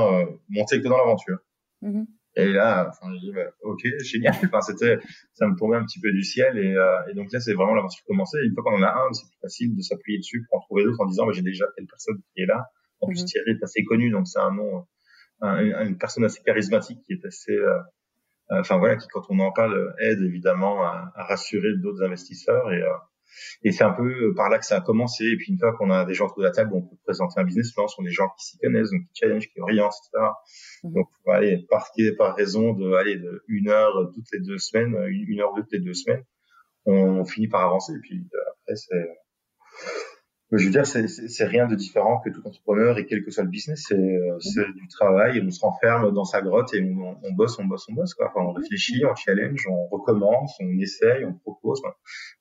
monter 0.50 0.76
avec 0.76 0.86
toi 0.86 0.98
dans 0.98 1.06
l'aventure. 1.06 1.40
Mm-hmm. 1.82 2.06
Et 2.38 2.46
là, 2.46 2.88
enfin, 2.90 3.14
j'ai 3.14 3.28
dit, 3.28 3.34
bah, 3.34 3.52
ok, 3.64 3.82
génial. 4.04 4.34
Enfin, 4.46 4.62
c'était, 4.62 4.98
ça 5.34 5.48
me 5.48 5.56
tombait 5.58 5.76
un 5.76 5.84
petit 5.84 6.00
peu 6.00 6.12
du 6.12 6.24
ciel. 6.24 6.58
Et, 6.58 6.76
et 7.12 7.14
donc 7.14 7.32
là, 7.32 7.40
c'est 7.40 7.54
vraiment 7.54 7.74
l'aventure 7.74 8.04
commençait. 8.06 8.38
Une 8.46 8.54
fois 8.54 8.64
qu'on 8.64 8.78
en 8.78 8.84
a 8.84 8.92
un, 8.92 9.14
c'est 9.14 9.28
plus 9.28 9.40
facile 9.42 9.76
de 9.76 9.82
s'appuyer 9.82 10.20
dessus 10.20 10.46
pour 10.50 10.60
en 10.60 10.62
trouver 10.62 10.86
d'autres 10.86 11.02
en 11.02 11.06
disant, 11.06 11.26
bah, 11.26 11.34
j'ai 11.34 11.42
déjà 11.42 11.66
telle 11.76 11.88
personne 11.88 12.22
qui 12.34 12.44
est 12.44 12.46
là. 12.46 12.70
En 13.02 13.08
plus, 13.08 13.24
mm-hmm. 13.24 13.26
Thierry 13.26 13.52
est 13.52 13.64
assez 13.64 13.84
connu, 13.84 14.12
donc 14.12 14.28
c'est 14.28 14.40
un 14.40 14.52
nom, 14.52 14.86
une 15.42 15.98
personne 15.98 16.24
assez 16.24 16.42
charismatique 16.44 17.02
qui 17.06 17.14
est 17.14 17.26
assez, 17.26 17.58
enfin 18.50 18.78
voilà, 18.78 18.96
qui 18.96 19.08
quand 19.08 19.24
on 19.30 19.40
en 19.40 19.52
parle 19.52 19.94
aide 20.00 20.22
évidemment 20.22 20.84
à, 20.84 21.12
à 21.16 21.24
rassurer 21.24 21.70
d'autres 21.78 22.04
investisseurs. 22.04 22.72
Et, 22.72 22.84
et 23.64 23.72
c'est 23.72 23.84
un 23.84 23.92
peu 23.92 24.30
euh, 24.30 24.34
par 24.36 24.50
là 24.50 24.60
que 24.60 24.66
ça 24.66 24.78
a 24.78 24.82
commencé. 24.82 25.26
Et 25.26 25.38
puis 25.38 25.52
une 25.52 25.60
fois 25.60 25.74
qu'on 25.74 25.90
a 25.90 26.06
des 26.06 26.14
gens 26.14 26.26
autour 26.26 26.40
de 26.40 26.44
la 26.44 26.52
table, 26.52 26.72
on 26.74 26.82
peut 26.82 26.96
présenter 27.04 27.40
un 27.40 27.44
business 27.44 27.72
plan, 27.72 27.88
sont 27.88 28.04
des 28.04 28.12
gens 28.12 28.30
qui 28.38 28.46
s'y 28.46 28.58
connaissent, 28.60 28.92
donc 28.92 29.02
qui 29.04 29.20
challenge, 29.20 29.48
qui 29.48 29.60
orientent, 29.60 29.94
etc. 29.94 30.32
Mmh. 30.84 30.94
Donc 30.94 31.08
aller 31.28 31.66
par, 31.70 31.90
par 32.18 32.36
raison 32.36 32.74
de 32.74 32.94
aller 32.94 33.18
de 33.18 33.44
une 33.48 33.70
heure 33.70 34.12
toutes 34.14 34.32
les 34.34 34.40
deux 34.40 34.58
semaines, 34.58 34.96
une 35.08 35.40
heure 35.40 35.54
toutes 35.56 35.72
les 35.72 35.80
deux 35.80 35.94
semaines, 35.94 36.24
on, 36.86 37.24
finit 37.26 37.48
par 37.48 37.62
avancer. 37.62 37.94
Et 37.94 38.00
puis 38.00 38.28
euh, 38.34 38.38
après 38.62 38.76
c'est 38.76 39.10
je 40.58 40.66
veux 40.66 40.72
dire, 40.72 40.86
c'est 40.86 41.46
rien 41.46 41.66
de 41.66 41.76
différent 41.76 42.20
que 42.20 42.30
tout 42.30 42.46
entrepreneur 42.46 42.98
et 42.98 43.06
quel 43.06 43.24
que 43.24 43.32
soit 43.32 43.44
le 43.44 43.50
business. 43.50 43.86
C'est 43.88 43.96
euh, 43.96 44.72
du 44.76 44.88
travail 44.90 45.38
et 45.38 45.42
on 45.42 45.50
se 45.50 45.62
renferme 45.62 46.14
dans 46.14 46.26
sa 46.26 46.42
grotte 46.42 46.74
et 46.74 46.84
on, 46.84 47.18
on 47.24 47.34
bosse, 47.34 47.58
on 47.58 47.66
bosse, 47.66 47.88
on 47.90 47.94
bosse. 47.94 48.14
Quoi. 48.14 48.28
Enfin, 48.28 48.46
on 48.46 48.52
réfléchit, 48.52 49.02
on 49.06 49.16
challenge, 49.16 49.66
on 49.70 49.88
recommence, 49.88 50.58
on 50.60 50.78
essaye, 50.80 51.24
on 51.24 51.34
propose. 51.34 51.82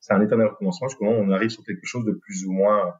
c'est 0.00 0.12
un 0.12 0.22
éternel 0.22 0.48
recommencement 0.48 0.88
jusqu'au 0.88 1.04
moment 1.04 1.20
où 1.20 1.22
on 1.22 1.30
arrive 1.30 1.50
sur 1.50 1.64
quelque 1.64 1.84
chose 1.84 2.04
de 2.04 2.12
plus 2.12 2.46
ou 2.46 2.52
moins 2.52 2.94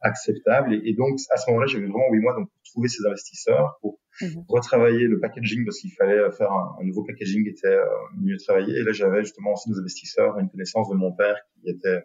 acceptable. 0.00 0.74
Et, 0.74 0.94
donc, 0.94 1.18
à 1.30 1.36
ce 1.38 1.50
moment-là, 1.50 1.66
j'avais 1.66 1.86
vraiment 1.86 2.10
huit 2.12 2.20
mois 2.20 2.34
donc, 2.34 2.48
pour 2.48 2.62
trouver 2.62 2.88
ces 2.88 3.04
investisseurs, 3.04 3.78
pour 3.80 3.98
mmh. 4.20 4.26
retravailler 4.48 5.06
le 5.08 5.18
packaging 5.18 5.64
parce 5.64 5.78
qu'il 5.78 5.92
fallait 5.92 6.30
faire 6.32 6.52
un, 6.52 6.76
un, 6.80 6.84
nouveau 6.84 7.02
packaging 7.02 7.42
qui 7.42 7.50
était 7.50 7.66
euh, 7.66 7.84
mieux 8.20 8.36
travaillé. 8.36 8.78
Et 8.78 8.84
là, 8.84 8.92
j'avais 8.92 9.24
justement 9.24 9.54
aussi 9.54 9.70
des 9.70 9.78
investisseurs, 9.78 10.38
une 10.38 10.48
connaissance 10.48 10.88
de 10.88 10.94
mon 10.94 11.12
père 11.12 11.36
qui 11.54 11.70
était 11.70 11.88
euh, 11.88 12.00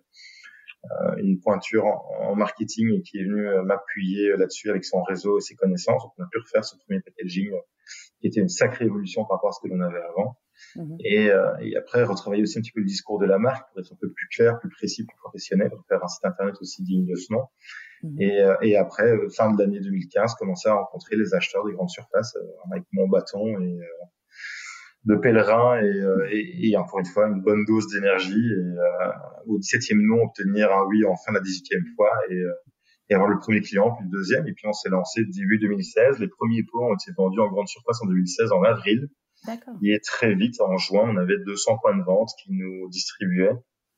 une 1.18 1.40
pointure 1.40 1.86
en, 1.86 2.36
marketing 2.36 2.94
et 2.94 3.02
qui 3.02 3.20
est 3.20 3.24
venu 3.24 3.48
euh, 3.48 3.64
m'appuyer 3.64 4.30
euh, 4.30 4.38
là-dessus 4.38 4.70
avec 4.70 4.86
son 4.86 5.02
réseau 5.04 5.38
et 5.38 5.42
ses 5.42 5.56
connaissances. 5.56 6.04
Donc, 6.04 6.14
on 6.18 6.24
a 6.24 6.28
pu 6.28 6.40
refaire 6.40 6.64
ce 6.64 6.76
premier 6.78 7.00
packaging 7.02 7.52
qui 8.20 8.28
était 8.28 8.42
une 8.42 8.50
sacrée 8.50 8.86
évolution 8.86 9.26
par 9.26 9.38
rapport 9.38 9.50
à 9.50 9.54
ce 9.54 9.60
que 9.62 9.68
l'on 9.68 9.82
avait 9.82 10.02
avant. 10.02 10.38
Mhm. 10.76 10.98
Et, 11.00 11.30
et, 11.62 11.78
après, 11.78 12.04
retravailler 12.04 12.44
aussi 12.44 12.58
un 12.58 12.62
petit 12.62 12.72
peu 12.72 12.80
le 12.80 12.86
discours 12.86 13.20
de 13.20 13.26
la 13.26 13.38
marque 13.38 13.70
pour 13.70 13.80
être 13.80 13.94
un 13.94 13.98
peu 14.02 14.12
plus 14.12 14.28
clair, 14.30 14.60
plus 14.60 14.70
précis, 14.70 15.06
plus 15.06 15.18
professionnel, 15.18 15.72
faire 15.88 16.04
un 16.04 16.08
site 16.08 16.26
internet 16.26 16.56
aussi 16.60 16.84
digne 16.84 17.06
de 17.06 17.16
ce 17.16 17.32
nom. 17.32 17.44
Mhm. 18.04 18.22
Et, 18.22 18.44
et, 18.64 18.76
après, 18.76 19.16
fin 19.36 19.54
de 19.54 19.62
l'année 19.62 19.80
2015, 19.80 20.34
commencer 20.36 20.68
à 20.68 20.74
rencontrer 20.74 21.16
les 21.16 21.34
acheteurs 21.34 21.64
des 21.66 21.74
grandes 21.74 21.90
surfaces 21.90 22.36
avec 22.72 22.84
mon 22.92 23.08
bâton 23.08 23.60
et 23.60 23.80
de 25.08 25.16
pèlerin 25.16 25.82
euh, 25.82 26.28
et, 26.30 26.70
et, 26.70 26.78
encore 26.78 27.00
une 27.00 27.06
fois 27.06 27.28
une 27.28 27.42
bonne 27.42 27.64
dose 27.66 27.88
d'énergie 27.88 28.34
et 28.34 28.78
euh, 28.78 29.12
au 29.48 29.58
17e 29.58 30.06
non 30.06 30.24
obtenir 30.24 30.72
un 30.72 30.86
oui 30.86 31.06
enfin 31.06 31.32
la 31.32 31.40
18e 31.40 31.96
fois 31.96 32.12
et, 32.30 32.34
euh, 32.34 32.52
et 33.10 33.14
avoir 33.14 33.30
le 33.30 33.40
premier 33.40 33.62
client 33.62 33.96
puis 33.96 34.06
le 34.06 34.12
deuxième. 34.12 34.46
Et 34.48 34.54
puis 34.54 34.68
on 34.68 34.74
s'est 34.74 34.90
lancé 34.90 35.24
début 35.24 35.60
2016 35.60 36.20
les 36.20 36.28
premiers 36.28 36.64
pots 36.64 36.84
ont 36.84 36.94
été 36.94 37.12
vendus 37.18 37.40
en 37.40 37.48
grande 37.48 37.70
surface 37.70 38.02
en 38.04 38.08
2016 38.08 38.52
en 38.52 38.64
avril. 38.64 39.08
Et 39.82 40.00
très 40.02 40.36
vite 40.36 40.60
en 40.60 40.76
juin 40.78 41.10
on 41.10 41.16
avait 41.16 41.38
200 41.40 41.78
points 41.82 41.98
de 41.98 42.04
vente 42.04 42.32
qui 42.44 42.52
nous 42.52 42.90
distribuaient 42.90 43.56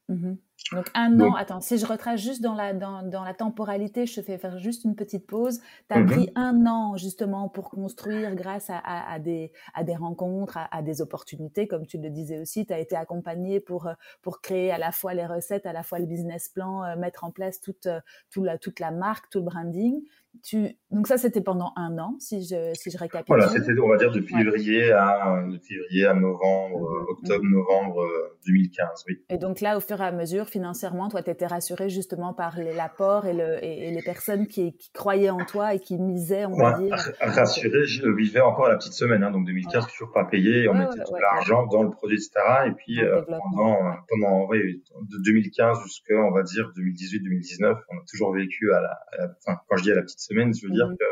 mm-hmm. 0.09 0.37
Donc 0.73 0.87
un 0.93 1.19
an, 1.19 1.33
attends, 1.33 1.61
si 1.61 1.77
je 1.77 1.85
retrace 1.85 2.21
juste 2.21 2.41
dans 2.41 2.53
la, 2.53 2.73
dans, 2.73 3.01
dans, 3.01 3.23
la 3.23 3.33
temporalité, 3.33 4.05
je 4.05 4.15
te 4.15 4.21
fais 4.21 4.37
faire 4.37 4.59
juste 4.59 4.83
une 4.83 4.95
petite 4.95 5.25
pause. 5.25 5.59
Tu 5.89 5.95
as 5.95 5.99
mhm. 5.99 6.05
pris 6.05 6.29
un 6.35 6.65
an 6.67 6.95
justement 6.95 7.49
pour 7.49 7.69
construire 7.69 8.35
grâce 8.35 8.69
à, 8.69 8.77
à, 8.77 9.11
à 9.11 9.19
des, 9.19 9.51
à 9.73 9.83
des 9.83 9.95
rencontres, 9.95 10.57
à, 10.57 10.75
à, 10.75 10.81
des 10.81 11.01
opportunités, 11.01 11.67
comme 11.67 11.87
tu 11.87 11.97
le 11.97 12.09
disais 12.09 12.39
aussi. 12.39 12.65
Tu 12.65 12.73
as 12.73 12.79
été 12.79 12.95
accompagné 12.95 13.59
pour, 13.59 13.87
euh, 13.87 13.93
pour 14.21 14.41
créer 14.41 14.71
à 14.71 14.77
la 14.77 14.91
fois 14.91 15.13
les 15.13 15.25
recettes, 15.25 15.65
à 15.65 15.73
la 15.73 15.81
fois 15.81 15.97
le 15.97 16.05
business 16.05 16.49
plan, 16.49 16.83
euh, 16.83 16.95
mettre 16.95 17.23
en 17.23 17.31
place 17.31 17.59
toute, 17.61 17.87
euh, 17.87 17.99
toute, 18.29 18.43
la, 18.43 18.57
toute 18.57 18.79
la 18.79 18.91
marque, 18.91 19.29
tout 19.29 19.39
le 19.39 19.45
branding. 19.45 20.01
Tu... 20.43 20.77
Donc 20.91 21.07
ça, 21.07 21.17
c'était 21.17 21.41
pendant 21.41 21.71
un 21.75 21.97
an, 21.97 22.15
si 22.19 22.43
je, 22.43 22.71
si 22.73 22.91
je 22.91 22.97
récapitule. 22.97 23.35
Voilà, 23.35 23.49
c'était, 23.49 23.73
on 23.79 23.87
va 23.87 23.97
dire, 23.97 24.11
de 24.11 24.21
février, 24.21 24.91
à, 24.91 25.45
de 25.47 25.57
février 25.59 26.05
à 26.05 26.13
novembre, 26.13 26.79
mhm. 26.79 27.05
octobre, 27.09 27.45
novembre 27.45 28.05
2015, 28.47 29.03
oui. 29.07 29.23
Et 29.29 29.37
donc 29.37 29.61
là, 29.61 29.77
au 29.77 29.79
fur 29.79 30.01
et 30.01 30.05
à 30.05 30.11
mesure, 30.11 30.47
financièrement, 30.47 31.09
toi, 31.09 31.21
tu 31.21 31.29
étais 31.29 31.47
rassuré 31.47 31.89
justement 31.89 32.33
par 32.33 32.57
l'apport 32.59 33.25
et, 33.25 33.33
le, 33.33 33.63
et, 33.63 33.91
les 33.91 34.01
personnes 34.01 34.47
qui, 34.47 34.75
qui, 34.77 34.91
croyaient 34.91 35.29
en 35.29 35.45
toi 35.45 35.73
et 35.73 35.79
qui 35.79 35.97
misaient, 35.97 36.45
on 36.45 36.57
va 36.57 36.79
dire. 36.79 36.95
Rassuré, 37.19 37.85
je 37.85 38.07
vivais 38.07 38.41
encore 38.41 38.65
à 38.65 38.69
la 38.69 38.77
petite 38.77 38.93
semaine, 38.93 39.23
hein, 39.23 39.31
donc 39.31 39.45
2015, 39.45 39.83
ouais. 39.83 39.89
toujours 39.91 40.11
pas 40.11 40.25
payé, 40.25 40.67
on 40.69 40.73
mettait 40.73 41.03
tout 41.05 41.15
l'argent 41.15 41.65
dans 41.67 41.83
le 41.83 41.89
produit, 41.89 42.17
etc. 42.17 42.31
Et 42.67 42.71
puis 42.71 43.01
euh, 43.01 43.21
pendant, 43.21 43.77
pendant 44.07 44.47
de 44.47 45.23
2015 45.23 45.83
jusqu'à, 45.83 46.15
on 46.15 46.31
va 46.31 46.43
dire, 46.43 46.71
2018-2019, 46.77 47.77
on 47.89 47.97
a 47.97 48.03
toujours 48.09 48.33
vécu 48.33 48.71
à 48.73 48.81
la, 48.81 48.99
enfin, 49.45 49.59
quand 49.67 49.77
je 49.77 49.83
dis 49.83 49.91
à 49.91 49.95
la 49.95 50.01
petite 50.01 50.19
semaine, 50.19 50.28
je 50.29 50.67
veux 50.67 50.73
dire 50.73 50.87
mhm. 50.87 50.97
que 50.97 51.05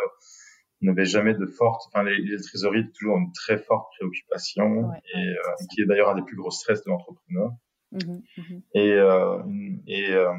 on 0.83 0.85
n'avait 0.87 1.05
jamais 1.05 1.33
de 1.33 1.45
forte, 1.45 1.87
enfin 1.87 2.03
les, 2.03 2.17
les 2.19 2.39
trésoreries 2.39 2.91
toujours 2.91 3.17
une 3.17 3.31
très 3.31 3.57
forte 3.57 3.87
préoccupation 3.97 4.91
et 4.93 5.17
euh, 5.17 5.65
qui 5.73 5.81
est 5.81 5.85
d'ailleurs 5.85 6.09
un 6.09 6.15
des 6.15 6.21
plus 6.21 6.35
gros 6.35 6.51
stress 6.51 6.83
de 6.83 6.89
l'entrepreneur. 6.89 7.51
Mmh 7.91 7.97
mmh 8.37 8.59
et, 8.73 8.91
euh, 8.91 9.41
et, 9.87 10.11
euh, 10.11 10.33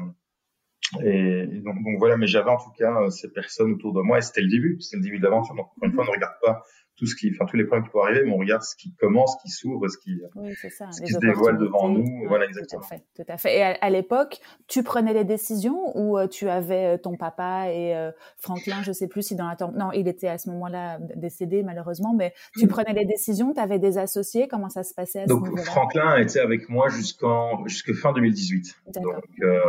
et, 1.03 1.45
donc, 1.45 1.83
donc, 1.83 1.97
voilà, 1.97 2.15
mais 2.15 2.27
j'avais 2.27 2.51
en 2.51 2.57
tout 2.57 2.71
cas 2.77 3.09
ces 3.09 3.31
personnes 3.31 3.73
autour 3.73 3.93
de 3.93 4.01
moi 4.01 4.19
et 4.19 4.21
c'était 4.21 4.41
le 4.41 4.49
début, 4.49 4.79
c'était 4.79 4.97
le 4.97 5.03
début 5.03 5.19
de 5.19 5.23
l'aventure. 5.23 5.55
Donc 5.55 5.65
encore 5.65 5.83
une 5.83 5.93
fois, 5.93 6.03
on 6.03 6.07
ne 6.07 6.11
regarde 6.11 6.35
pas 6.41 6.63
tout 6.99 7.05
ce 7.05 7.15
qui, 7.15 7.31
enfin 7.33 7.45
tous 7.45 7.55
les 7.55 7.63
problèmes 7.63 7.85
qui 7.85 7.91
peuvent 7.91 8.01
arriver, 8.01 8.23
mais 8.25 8.33
on 8.33 8.37
regarde 8.37 8.61
ce 8.61 8.75
qui 8.75 8.93
commence, 8.95 9.37
ce 9.37 9.43
qui 9.43 9.49
s'ouvre, 9.49 9.87
ce 9.87 9.97
qui, 9.97 10.19
oui, 10.35 10.53
ça, 10.55 10.91
ce 10.91 11.01
qui 11.01 11.13
se 11.13 11.19
dévoile 11.19 11.57
devant 11.57 11.87
nous. 11.87 12.27
voilà, 12.27 12.45
exactement. 12.45 12.81
Tout 12.81 12.93
à 12.93 12.97
fait. 12.97 13.03
Tout 13.15 13.31
à 13.31 13.37
fait. 13.37 13.57
Et 13.57 13.63
à, 13.63 13.89
l'époque, 13.89 14.39
tu 14.67 14.83
prenais 14.83 15.13
les 15.13 15.23
décisions 15.23 15.97
ou 15.97 16.17
euh, 16.17 16.27
tu 16.27 16.49
avais 16.49 16.95
euh, 16.95 16.97
ton 16.97 17.15
papa 17.15 17.71
et 17.71 17.95
euh, 17.95 18.11
Franklin, 18.37 18.83
je 18.83 18.91
sais 18.91 19.07
plus 19.07 19.21
si 19.21 19.35
dans 19.35 19.47
la 19.47 19.55
non, 19.75 19.91
il 19.93 20.09
était 20.09 20.27
à 20.27 20.37
ce 20.37 20.49
moment-là 20.49 20.99
décédé 21.15 21.63
malheureusement, 21.63 22.13
mais 22.13 22.33
tu 22.57 22.65
mm. 22.65 22.69
prenais 22.69 22.93
les 22.93 23.05
décisions, 23.05 23.53
tu 23.53 23.61
avais 23.61 23.79
des 23.79 23.97
associés, 23.97 24.49
comment 24.49 24.69
ça 24.69 24.83
se 24.83 24.93
passait 24.93 25.21
à 25.21 25.25
donc, 25.25 25.47
ce 25.57 25.63
Franklin 25.63 26.17
était 26.17 26.39
avec 26.39 26.67
moi 26.67 26.89
jusqu'en 26.89 27.65
jusque 27.65 27.93
fin 27.93 28.11
2018. 28.11 28.75
Donc, 28.95 29.23
euh, 29.41 29.59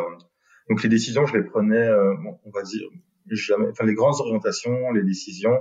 donc 0.69 0.83
les 0.83 0.89
décisions, 0.89 1.27
je 1.27 1.37
les 1.37 1.45
prenais, 1.45 1.89
bon, 2.23 2.39
on 2.45 2.51
va 2.51 2.63
dire 2.63 2.89
jamais, 3.31 3.69
enfin 3.71 3.85
les 3.85 3.95
grandes 3.95 4.21
orientations, 4.21 4.91
les 4.91 5.05
décisions 5.05 5.59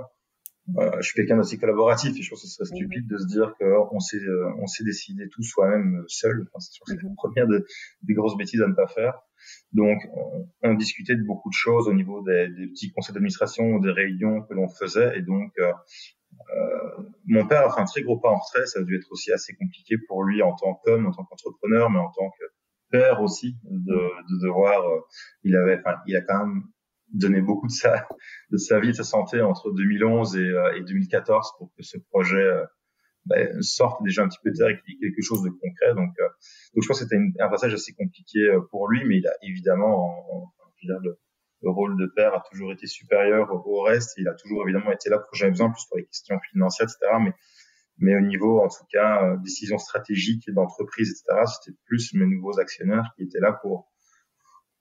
euh, 0.78 0.90
je 0.98 1.02
suis 1.02 1.14
quelqu'un 1.14 1.36
d'assez 1.36 1.58
collaboratif 1.58 2.16
et 2.16 2.22
je 2.22 2.30
pense 2.30 2.42
que 2.42 2.48
ce 2.48 2.54
serait 2.54 2.66
stupide 2.66 3.06
de 3.08 3.18
se 3.18 3.26
dire 3.26 3.54
qu'on 3.58 3.98
s'est 4.00 4.18
euh, 4.18 4.52
on 4.58 4.66
s'est 4.66 4.84
décidé 4.84 5.28
tout 5.28 5.42
soi-même 5.42 6.04
seul. 6.06 6.42
Enfin, 6.42 6.60
c'est 6.60 6.72
sûr 6.72 6.84
que 6.84 6.92
c'est 6.92 7.02
la 7.02 7.14
première 7.16 7.46
des 7.48 8.14
grosses 8.14 8.36
bêtises 8.36 8.62
à 8.62 8.68
ne 8.68 8.74
pas 8.74 8.86
faire. 8.86 9.20
Donc, 9.72 9.98
on, 10.12 10.48
on, 10.62 10.74
discutait 10.74 11.16
de 11.16 11.22
beaucoup 11.22 11.48
de 11.48 11.54
choses 11.54 11.88
au 11.88 11.94
niveau 11.94 12.22
des, 12.22 12.48
des 12.48 12.66
petits 12.68 12.92
conseils 12.92 13.14
d'administration, 13.14 13.78
des 13.78 13.90
réunions 13.90 14.42
que 14.42 14.54
l'on 14.54 14.68
faisait. 14.68 15.18
Et 15.18 15.22
donc, 15.22 15.52
euh, 15.58 15.72
euh, 16.56 17.02
mon 17.26 17.46
père 17.46 17.66
a 17.66 17.74
fait 17.74 17.80
un 17.80 17.84
très 17.84 18.02
gros 18.02 18.18
pas 18.18 18.30
en 18.30 18.38
retrait. 18.38 18.66
Ça 18.66 18.80
a 18.80 18.82
dû 18.82 18.96
être 18.96 19.10
aussi 19.10 19.32
assez 19.32 19.54
compliqué 19.54 19.96
pour 20.08 20.24
lui 20.24 20.42
en 20.42 20.54
tant 20.54 20.74
qu'homme, 20.74 21.06
en 21.06 21.12
tant 21.12 21.24
qu'entrepreneur, 21.24 21.90
mais 21.90 21.98
en 21.98 22.10
tant 22.10 22.30
que 22.30 22.44
père 22.90 23.22
aussi, 23.22 23.56
de, 23.64 23.94
de 23.94 24.46
devoir. 24.46 24.86
Euh, 24.88 25.00
il 25.44 25.56
avait, 25.56 25.78
enfin, 25.78 25.96
il 26.06 26.16
a 26.16 26.22
quand 26.22 26.46
même 26.46 26.62
donné 27.12 27.40
beaucoup 27.40 27.66
de 27.66 27.72
sa, 27.72 28.06
de 28.50 28.56
sa 28.56 28.80
vie, 28.80 28.88
de 28.88 28.92
sa 28.94 29.04
santé 29.04 29.40
entre 29.40 29.70
2011 29.72 30.36
et, 30.36 30.40
euh, 30.40 30.76
et 30.76 30.82
2014 30.82 31.52
pour 31.58 31.72
que 31.76 31.82
ce 31.82 31.98
projet 32.10 32.42
euh, 32.42 32.64
ben, 33.26 33.60
sorte 33.62 34.02
déjà 34.02 34.22
un 34.22 34.28
petit 34.28 34.38
peu 34.42 34.50
de 34.50 34.56
terre 34.56 34.68
et 34.68 34.80
qu'il 34.80 34.94
y 34.94 35.06
ait 35.06 35.12
quelque 35.12 35.22
chose 35.22 35.42
de 35.42 35.50
concret. 35.50 35.94
Donc, 35.94 36.12
euh, 36.20 36.28
donc 36.74 36.82
je 36.82 36.88
pense 36.88 37.00
que 37.00 37.04
c'était 37.04 37.20
un 37.40 37.48
passage 37.48 37.74
assez 37.74 37.92
compliqué 37.94 38.50
pour 38.70 38.88
lui, 38.88 39.04
mais 39.04 39.18
il 39.18 39.26
a 39.26 39.32
évidemment, 39.42 40.04
en, 40.04 40.42
en, 40.42 40.52
le, 40.82 41.18
le, 41.62 41.70
rôle 41.70 41.98
de 41.98 42.06
père 42.06 42.34
a 42.34 42.42
toujours 42.50 42.72
été 42.72 42.86
supérieur 42.86 43.50
au 43.66 43.82
reste. 43.82 44.14
Il 44.16 44.28
a 44.28 44.34
toujours 44.34 44.62
évidemment 44.64 44.92
été 44.92 45.10
là 45.10 45.18
quand 45.18 45.34
j'avais 45.34 45.50
besoin, 45.50 45.70
plus 45.70 45.84
pour 45.86 45.98
les 45.98 46.06
questions 46.06 46.38
financières, 46.50 46.86
etc. 46.86 47.12
Mais, 47.22 47.34
mais 47.98 48.16
au 48.16 48.20
niveau, 48.20 48.60
en 48.60 48.68
tout 48.68 48.86
cas, 48.90 49.36
décision 49.44 49.76
stratégique 49.76 50.50
d'entreprise, 50.50 51.10
etc., 51.10 51.44
c'était 51.46 51.76
plus 51.84 52.14
mes 52.14 52.24
nouveaux 52.24 52.58
actionnaires 52.58 53.12
qui 53.14 53.24
étaient 53.24 53.40
là 53.40 53.52
pour 53.52 53.90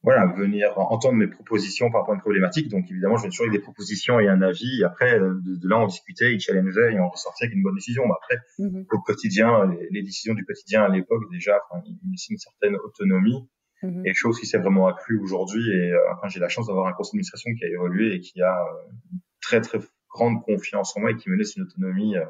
voilà, 0.10 0.26
venir 0.34 0.78
entendre 0.78 1.16
mes 1.16 1.28
propositions 1.28 1.92
par 1.92 2.02
rapport 2.02 2.14
à 2.14 2.16
une 2.16 2.22
problématique. 2.22 2.68
Donc 2.70 2.90
évidemment, 2.90 3.18
je 3.18 3.24
venais 3.24 3.32
toujours 3.32 3.48
avec 3.48 3.60
des 3.60 3.64
propositions 3.64 4.20
et 4.20 4.28
un 4.28 4.42
avis. 4.42 4.82
Et 4.82 4.84
après, 4.84 5.20
euh, 5.20 5.40
de, 5.44 5.68
là, 5.68 5.80
on 5.80 5.88
discutait, 5.88 6.34
il 6.34 6.40
challengeait 6.40 6.94
et 6.94 7.00
on 7.00 7.10
ressortait 7.10 7.46
avec 7.46 7.56
une 7.56 7.64
bonne 7.64 7.76
décision. 7.76 8.04
Mais 8.06 8.14
après, 8.14 8.38
mm-hmm. 8.60 8.86
au 8.92 9.02
quotidien, 9.02 9.66
les, 9.68 9.88
les, 9.92 10.04
décisions 10.04 10.34
du 10.34 10.46
quotidien 10.46 10.84
à 10.84 10.90
l'époque, 10.90 11.22
déjà, 11.32 11.60
enfin, 11.70 11.84
il 11.86 11.98
une 12.30 12.38
certaine 12.38 12.76
autonomie. 12.76 13.48
Mm-hmm. 13.84 14.02
Et 14.06 14.14
chose 14.14 14.40
qui 14.40 14.46
s'est 14.46 14.58
vraiment 14.58 14.88
accrue 14.88 15.20
aujourd'hui. 15.20 15.70
Et 15.72 15.92
euh, 15.92 16.14
enfin, 16.14 16.28
j'ai 16.28 16.40
la 16.40 16.50
chance 16.50 16.68
d'avoir 16.68 16.88
un 16.88 16.94
conseil 16.94 17.12
d'administration 17.12 17.52
qui 17.58 17.66
a 17.66 17.70
évolué 17.70 18.16
et 18.16 18.20
qui 18.20 18.42
a 18.42 18.54
euh, 18.54 19.18
très 19.42 19.62
très 19.62 19.80
grande 20.10 20.42
confiance 20.44 20.96
en 20.98 21.02
moi 21.02 21.12
et 21.12 21.16
qui 21.16 21.30
me 21.30 21.36
laisse 21.36 21.56
une 21.56 21.64
autonomie, 21.64 22.18
euh, 22.18 22.26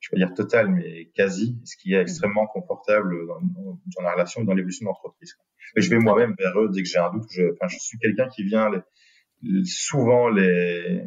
je 0.00 0.08
vais 0.12 0.16
dire 0.16 0.34
totale, 0.34 0.70
mais 0.70 1.10
quasi, 1.14 1.60
ce 1.64 1.76
qui 1.76 1.92
est 1.92 1.98
mmh. 1.98 2.02
extrêmement 2.02 2.46
confortable 2.46 3.26
dans, 3.26 3.40
dans 3.40 4.02
la 4.02 4.12
relation 4.12 4.42
et 4.42 4.44
dans 4.44 4.54
l'évolution 4.54 4.84
de 4.84 4.88
l'entreprise. 4.88 5.36
Et 5.76 5.82
je 5.82 5.90
vais 5.90 5.98
moi-même 5.98 6.34
vers 6.38 6.58
eux 6.58 6.70
dès 6.72 6.82
que 6.82 6.88
j'ai 6.88 6.98
un 6.98 7.12
doute. 7.12 7.28
Je, 7.30 7.52
enfin, 7.52 7.68
je 7.68 7.78
suis 7.78 7.98
quelqu'un 7.98 8.28
qui 8.28 8.42
vient 8.42 8.70
les, 9.42 9.64
souvent 9.64 10.28
les, 10.28 11.04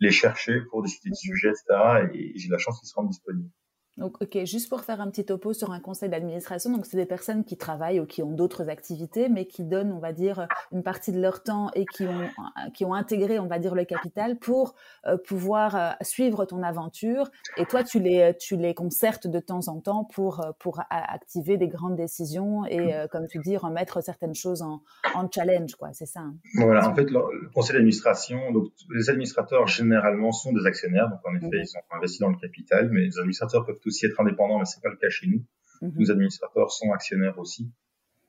les 0.00 0.10
chercher 0.10 0.60
pour 0.70 0.82
discuter 0.82 1.10
de 1.10 1.14
mmh. 1.14 1.16
sujets, 1.16 1.48
etc. 1.50 2.08
Et 2.12 2.38
j'ai 2.38 2.48
la 2.48 2.58
chance 2.58 2.78
qu'ils 2.80 2.88
se 2.88 2.94
rendent 2.94 3.08
disponibles. 3.08 3.50
Donc, 3.96 4.20
ok, 4.20 4.44
juste 4.44 4.68
pour 4.68 4.82
faire 4.82 5.00
un 5.00 5.10
petit 5.10 5.24
topo 5.24 5.54
sur 5.54 5.70
un 5.70 5.80
conseil 5.80 6.10
d'administration, 6.10 6.70
donc 6.70 6.84
c'est 6.84 6.98
des 6.98 7.06
personnes 7.06 7.44
qui 7.44 7.56
travaillent 7.56 8.00
ou 8.00 8.06
qui 8.06 8.22
ont 8.22 8.30
d'autres 8.30 8.68
activités, 8.68 9.28
mais 9.28 9.46
qui 9.46 9.64
donnent, 9.64 9.92
on 9.92 9.98
va 9.98 10.12
dire, 10.12 10.46
une 10.70 10.82
partie 10.82 11.12
de 11.12 11.20
leur 11.20 11.42
temps 11.42 11.70
et 11.74 11.86
qui 11.86 12.04
ont, 12.04 12.28
qui 12.74 12.84
ont 12.84 12.92
intégré, 12.92 13.38
on 13.38 13.46
va 13.46 13.58
dire, 13.58 13.74
le 13.74 13.84
capital 13.84 14.36
pour 14.38 14.74
euh, 15.06 15.16
pouvoir 15.16 15.76
euh, 15.76 15.90
suivre 16.02 16.44
ton 16.44 16.62
aventure. 16.62 17.30
Et 17.56 17.64
toi, 17.64 17.82
tu 17.84 17.98
les, 17.98 18.34
tu 18.38 18.56
les 18.56 18.74
concertes 18.74 19.26
de 19.26 19.40
temps 19.40 19.68
en 19.68 19.80
temps 19.80 20.04
pour, 20.04 20.44
euh, 20.44 20.52
pour 20.58 20.80
activer 20.90 21.56
des 21.56 21.68
grandes 21.68 21.96
décisions 21.96 22.66
et, 22.66 22.92
comme 23.10 23.26
tu 23.26 23.38
dis, 23.38 23.56
remettre 23.56 24.02
certaines 24.02 24.34
choses 24.34 24.62
en, 24.62 24.82
en 25.14 25.28
challenge, 25.30 25.74
quoi. 25.76 25.90
C'est 25.92 26.06
ça. 26.06 26.20
Hein. 26.20 26.34
Voilà, 26.56 26.88
en 26.88 26.94
fait, 26.94 27.10
le, 27.10 27.20
conseil 27.54 27.74
d'administration, 27.74 28.52
donc 28.52 28.68
les 28.94 29.08
administrateurs 29.08 29.66
généralement 29.66 30.32
sont 30.32 30.52
des 30.52 30.66
actionnaires, 30.66 31.08
donc 31.08 31.20
en 31.24 31.34
effet, 31.36 31.46
mmh 31.46 31.66
ils 31.66 31.76
ont 31.76 31.96
investi 31.96 32.18
dans 32.20 32.28
le 32.28 32.36
capital, 32.36 32.90
mais 32.92 33.02
les 33.02 33.18
administrateurs 33.18 33.64
peuvent 33.64 33.80
aussi 33.86 34.06
être 34.06 34.20
indépendant, 34.20 34.58
mais 34.58 34.64
c'est 34.64 34.82
pas 34.82 34.90
le 34.90 34.96
cas 34.96 35.08
chez 35.08 35.26
nous. 35.26 35.44
Mhm. 35.82 35.94
Nos 35.98 36.10
administrateurs 36.10 36.70
sont 36.70 36.92
actionnaires 36.92 37.38
aussi. 37.38 37.70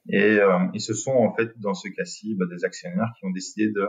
Et, 0.09 0.39
euh, 0.39 0.59
et 0.73 0.79
ce 0.79 0.93
sont 0.93 1.11
en 1.11 1.33
fait 1.35 1.57
dans 1.59 1.73
ce 1.73 1.89
cas-ci 1.89 2.35
bah, 2.35 2.45
des 2.49 2.63
actionnaires 2.63 3.11
qui 3.19 3.25
ont 3.25 3.31
décidé 3.31 3.69
de 3.69 3.87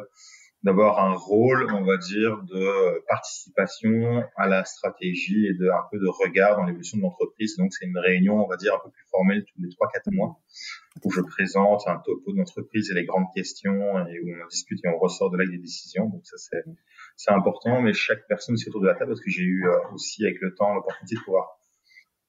d'avoir 0.65 0.99
un 0.99 1.15
rôle, 1.15 1.69
on 1.73 1.85
va 1.85 1.97
dire, 1.99 2.43
de 2.43 3.01
participation 3.07 4.25
à 4.37 4.49
la 4.49 4.65
stratégie 4.65 5.47
et 5.47 5.55
de 5.55 5.69
un 5.69 5.85
peu 5.91 5.99
de 5.99 6.09
regard 6.09 6.57
dans 6.57 6.65
l'évolution 6.65 6.99
de 6.99 7.03
l'entreprise. 7.03 7.57
Donc 7.57 7.73
c'est 7.73 7.87
une 7.87 7.97
réunion, 7.97 8.45
on 8.45 8.49
va 8.49 8.57
dire, 8.57 8.75
un 8.75 8.81
peu 8.83 8.91
plus 8.91 9.05
formelle 9.11 9.45
tous 9.45 9.63
les 9.63 9.69
trois 9.71 9.89
quatre 9.93 10.11
mois 10.11 10.41
où 11.05 11.11
je 11.13 11.21
présente 11.21 11.87
un 11.87 11.99
topo 11.99 12.33
de 12.33 12.39
l'entreprise 12.39 12.91
et 12.91 12.95
les 12.95 13.05
grandes 13.05 13.29
questions 13.37 14.05
et 14.09 14.21
où 14.21 14.31
on 14.43 14.47
discute 14.49 14.85
et 14.85 14.89
on 14.89 14.99
ressort 14.99 15.31
de 15.31 15.37
là 15.37 15.43
avec 15.43 15.55
des 15.55 15.63
décisions. 15.63 16.09
Donc 16.09 16.27
ça 16.27 16.37
c'est 16.39 16.65
c'est 17.17 17.31
important, 17.31 17.81
mais 17.81 17.93
chaque 17.93 18.27
personne 18.27 18.55
aussi 18.55 18.69
autour 18.69 18.81
de 18.81 18.87
la 18.87 18.95
table 18.95 19.11
parce 19.11 19.21
que 19.21 19.31
j'ai 19.31 19.43
eu 19.43 19.67
euh, 19.67 19.77
aussi 19.93 20.25
avec 20.25 20.41
le 20.41 20.55
temps 20.55 20.75
l'opportunité 20.75 21.17
de 21.17 21.21
pouvoir 21.21 21.58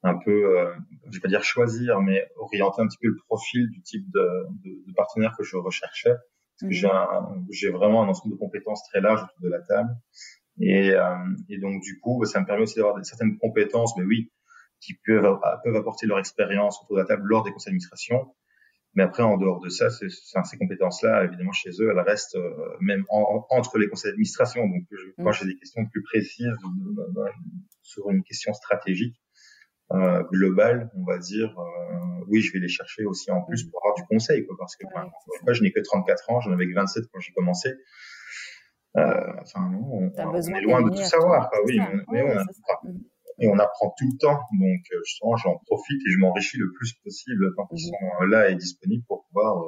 un 0.03 0.17
peu, 0.17 0.59
euh, 0.59 0.73
je 1.09 1.17
vais 1.17 1.21
pas 1.21 1.27
dire 1.27 1.43
choisir, 1.43 1.99
mais 2.01 2.29
orienter 2.37 2.81
un 2.81 2.87
petit 2.87 2.97
peu 3.01 3.09
le 3.09 3.17
profil 3.27 3.69
du 3.69 3.81
type 3.81 4.05
de, 4.11 4.45
de, 4.63 4.83
de 4.87 4.93
partenaire 4.93 5.35
que 5.37 5.43
je 5.43 5.57
recherchais. 5.57 6.13
Parce 6.59 6.69
que 6.69 6.75
j'ai, 6.75 6.87
mhm. 6.87 7.47
j'ai 7.51 7.69
vraiment 7.69 8.03
un 8.03 8.07
ensemble 8.07 8.33
de 8.35 8.39
compétences 8.39 8.83
très 8.89 9.01
large 9.01 9.23
autour 9.23 9.41
de 9.41 9.49
la 9.49 9.61
table. 9.61 9.89
Et, 10.61 10.91
euh, 10.91 11.15
et 11.49 11.57
donc, 11.57 11.81
du 11.81 11.99
coup, 11.99 12.23
ça 12.25 12.39
me 12.39 12.45
permet 12.45 12.63
aussi 12.63 12.75
d'avoir 12.75 13.03
certaines 13.05 13.37
compétences, 13.37 13.95
mais 13.97 14.03
oui, 14.03 14.31
qui 14.81 14.93
peuvent, 15.05 15.39
peuvent 15.63 15.75
apporter 15.75 16.05
leur 16.07 16.19
expérience 16.19 16.81
autour 16.83 16.97
de 16.97 17.01
la 17.01 17.07
table 17.07 17.23
lors 17.25 17.43
des 17.43 17.51
conseils 17.51 17.71
d'administration. 17.71 18.33
Mais 18.95 19.03
après, 19.03 19.23
en 19.23 19.37
dehors 19.37 19.59
de 19.59 19.69
ça, 19.69 19.89
c'est, 19.89 20.09
ces 20.09 20.57
compétences-là, 20.57 21.25
évidemment, 21.25 21.51
chez 21.51 21.69
eux, 21.79 21.91
elles 21.91 21.99
restent 21.99 22.35
euh, 22.35 22.77
même 22.81 23.05
entre 23.09 23.77
les 23.77 23.87
conseils 23.87 24.11
d'administration. 24.11 24.67
Donc, 24.67 24.83
je, 24.91 25.11
quand 25.17 25.25
mhm. 25.25 25.33
j'ai 25.33 25.45
des 25.45 25.57
questions 25.57 25.85
plus 25.85 26.03
précises 26.03 26.55
sur 27.81 28.09
une 28.09 28.23
question 28.23 28.53
stratégique, 28.53 29.15
euh, 29.91 30.23
global, 30.31 30.91
on 30.95 31.03
va 31.03 31.17
dire, 31.17 31.57
euh, 31.59 32.25
oui, 32.27 32.41
je 32.41 32.53
vais 32.53 32.59
les 32.59 32.67
chercher 32.67 33.05
aussi 33.05 33.31
en 33.31 33.41
plus 33.41 33.63
pour 33.63 33.81
avoir 33.83 33.95
du 33.95 34.03
conseil, 34.03 34.45
quoi, 34.45 34.55
parce 34.59 34.75
que 34.75 34.85
moi, 34.93 35.53
je 35.53 35.63
n'ai 35.63 35.71
que 35.71 35.79
34 35.79 36.29
ans, 36.29 36.41
j'en 36.41 36.51
avais 36.51 36.67
que 36.67 36.75
27 36.75 37.05
quand 37.11 37.19
j'ai 37.19 37.33
commencé. 37.33 37.69
Euh, 38.97 39.33
enfin, 39.41 39.71
on, 39.73 40.11
on, 40.15 40.33
est 40.35 40.61
loin 40.61 40.81
de 40.83 40.89
tout 40.89 41.03
savoir, 41.03 41.49
quoi, 41.49 41.59
oui, 41.65 41.79
mais, 42.11 42.21
on 42.21 42.37
apprend, 42.37 42.79
mm. 42.83 42.99
et 43.39 43.47
on 43.47 43.57
apprend 43.57 43.93
tout 43.97 44.05
le 44.11 44.17
temps, 44.17 44.39
donc 44.59 44.81
euh, 44.93 44.99
justement, 45.05 45.35
j'en 45.37 45.57
profite 45.65 46.01
et 46.05 46.11
je 46.11 46.19
m'enrichis 46.19 46.57
le 46.57 46.71
plus 46.73 46.93
possible 47.03 47.53
quand 47.55 47.67
ils 47.71 47.79
sont 47.79 48.25
là 48.27 48.49
et 48.49 48.55
disponibles 48.55 49.03
pour 49.07 49.25
pouvoir 49.27 49.63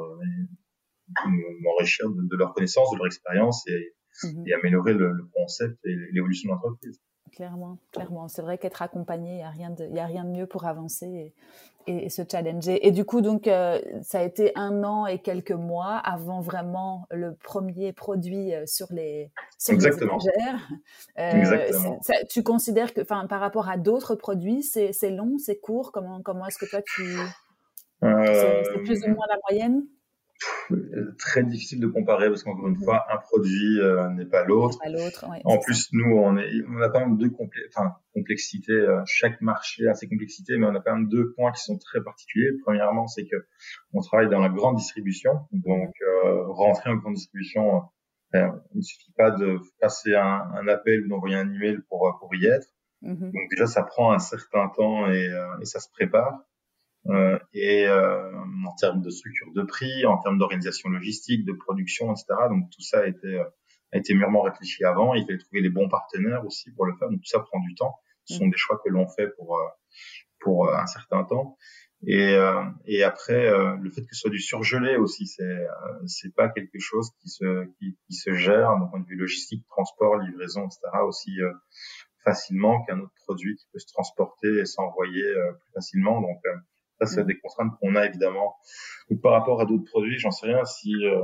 m'enrichir 1.62 2.10
de, 2.10 2.27
de, 2.29 2.38
leur 2.38 2.53
connaissance, 2.53 2.91
de 2.91 2.97
leur 2.97 3.07
expérience 3.07 3.67
et, 3.67 3.95
mm-hmm. 4.23 4.49
et 4.49 4.53
améliorer 4.53 4.93
le, 4.93 5.12
le 5.12 5.23
concept 5.34 5.79
et 5.84 5.95
l'évolution 6.12 6.49
de 6.49 6.53
l'entreprise. 6.53 7.01
Clairement, 7.35 7.77
clairement. 7.91 8.27
C'est 8.27 8.41
vrai 8.41 8.57
qu'être 8.57 8.81
accompagné, 8.81 9.31
il 9.31 9.37
n'y 9.37 9.43
a, 9.43 9.49
rien 9.49 9.69
de, 9.69 9.97
a 9.97 10.05
rien 10.05 10.25
de 10.25 10.29
mieux 10.29 10.45
pour 10.45 10.65
avancer 10.65 11.33
et, 11.87 12.05
et, 12.05 12.09
se 12.09 12.23
challenger. 12.29 12.85
Et 12.85 12.91
du 12.91 13.05
coup, 13.05 13.21
donc, 13.21 13.47
euh, 13.47 13.79
ça 14.03 14.19
a 14.19 14.23
été 14.23 14.51
un 14.55 14.83
an 14.83 15.05
et 15.05 15.19
quelques 15.19 15.51
mois 15.51 15.95
avant 15.95 16.41
vraiment 16.41 17.07
le 17.09 17.33
premier 17.33 17.93
produit 17.93 18.53
euh, 18.53 18.65
sur 18.65 18.87
les, 18.91 19.31
sur 19.57 19.73
Exactement. 19.73 20.17
les 20.17 20.29
étagères. 20.29 20.69
Euh, 21.19 21.31
Exactement. 21.31 21.99
tu 22.29 22.43
considères 22.43 22.93
que, 22.93 23.01
par 23.01 23.27
rapport 23.29 23.69
à 23.69 23.77
d'autres 23.77 24.15
produits, 24.15 24.61
c'est 24.63 25.09
long, 25.09 25.37
c'est 25.37 25.57
court? 25.57 25.91
Comment, 25.91 26.21
comment 26.21 26.45
est-ce 26.47 26.57
que 26.57 26.69
toi, 26.69 26.81
tu... 26.81 27.17
C'est 28.01 28.83
plus 28.83 29.03
ou 29.05 29.09
moins 29.09 29.25
la 29.29 29.37
moyenne? 29.49 29.85
Très 31.17 31.43
difficile 31.43 31.80
de 31.80 31.88
comparer 31.88 32.30
parce 32.30 32.43
qu'encore 32.43 32.67
une 32.67 32.77
fois, 32.77 33.06
un 33.12 33.17
produit 33.17 33.80
euh, 33.80 34.10
n'est 34.10 34.25
pas 34.25 34.43
l'autre. 34.43 34.80
en 35.43 35.58
plus, 35.60 35.89
nous, 35.93 36.15
on, 36.15 36.38
est, 36.38 36.49
on 36.67 36.82
a 36.82 36.89
quand 36.89 36.99
même 36.99 37.17
deux 37.17 37.30
complé 37.30 37.62
enfin, 37.69 37.95
complexités. 38.13 38.71
Euh, 38.71 39.01
chaque 39.06 39.41
marché 39.41 39.88
a 39.88 39.93
ses 39.93 40.08
complexités, 40.08 40.58
mais 40.58 40.65
on 40.65 40.75
a 40.75 40.80
quand 40.82 40.95
même 40.95 41.08
deux 41.08 41.34
points 41.34 41.51
qui 41.51 41.63
sont 41.63 41.77
très 41.77 42.01
particuliers. 42.04 42.51
Premièrement, 42.63 43.08
c'est 43.08 43.25
que 43.25 43.36
on 43.93 44.01
travaille 44.01 44.30
dans 44.30 44.39
la 44.39 44.49
grande 44.49 44.77
distribution, 44.77 45.32
donc 45.51 45.93
euh, 46.01 46.47
rentrer 46.47 46.89
en 46.89 46.95
grande 46.95 47.15
distribution, 47.15 47.84
il 48.34 48.49
ne 48.75 48.82
suffit 48.82 49.12
pas 49.17 49.32
de 49.32 49.60
passer 49.82 50.15
un, 50.15 50.47
un 50.56 50.67
appel 50.69 51.06
ou 51.06 51.10
d'envoyer 51.10 51.36
un 51.36 51.54
email 51.54 51.80
pour 51.89 52.17
pour 52.19 52.34
y 52.36 52.45
être. 52.45 52.67
Mm-hmm. 53.04 53.32
Donc 53.32 53.49
déjà, 53.49 53.67
ça 53.67 53.84
prend 53.84 54.13
un 54.13 54.19
certain 54.19 54.69
temps 54.69 55.12
et, 55.12 55.30
et 55.62 55.65
ça 55.65 55.80
se 55.80 55.89
prépare. 55.89 56.39
Euh, 57.07 57.39
et 57.53 57.87
euh, 57.87 58.31
en 58.67 58.75
termes 58.75 59.01
de 59.01 59.09
structure 59.09 59.51
de 59.53 59.63
prix, 59.63 60.05
en 60.05 60.17
termes 60.17 60.37
d'organisation 60.37 60.89
logistique, 60.89 61.45
de 61.45 61.53
production, 61.53 62.11
etc. 62.11 62.25
Donc 62.49 62.69
tout 62.69 62.81
ça 62.81 62.99
a 62.99 63.07
été, 63.07 63.39
a 63.91 63.97
été 63.97 64.13
mûrement 64.13 64.41
réfléchi 64.43 64.83
avant. 64.83 65.13
Il 65.15 65.25
fallait 65.25 65.39
trouver 65.39 65.61
les 65.61 65.69
bons 65.69 65.89
partenaires 65.89 66.45
aussi 66.45 66.71
pour 66.71 66.85
le 66.85 66.95
faire. 66.97 67.09
Donc 67.09 67.19
tout 67.19 67.29
ça 67.29 67.39
prend 67.39 67.59
du 67.59 67.73
temps. 67.75 67.95
Ce 68.25 68.37
sont 68.37 68.45
mmh. 68.45 68.51
des 68.51 68.57
choix 68.57 68.79
que 68.83 68.89
l'on 68.89 69.07
fait 69.07 69.29
pour 69.29 69.57
euh, 69.57 69.67
pour 70.39 70.73
un 70.73 70.87
certain 70.87 71.23
temps. 71.23 71.57
Et, 72.07 72.35
et 72.87 73.03
après, 73.03 73.51
le 73.79 73.91
fait 73.91 74.01
que 74.01 74.15
ce 74.15 74.21
soit 74.21 74.31
du 74.31 74.39
surgelé 74.39 74.95
aussi, 74.95 75.27
c'est 75.27 75.67
c'est 76.07 76.33
pas 76.33 76.49
quelque 76.49 76.79
chose 76.79 77.11
qui 77.21 77.29
se 77.29 77.65
qui, 77.77 77.95
qui 78.07 78.13
se 78.15 78.33
gère 78.33 78.75
d'un 78.79 78.87
point 78.87 79.01
de 79.01 79.05
vue 79.05 79.17
logistique, 79.17 79.63
transport, 79.67 80.17
livraison, 80.17 80.65
etc. 80.65 80.79
aussi 81.05 81.37
facilement 82.23 82.83
qu'un 82.85 83.01
autre 83.01 83.13
produit 83.23 83.55
qui 83.55 83.67
peut 83.71 83.77
se 83.77 83.85
transporter 83.93 84.47
et 84.47 84.65
s'envoyer 84.65 85.21
plus 85.59 85.71
facilement. 85.75 86.21
Donc 86.21 86.41
ça, 87.01 87.07
c'est 87.07 87.23
mm. 87.23 87.27
des 87.27 87.39
contraintes 87.39 87.73
qu'on 87.79 87.95
a 87.95 88.05
évidemment. 88.05 88.55
Donc, 89.09 89.21
par 89.21 89.33
rapport 89.33 89.59
à 89.61 89.65
d'autres 89.65 89.85
produits, 89.85 90.19
j'en 90.19 90.31
sais 90.31 90.47
rien. 90.47 90.63
Si, 90.65 90.93
euh, 91.05 91.19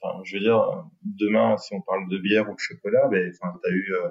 enfin, 0.00 0.20
je 0.24 0.36
veux 0.36 0.42
dire, 0.42 0.84
demain, 1.02 1.56
si 1.56 1.74
on 1.74 1.80
parle 1.80 2.08
de 2.08 2.18
bière 2.18 2.48
ou 2.50 2.54
de 2.54 2.60
chocolat, 2.60 3.08
ben, 3.08 3.32
enfin, 3.32 3.58
t'as 3.62 3.70
eu 3.70 3.92
euh, 3.92 4.08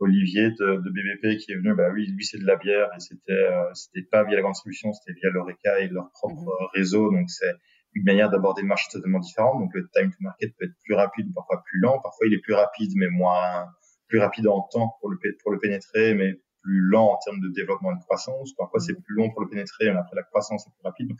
Olivier 0.00 0.50
de, 0.50 0.82
de, 0.82 0.90
BBP 0.90 1.38
qui 1.38 1.52
est 1.52 1.56
venu. 1.56 1.74
Bah 1.74 1.90
oui, 1.94 2.06
lui, 2.06 2.24
c'est 2.24 2.38
de 2.38 2.46
la 2.46 2.56
bière 2.56 2.88
et 2.96 3.00
c'était, 3.00 3.32
euh, 3.32 3.72
c'était 3.74 4.06
pas 4.10 4.24
via 4.24 4.34
la 4.34 4.42
grande 4.42 4.54
distribution, 4.54 4.92
c'était 4.92 5.18
via 5.20 5.30
l'Oreca 5.30 5.80
et 5.80 5.88
leur 5.88 6.10
propre 6.10 6.42
mm-hmm. 6.42 6.70
réseau. 6.74 7.12
Donc, 7.12 7.30
c'est 7.30 7.54
une 7.94 8.04
manière 8.04 8.28
d'aborder 8.28 8.62
le 8.62 8.68
marché 8.68 8.86
totalement 8.90 9.20
différente. 9.20 9.60
Donc, 9.60 9.70
le 9.72 9.88
time 9.94 10.10
to 10.10 10.16
market 10.20 10.52
peut 10.58 10.66
être 10.66 10.76
plus 10.84 10.94
rapide, 10.94 11.32
parfois 11.32 11.62
plus 11.64 11.78
lent. 11.78 12.00
Parfois, 12.02 12.26
il 12.26 12.34
est 12.34 12.40
plus 12.40 12.54
rapide, 12.54 12.90
mais 12.96 13.08
moins, 13.08 13.66
plus 14.08 14.18
rapide 14.18 14.48
en 14.48 14.62
temps 14.62 14.96
pour 15.00 15.10
le, 15.10 15.18
pour 15.42 15.52
le 15.52 15.60
pénétrer, 15.60 16.14
mais 16.14 16.40
plus 16.64 16.80
lent 16.80 17.12
en 17.12 17.18
termes 17.18 17.40
de 17.40 17.48
développement 17.48 17.92
et 17.92 17.96
de 17.96 18.00
croissance. 18.00 18.52
Parfois, 18.54 18.80
c'est 18.80 18.94
plus 18.94 19.14
long 19.14 19.30
pour 19.30 19.42
le 19.42 19.48
pénétrer, 19.48 19.92
mais 19.92 19.98
après 19.98 20.16
la 20.16 20.22
croissance 20.22 20.66
est 20.66 20.70
plus 20.70 20.82
rapide. 20.82 21.10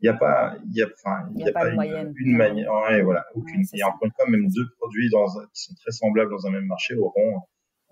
Il 0.00 0.04
n'y 0.04 0.08
a 0.08 0.14
pas, 0.14 0.56
il 0.66 0.76
y 0.76 0.82
a, 0.82 0.86
enfin, 0.86 1.28
il 1.34 1.44
y 1.44 1.48
a, 1.48 1.52
pas, 1.52 1.68
une, 1.70 2.12
une, 2.16 2.36
manière, 2.36 2.72
ouais, 2.72 3.02
voilà, 3.02 3.24
aucune. 3.34 3.62
et 3.72 3.84
encore 3.84 4.04
une 4.04 4.12
fois, 4.12 4.28
même 4.28 4.48
deux 4.48 4.68
produits 4.78 5.08
dans 5.10 5.26
qui 5.54 5.62
sont 5.62 5.74
très 5.74 5.92
semblables 5.92 6.30
dans 6.30 6.46
un 6.46 6.50
même 6.50 6.66
marché 6.66 6.94
auront 6.96 7.40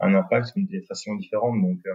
un 0.00 0.14
impact, 0.14 0.52
une 0.56 0.66
pénétration 0.66 1.14
différente. 1.14 1.60
Donc, 1.60 1.78
euh, 1.86 1.94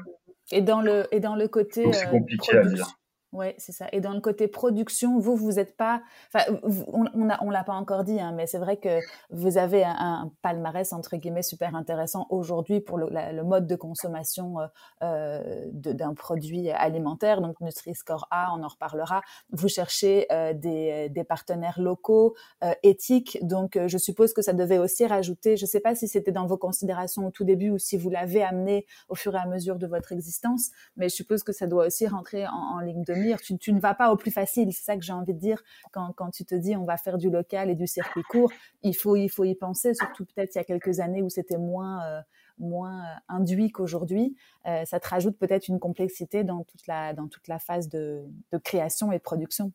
et 0.52 0.62
dans 0.62 0.82
le, 0.82 1.06
et 1.12 1.20
dans 1.20 1.36
le 1.36 1.48
côté. 1.48 1.92
c'est 1.94 2.08
euh, 2.08 2.12
compliqué 2.12 2.58
à 2.58 2.66
dire. 2.66 2.88
Oui, 3.34 3.54
c'est 3.58 3.72
ça. 3.72 3.88
Et 3.94 4.02
dans 4.02 4.12
le 4.12 4.20
côté 4.20 4.50
production, 4.50 5.18
vous, 5.18 5.38
vous 5.38 5.54
n'êtes 5.54 5.78
pas. 5.78 6.02
Enfin, 6.34 6.44
on 6.92 7.06
on, 7.14 7.30
on 7.42 7.50
l'a 7.50 7.64
pas 7.64 7.74
encore 7.74 8.04
dit, 8.04 8.20
hein, 8.20 8.34
mais 8.36 8.46
c'est 8.46 8.58
vrai 8.58 8.76
que 8.76 9.00
vous 9.30 9.58
avez 9.58 9.86
un, 9.86 10.30
palmarès 10.42 10.92
entre 10.92 11.16
guillemets 11.16 11.42
super 11.42 11.74
intéressant 11.76 12.28
aujourd'hui 12.30 12.82
pour 12.82 12.98
le, 12.98 13.44
mode 13.44 13.68
de 13.68 13.76
consommation 13.76 14.60
euh, 14.60 14.68
euh 15.04 15.68
d'un 15.72 16.14
produit 16.14 16.70
alimentaire. 16.72 17.40
Donc 17.40 17.62
Nutri-Score 17.62 18.28
A, 18.32 18.54
on 18.54 18.64
en 18.64 18.68
reparlera. 18.68 19.22
Vous 19.52 19.70
cherchez 19.70 20.28
euh, 20.32 20.54
des, 20.54 21.24
partenaires 21.28 21.80
locaux, 21.80 22.36
éthiques. 22.84 23.38
Donc, 23.44 23.80
je 23.86 23.98
suppose 23.98 24.34
que 24.34 24.42
ça 24.42 24.54
devait 24.54 24.80
aussi 24.80 25.06
rajouter. 25.06 25.56
Je 25.56 25.64
ne 25.64 25.68
sais 25.68 25.80
pas 25.80 25.96
si 25.96 26.08
c'était 26.08 26.32
dans 26.32 26.48
vos 26.48 26.58
considérations 26.58 27.28
au 27.28 27.32
tout 27.32 27.46
début 27.46 27.70
ou 27.70 27.78
si 27.78 27.96
vous 27.96 28.10
l'avez 28.10 28.44
amené 28.44 28.86
au 29.08 29.16
fur 29.16 29.36
et 29.36 29.38
à 29.38 29.46
mesure 29.46 29.78
de 29.78 29.88
votre 29.88 30.12
existence, 30.12 30.72
mais 30.98 31.08
je 31.08 31.16
suppose 31.16 31.44
que 31.44 31.54
ça 31.54 31.68
doit 31.68 31.86
aussi 31.86 32.08
rentrer 32.08 32.48
en, 32.48 32.52
en 32.52 32.80
ligne 32.80 33.04
de 33.04 33.14
Tu, 33.60 33.74
ne 33.74 33.80
vas 33.80 33.94
pas 33.94 34.12
au 34.12 34.16
plus 34.16 34.32
facile. 34.32 34.72
C'est 34.74 34.84
ça 34.84 34.96
que 34.96 35.04
j'ai 35.04 35.14
envie 35.14 35.34
de 35.34 35.40
dire 35.40 35.62
quand, 35.92 36.32
tu 36.32 36.46
te 36.46 36.56
dis 36.56 36.76
on 36.76 36.86
va 36.86 36.98
faire 36.98 37.18
du 37.18 37.30
local 37.30 37.70
et 37.70 37.76
du 37.76 37.88
circuit 37.88 38.24
court. 38.24 38.52
Il 38.84 38.96
faut, 38.96 39.16
il 39.16 39.30
faut 39.30 39.44
y 39.44 39.56
penser, 39.56 39.94
surtout 39.94 40.26
peut-être 40.26 40.56
il 40.56 40.58
y 40.58 40.62
a 40.62 40.64
quelques 40.64 41.00
années 41.00 41.22
où 41.22 41.30
c'était 41.30 41.58
moins, 41.58 42.06
euh, 42.06 42.22
moins 42.58 43.04
induit 43.28 43.72
qu'aujourd'hui. 43.72 44.36
Euh, 44.68 44.86
ça 44.86 45.00
te 45.00 45.08
rajoute 45.08 45.38
peut-être 45.38 45.68
une 45.68 45.80
complexité 45.80 46.44
dans 46.44 46.64
toute 46.64 46.88
la, 46.88 47.14
dans 47.14 47.28
toute 47.28 47.48
la 47.48 47.60
phase 47.60 47.90
de, 47.90 48.24
de 48.52 48.58
création 48.58 49.12
et 49.12 49.18
de 49.18 49.24
production. 49.24 49.72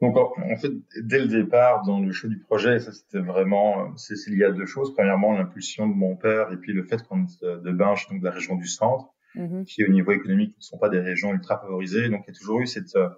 Donc 0.00 0.16
en, 0.16 0.56
fait, 0.56 0.72
dès 1.02 1.18
le 1.18 1.28
départ, 1.28 1.84
dans 1.84 2.00
le 2.00 2.10
choix 2.10 2.30
du 2.30 2.38
projet, 2.38 2.78
ça 2.80 2.90
c'était 2.90 3.18
vraiment, 3.18 3.94
c'est 3.96 4.14
lié 4.28 4.44
à 4.44 4.50
deux 4.50 4.64
choses. 4.64 4.94
Premièrement, 4.94 5.32
l'impulsion 5.36 5.86
de 5.86 5.92
mon 5.92 6.16
père 6.16 6.50
et 6.52 6.56
puis 6.56 6.72
le 6.72 6.84
fait 6.84 7.02
qu'on 7.06 7.24
est 7.24 7.44
de 7.44 7.70
Binche, 7.70 8.08
donc 8.08 8.20
de 8.20 8.24
la 8.24 8.30
région 8.30 8.56
du 8.56 8.66
centre, 8.66 9.12
mmh 9.34 9.64
qui 9.64 9.84
au 9.84 9.88
niveau 9.88 10.12
économique 10.12 10.56
ne 10.56 10.62
sont 10.62 10.78
pas 10.78 10.88
des 10.88 11.00
régions 11.00 11.32
ultra 11.32 11.58
favorisées. 11.58 12.08
Donc 12.08 12.24
il 12.26 12.32
y 12.32 12.36
a 12.36 12.38
toujours 12.38 12.60
eu 12.60 12.66
cette 12.66 12.96
euh, 12.96 13.08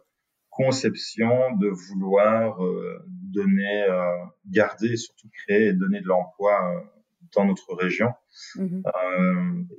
conception 0.50 1.56
de 1.56 1.68
vouloir 1.68 2.62
euh, 2.64 3.02
donner, 3.08 3.84
euh, 3.88 4.02
garder 4.46 4.92
et 4.92 4.96
surtout 4.96 5.28
créer 5.30 5.68
et 5.68 5.72
donner 5.72 6.00
de 6.00 6.06
l'emploi 6.06 6.84
dans 7.34 7.46
notre 7.46 7.74
région. 7.74 8.12
Mmh 8.56 8.82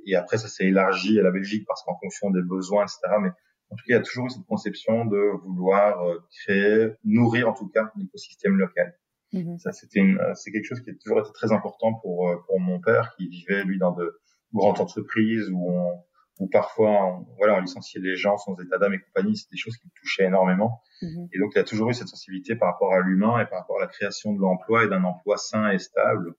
et 0.06 0.16
après, 0.16 0.36
ça 0.36 0.48
s'est 0.48 0.66
élargi 0.66 1.18
à 1.18 1.22
la 1.22 1.30
Belgique 1.30 1.64
parce 1.66 1.82
qu'en 1.82 1.96
fonction 1.98 2.30
des 2.30 2.42
besoins, 2.42 2.82
etc. 2.82 3.00
Mais 3.22 3.30
en 3.70 3.76
tout 3.76 3.84
cas, 3.86 3.94
il 3.94 3.96
y 3.96 3.98
a 3.98 4.02
toujours 4.02 4.26
eu 4.26 4.30
cette 4.30 4.46
conception 4.46 5.04
de 5.04 5.18
vouloir 5.42 6.06
euh, 6.06 6.18
créer, 6.30 6.90
nourrir 7.04 7.48
en 7.48 7.54
tout 7.54 7.68
cas 7.68 7.90
l'écosystème 7.96 8.56
local. 8.56 8.96
Mhm. 9.32 9.58
Ça, 9.58 9.72
c'était 9.72 10.00
euh, 10.00 10.32
c'est 10.34 10.52
quelque 10.52 10.66
chose 10.66 10.80
qui 10.80 10.90
a 10.90 10.94
toujours 10.94 11.20
été 11.20 11.32
très 11.32 11.52
important 11.52 11.94
pour 11.94 12.28
euh, 12.28 12.36
pour 12.46 12.60
mon 12.60 12.80
père, 12.80 13.14
qui 13.16 13.28
vivait 13.28 13.64
lui 13.64 13.78
dans 13.78 13.92
de 13.92 14.20
grandes 14.52 14.80
entreprises 14.80 15.50
où 15.50 15.70
on, 15.70 16.04
où 16.40 16.48
parfois 16.48 17.06
on, 17.06 17.26
voilà 17.38 17.54
on 17.54 17.60
licenciait 17.60 18.00
les 18.00 18.16
gens 18.16 18.36
sans 18.36 18.54
état 18.60 18.78
d'âme 18.78 18.94
et 18.94 19.00
compagnie. 19.00 19.36
C'est 19.36 19.50
des 19.50 19.56
choses 19.56 19.76
qui 19.76 19.86
me 19.86 19.92
touchaient 20.00 20.24
énormément. 20.24 20.82
Mhm. 21.02 21.28
Et 21.32 21.38
donc, 21.38 21.52
il 21.54 21.58
y 21.58 21.60
a 21.60 21.64
toujours 21.64 21.90
eu 21.90 21.94
cette 21.94 22.08
sensibilité 22.08 22.56
par 22.56 22.72
rapport 22.72 22.92
à 22.92 23.00
l'humain 23.00 23.40
et 23.40 23.46
par 23.46 23.60
rapport 23.60 23.78
à 23.78 23.82
la 23.82 23.86
création 23.86 24.32
de 24.32 24.40
l'emploi 24.40 24.84
et 24.84 24.88
d'un 24.88 25.04
emploi 25.04 25.36
sain 25.36 25.70
et 25.70 25.78
stable. 25.78 26.34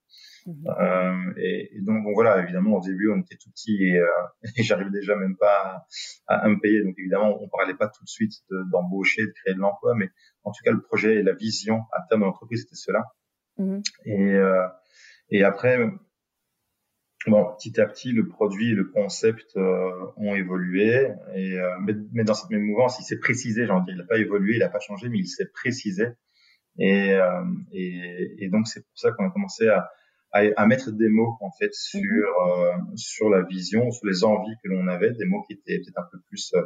Mhm. 0.46 0.64
Euh, 0.80 1.32
et, 1.38 1.80
donc, 1.80 2.04
bon, 2.04 2.12
voilà, 2.14 2.42
évidemment, 2.42 2.76
au 2.76 2.80
début, 2.80 3.10
on 3.10 3.20
était 3.20 3.36
tout 3.36 3.50
petit 3.50 3.76
et, 3.82 3.98
euh, 3.98 4.06
et 4.56 4.62
j'arrivais 4.62 4.90
déjà 4.90 5.16
même 5.16 5.36
pas 5.36 5.86
à, 6.26 6.36
à, 6.36 6.48
me 6.48 6.60
payer. 6.60 6.82
Donc, 6.82 6.94
évidemment, 6.98 7.36
on 7.40 7.48
parlait 7.48 7.74
pas 7.74 7.88
tout 7.88 8.04
de 8.04 8.08
suite 8.08 8.32
d'embaucher, 8.70 9.22
de, 9.22 9.32
créer 9.42 9.54
de 9.54 9.60
l'emploi, 9.60 9.94
mais 9.94 10.10
en 10.44 10.52
tout 10.52 10.62
cas, 10.64 10.72
le 10.72 10.80
projet 10.80 11.16
et 11.16 11.22
la 11.22 11.34
vision 11.34 11.80
à 11.92 12.02
terme 12.08 12.20
de 12.20 12.26
l'entreprise, 12.26 12.62
c'était 12.62 12.76
cela. 12.76 13.04
Mhm. 13.58 13.82
Et, 14.04 14.34
euh, 14.34 14.66
et 15.30 15.42
après, 15.42 15.78
bon, 17.30 17.44
petit 17.56 17.80
à 17.80 17.86
petit, 17.86 18.12
le 18.12 18.28
produit 18.28 18.70
et 18.70 18.74
le 18.74 18.84
concept 18.84 19.56
euh, 19.56 19.90
ont 20.16 20.34
évolué. 20.34 21.08
Et, 21.34 21.58
euh, 21.58 21.76
mais, 21.80 21.94
mais, 22.12 22.24
dans 22.24 22.34
cette 22.34 22.50
même 22.50 22.62
mouvance, 22.62 22.98
il 23.00 23.04
s'est 23.04 23.18
précisé, 23.18 23.66
j'ai 23.66 23.72
envie 23.72 23.92
il 23.92 23.98
n'a 23.98 24.04
pas 24.04 24.18
évolué, 24.18 24.54
il 24.54 24.60
n'a 24.60 24.68
pas 24.68 24.80
changé, 24.80 25.08
mais 25.08 25.18
il 25.18 25.26
s'est 25.26 25.50
précisé. 25.52 26.06
Et, 26.78 27.12
euh, 27.12 27.44
et, 27.72 28.44
et 28.44 28.48
donc, 28.48 28.66
c'est 28.68 28.80
pour 28.80 28.98
ça 28.98 29.12
qu'on 29.12 29.26
a 29.26 29.30
commencé 29.30 29.68
à 29.68 29.88
à, 30.56 30.66
mettre 30.66 30.90
des 30.92 31.08
mots 31.08 31.36
en 31.40 31.50
fait 31.50 31.72
sur 31.74 32.00
mhm. 32.00 32.58
euh, 32.58 32.96
sur 32.96 33.28
la 33.30 33.42
vision, 33.42 33.90
sur 33.90 34.06
les 34.06 34.24
envies 34.24 34.54
que 34.62 34.68
l'on 34.68 34.86
avait, 34.88 35.12
des 35.12 35.24
mots 35.24 35.42
qui 35.42 35.54
étaient 35.54 35.78
peut-être 35.78 35.98
un 35.98 36.08
peu 36.10 36.18
plus 36.28 36.52
euh, 36.54 36.62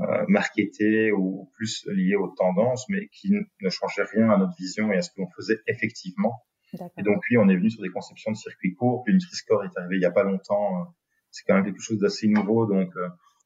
euh, 0.00 0.24
marketés 0.28 1.12
ou 1.12 1.50
plus 1.54 1.86
liés 1.86 2.16
aux 2.16 2.28
tendances, 2.28 2.88
mais 2.88 3.08
qui 3.08 3.30
ne 3.30 3.70
changeaient 3.70 4.04
rien 4.04 4.30
à 4.30 4.38
notre 4.38 4.56
vision 4.58 4.92
et 4.92 4.96
à 4.96 5.02
ce 5.02 5.10
que 5.10 5.20
l'on 5.20 5.30
faisait 5.36 5.58
effectivement. 5.66 6.42
Et 6.72 7.02
donc 7.02 7.22
oui, 7.30 7.38
on 7.38 7.48
est 7.48 7.56
venu 7.56 7.70
sur 7.70 7.82
des 7.82 7.90
conceptions 7.90 8.32
de 8.32 8.36
circuits 8.36 8.74
courts. 8.74 9.02
Puis 9.04 9.14
Nutri-Score 9.14 9.64
est 9.64 9.78
arrivé 9.78 9.96
il 9.96 10.02
y 10.02 10.06
a 10.06 10.10
pas 10.10 10.24
longtemps. 10.24 10.94
C'est 11.30 11.44
quand 11.46 11.54
même 11.54 11.64
quelque 11.64 11.80
chose 11.80 11.98
d'assez 11.98 12.28
nouveau, 12.28 12.66
donc 12.66 12.92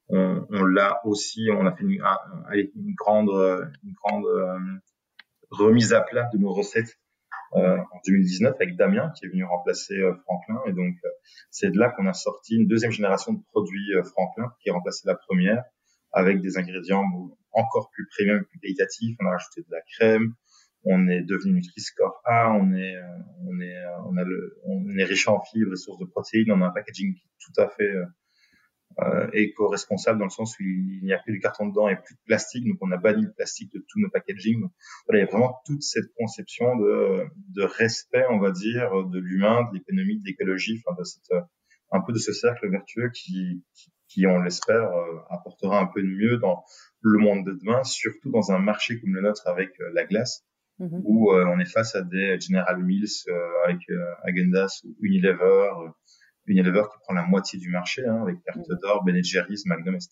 on, 0.09 0.47
on 0.51 0.65
l'a 0.65 1.01
aussi. 1.05 1.49
On 1.53 1.67
a 1.67 1.73
fait 1.73 1.85
une, 1.85 2.95
grande 2.95 3.31
une 3.83 3.93
grande 3.93 4.27
remise 5.51 5.93
à 5.93 6.01
plat 6.01 6.29
de 6.33 6.39
nos 6.39 6.53
recettes 6.53 6.99
euh, 7.57 7.79
en 7.79 8.01
2019 8.07 8.55
avec 8.55 8.77
Damien 8.77 9.11
qui 9.17 9.27
est 9.27 9.29
venu 9.29 9.43
remplacer 9.45 9.95
euh, 9.95 10.15
Franklin 10.23 10.61
et 10.69 10.73
donc 10.73 10.95
euh, 11.05 11.09
c'est 11.51 11.71
de 11.71 11.79
là 11.79 11.91
qu'on 11.91 12.07
a 12.07 12.13
sorti 12.13 12.55
une 12.55 12.69
deuxième 12.69 12.93
génération 12.93 13.33
de 13.33 13.43
produits 13.51 13.91
Franklin 14.05 14.53
qui 14.63 14.71
a 14.71 14.73
remplacé 14.73 15.03
la 15.07 15.17
première 15.17 15.65
avec 16.13 16.41
des 16.41 16.59
ingrédients 16.59 17.05
encore 17.53 17.91
plus 17.91 18.07
premium, 18.17 18.45
plus 18.45 18.61
qualitatifs. 18.61 19.17
On 19.21 19.27
a 19.27 19.31
rajouté 19.31 19.63
de 19.63 19.71
la 19.71 19.81
crème, 19.81 20.35
on 20.85 21.09
est 21.09 21.23
devenu 21.23 21.55
Nutri-Score 21.55 22.21
A, 22.25 22.53
on 22.53 22.73
est, 22.75 22.97
on 23.47 23.61
est, 23.61 23.77
on 24.07 24.17
a 24.17 24.25
le, 24.25 24.59
on 24.65 24.97
est 24.97 25.05
riche 25.05 25.29
en 25.29 25.41
fibres 25.41 25.73
et 25.73 25.77
sources 25.77 25.99
de 25.99 26.07
protéines, 26.07 26.51
on 26.53 26.63
a 26.63 26.67
un 26.67 26.71
packaging 26.71 27.15
tout 27.39 27.61
à 27.61 27.69
fait 27.69 27.93
euh, 28.99 29.31
éco-responsable 29.33 30.19
dans 30.19 30.25
le 30.25 30.31
sens 30.31 30.59
où 30.59 30.65
il, 30.65 31.01
n'y 31.03 31.13
a 31.13 31.19
plus 31.19 31.37
de 31.37 31.41
carton 31.41 31.67
dedans 31.69 31.89
et 31.89 31.97
plus 31.97 32.15
de 32.15 32.21
plastique. 32.27 32.67
Donc, 32.67 32.77
on 32.81 32.91
a 32.91 32.97
banni 32.97 33.23
le 33.23 33.33
plastique 33.33 33.73
de 33.73 33.79
tous 33.89 34.01
nos 34.01 34.11
packaging. 34.11 34.61
voilà, 35.07 35.21
il 35.21 35.25
y 35.25 35.29
a 35.29 35.31
vraiment 35.31 35.57
toute 35.65 35.83
cette 35.83 36.13
conception 36.19 36.77
de, 36.77 37.25
de 37.55 37.63
respect, 37.63 38.25
on 38.31 38.39
va 38.39 38.51
dire, 38.51 38.91
de 39.07 39.19
l'humain, 39.19 39.63
de 39.71 39.79
l'économie, 39.79 40.19
de 40.19 40.27
l'écologie, 40.27 40.83
enfin, 40.85 40.97
de 40.99 41.05
cette, 41.05 41.31
euh, 41.31 41.41
un 41.93 42.01
peu 42.01 42.13
de 42.13 42.19
ce 42.19 42.33
cercle 42.33 42.69
vertueux 42.69 43.11
qui, 43.15 43.65
qui, 43.75 43.91
qui 44.09 44.27
on 44.27 44.41
l'espère, 44.41 44.91
euh, 44.91 45.21
apportera 45.31 45.81
un 45.81 45.87
peu 45.87 46.03
de 46.03 46.09
mieux 46.09 46.39
dans 46.39 46.65
le 47.01 47.19
monde 47.19 47.47
de 47.47 47.53
demain, 47.53 47.85
surtout 47.85 48.31
dans 48.31 48.51
un 48.51 48.59
marché 48.59 49.01
comme 49.01 49.15
le 49.15 49.23
nôtre 49.23 49.47
avec 49.47 49.71
la 49.95 50.05
glace, 50.05 50.45
mm-hmm. 50.81 51.03
où 51.05 51.33
on 51.33 51.59
est 51.61 51.71
face 51.71 51.95
à 51.95 52.03
des 52.03 52.41
General 52.41 52.83
Mills 52.83 53.25
avec 53.67 53.81
Agendas 54.25 54.81
ou 54.85 54.97
Unilever, 55.01 55.71
Unilever 56.47 56.83
qui 56.93 56.99
prend 57.03 57.15
la 57.15 57.23
moitié 57.23 57.59
du 57.59 57.71
marché, 57.71 58.05
hein, 58.07 58.23
avec 58.23 58.43
Perte 58.43 58.69
mm. 58.69 58.79
d'Or, 58.83 59.05
Ben 59.05 59.23
Jerry's, 59.23 59.67
Magnum, 59.67 59.95
etc., 59.95 60.11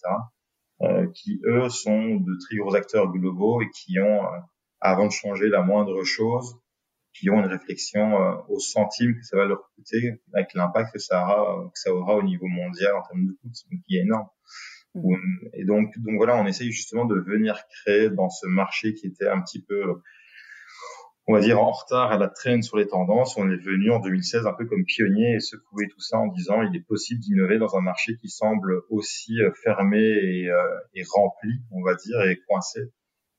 euh, 0.83 1.09
qui 1.13 1.41
eux 1.45 1.69
sont 1.69 2.17
de 2.17 2.39
très 2.47 2.57
gros 2.57 2.75
acteurs 2.75 3.11
globaux 3.11 3.61
et 3.61 3.69
qui 3.71 3.99
ont, 3.99 4.25
euh, 4.25 4.39
avant 4.81 5.07
de 5.07 5.13
changer 5.13 5.49
la 5.49 5.63
moindre 5.63 6.05
chose, 6.05 6.57
qui 7.13 7.31
ont 7.31 7.41
une 7.41 7.51
réflexion 7.51 8.23
euh, 8.23 8.37
au 8.49 8.61
centime 8.61 9.17
que 9.17 9.25
ça 9.25 9.37
va 9.37 9.45
leur 9.45 9.69
coûter, 9.75 10.21
avec 10.35 10.55
l'impact 10.55 10.93
que 10.93 11.01
ça 11.01 11.25
aura, 11.25 11.71
que 11.75 11.81
ça 11.81 11.93
aura 11.93 12.15
au 12.15 12.23
niveau 12.23 12.47
mondial 12.47 12.95
en 12.95 13.03
termes 13.03 13.27
de 13.27 13.33
coûts, 13.33 13.51
qui 13.89 13.97
est 13.97 14.03
énorme. 14.03 14.29
Mm. 14.95 15.17
Et 15.55 15.65
donc, 15.65 15.93
donc 15.99 16.17
voilà, 16.17 16.37
on 16.37 16.47
essaye 16.47 16.71
justement 16.71 17.07
de 17.07 17.19
venir 17.19 17.61
créer 17.83 18.11
dans 18.11 18.31
ce 18.31 18.47
marché 18.47 18.95
qui 18.95 19.09
était 19.09 19.29
un 19.29 19.41
petit 19.41 19.63
peu 19.63 20.01
on 21.29 21.35
va 21.35 21.41
dire, 21.41 21.61
en 21.61 21.71
retard 21.71 22.11
à 22.11 22.17
la 22.17 22.29
traîne 22.29 22.63
sur 22.63 22.79
les 22.79 22.89
tendances. 22.89 23.37
On 23.37 23.51
est 23.51 23.63
venu 23.63 23.91
en 23.91 24.01
2016 24.01 24.47
un 24.47 24.55
peu 24.55 24.65
comme 24.65 24.85
pionnier 24.87 25.35
et 25.35 25.41
secouer 25.41 25.87
tout 25.89 26.01
ça 26.01 26.19
en 26.19 26.29
disant 26.29 26.63
il 26.63 26.75
est 26.75 26.85
possible 26.85 27.21
d'innover 27.21 27.59
dans 27.59 27.77
un 27.77 27.83
marché 27.83 28.17
qui 28.17 28.31
semble 28.31 28.81
aussi 28.89 29.39
euh, 29.43 29.53
fermé 29.63 30.01
et, 30.01 30.49
euh, 30.49 30.79
et, 30.95 31.03
rempli, 31.07 31.51
on 31.71 31.83
va 31.83 31.95
dire, 31.97 32.23
et 32.23 32.41
coincé, 32.49 32.81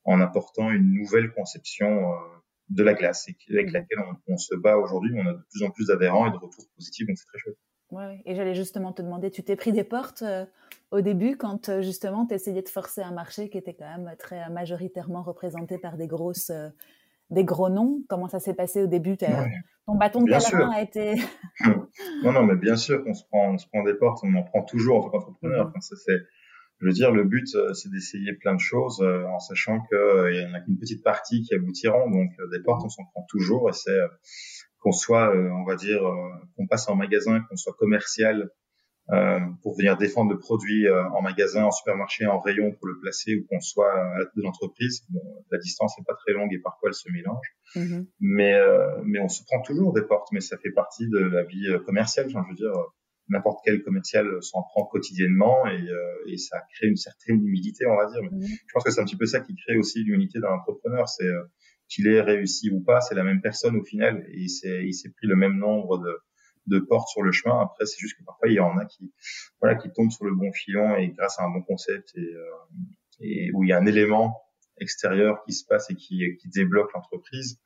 en 0.03 0.21
apportant 0.21 0.69
une 0.69 0.93
nouvelle 0.93 1.31
conception 1.33 2.13
euh, 2.13 2.15
de 2.69 2.83
la 2.83 2.93
glace 2.93 3.27
avec 3.49 3.71
laquelle 3.71 3.97
on, 4.27 4.37
se 4.37 4.55
bat 4.55 4.77
aujourd'hui. 4.77 5.11
On 5.15 5.25
a 5.25 5.33
de 5.33 5.41
plus 5.49 5.63
en 5.63 5.71
plus 5.71 5.87
d'adhérents 5.87 6.27
et 6.27 6.31
de 6.31 6.37
retours 6.37 6.65
positifs, 6.75 7.07
donc 7.07 7.17
c'est 7.17 7.25
très 7.25 7.39
chouette. 7.39 7.57
Ouais, 7.89 8.21
et 8.25 8.35
j'allais 8.35 8.53
justement 8.53 8.93
te 8.93 9.01
demander, 9.01 9.31
tu 9.31 9.41
t'es 9.41 9.55
pris 9.55 9.71
des 9.71 9.83
portes 9.83 10.23
au 10.91 11.01
début 11.01 11.37
quand 11.37 11.81
justement 11.81 12.27
tu 12.27 12.35
essayais 12.35 12.61
de 12.61 12.69
forcer 12.69 13.01
un 13.01 13.11
marché 13.11 13.49
qui 13.49 13.57
était 13.57 13.73
quand 13.73 13.89
même 13.97 14.15
très 14.19 14.47
majoritairement 14.51 15.23
représenté 15.23 15.79
par 15.79 15.97
des 15.97 16.05
grosses 16.05 16.51
des 17.29 17.43
gros 17.43 17.69
noms 17.69 18.03
Comment 18.09 18.27
ça 18.27 18.39
s'est 18.39 18.53
passé 18.53 18.83
au 18.83 18.87
début 18.87 19.17
Ton 19.17 19.95
bâton 19.95 20.21
de 20.21 20.29
pèlerin 20.29 20.71
a 20.71 20.81
été. 20.81 21.15
non, 22.23 22.31
non, 22.31 22.43
mais 22.43 22.55
bien 22.55 22.75
sûr 22.75 23.03
qu'on 23.03 23.13
se 23.13 23.23
prend, 23.25 23.53
on 23.53 23.57
se 23.57 23.67
prend 23.67 23.83
des 23.83 23.93
portes, 23.93 24.19
on 24.23 24.33
en 24.35 24.43
prend 24.43 24.63
toujours 24.63 24.97
en 24.97 25.01
tant 25.03 25.19
qu'entrepreneur. 25.19 25.67
Enfin, 25.67 25.79
c'est, 25.79 26.17
je 26.79 26.85
veux 26.85 26.93
dire, 26.93 27.11
le 27.11 27.23
but, 27.23 27.47
euh, 27.55 27.73
c'est 27.73 27.91
d'essayer 27.91 28.33
plein 28.33 28.55
de 28.55 28.59
choses 28.59 29.01
euh, 29.01 29.25
en 29.27 29.39
sachant 29.39 29.81
qu'il 29.81 29.97
euh, 29.97 30.33
y 30.33 30.45
en 30.45 30.53
a 30.53 30.61
qu'une 30.61 30.77
petite 30.77 31.03
partie 31.03 31.41
qui 31.41 31.53
aboutiront. 31.53 32.09
Donc, 32.09 32.31
des 32.51 32.59
portes, 32.61 32.83
on 32.85 32.89
s'en 32.89 33.03
prend 33.05 33.25
toujours 33.29 33.69
et 33.69 33.73
c'est 33.73 33.97
qu'on 34.79 34.93
soit, 34.93 35.35
on 35.35 35.65
va 35.65 35.75
dire, 35.75 36.01
qu'on 36.55 36.65
passe 36.65 36.87
en 36.87 36.95
magasin, 36.95 37.41
qu'on 37.49 37.57
soit 37.57 37.75
commercial, 37.77 38.49
pour 39.61 39.75
venir 39.75 39.97
défendre 39.97 40.31
le 40.31 40.37
produit 40.37 40.87
euh, 40.87 41.03
en 41.09 41.21
magasin, 41.21 41.63
en 41.63 41.71
supermarché, 41.71 42.27
en 42.27 42.39
rayon 42.39 42.71
pour 42.73 42.87
le 42.87 42.99
placer 42.99 43.35
ou 43.35 43.45
qu'on 43.47 43.59
soit 43.59 43.91
à 43.91 44.19
la 44.19 44.25
tête 44.25 44.35
de 44.35 44.43
l'entreprise. 44.43 45.03
Bon, 45.09 45.21
la 45.51 45.57
distance 45.57 45.97
n'est 45.97 46.05
pas 46.05 46.13
très 46.15 46.33
longue 46.33 46.53
et 46.53 46.59
parfois 46.59 46.89
elle 46.89 46.95
se 46.95 47.11
mélange. 47.11 47.47
Mm-hmm. 47.75 48.07
Mais, 48.19 48.53
euh, 48.53 49.01
mais 49.03 49.19
on 49.19 49.27
se 49.27 49.43
prend 49.43 49.61
toujours 49.61 49.93
des 49.93 50.03
portes, 50.03 50.27
mais 50.31 50.41
ça 50.41 50.57
fait 50.57 50.71
partie 50.71 51.07
de 51.07 51.19
la 51.19 51.43
vie 51.43 51.67
commerciale. 51.85 52.27
Enfin, 52.27 52.43
je 52.45 52.49
veux 52.49 52.55
dire, 52.55 52.79
n'importe 53.29 53.59
quel 53.65 53.81
commercial 53.81 54.27
s'en 54.41 54.61
prend 54.61 54.85
quotidiennement 54.85 55.67
et, 55.67 55.87
et, 56.31 56.37
ça 56.37 56.61
crée 56.75 56.87
une 56.87 56.95
certaine 56.95 57.43
humilité, 57.43 57.87
on 57.87 57.95
va 57.95 58.05
dire. 58.11 58.21
Mais 58.21 58.37
mm-hmm. 58.37 58.59
Je 58.67 58.73
pense 58.73 58.83
que 58.83 58.91
c'est 58.91 59.01
un 59.01 59.05
petit 59.05 59.17
peu 59.17 59.25
ça 59.25 59.39
qui 59.39 59.55
crée 59.55 59.77
aussi 59.77 60.03
l'humilité 60.03 60.39
d'un 60.39 60.51
entrepreneur. 60.51 61.09
C'est 61.09 61.25
qu'il 61.89 62.07
ait 62.07 62.21
réussi 62.21 62.69
ou 62.69 62.81
pas, 62.81 63.01
c'est 63.01 63.15
la 63.15 63.23
même 63.23 63.41
personne 63.41 63.75
au 63.75 63.83
final 63.83 64.23
et 64.29 64.43
il 64.43 64.49
s'est 64.93 65.09
pris 65.09 65.27
le 65.27 65.35
même 65.35 65.57
nombre 65.57 65.97
de 65.97 66.15
de 66.69 66.79
portes 66.79 67.09
sur 67.09 67.21
le 67.21 67.31
chemin. 67.31 67.59
Après, 67.61 67.85
c'est 67.85 67.99
juste 67.99 68.17
que 68.17 68.23
parfois 68.23 68.47
il 68.47 68.55
y 68.55 68.59
en 68.59 68.77
a 68.77 68.85
qui, 68.85 69.11
voilà, 69.61 69.75
qui 69.75 69.91
tombent 69.91 70.11
sur 70.11 70.25
le 70.25 70.35
bon 70.35 70.51
filon 70.53 70.95
et 70.95 71.09
grâce 71.09 71.39
à 71.39 71.43
un 71.43 71.49
bon 71.49 71.61
concept 71.61 72.11
et, 72.15 72.21
euh, 72.21 72.43
et 73.21 73.51
où 73.53 73.63
il 73.63 73.69
y 73.69 73.73
a 73.73 73.77
un 73.77 73.85
élément 73.85 74.41
extérieur 74.79 75.43
qui 75.45 75.53
se 75.53 75.65
passe 75.65 75.89
et 75.89 75.95
qui, 75.95 76.23
qui 76.39 76.49
débloque 76.49 76.93
l'entreprise. 76.93 77.59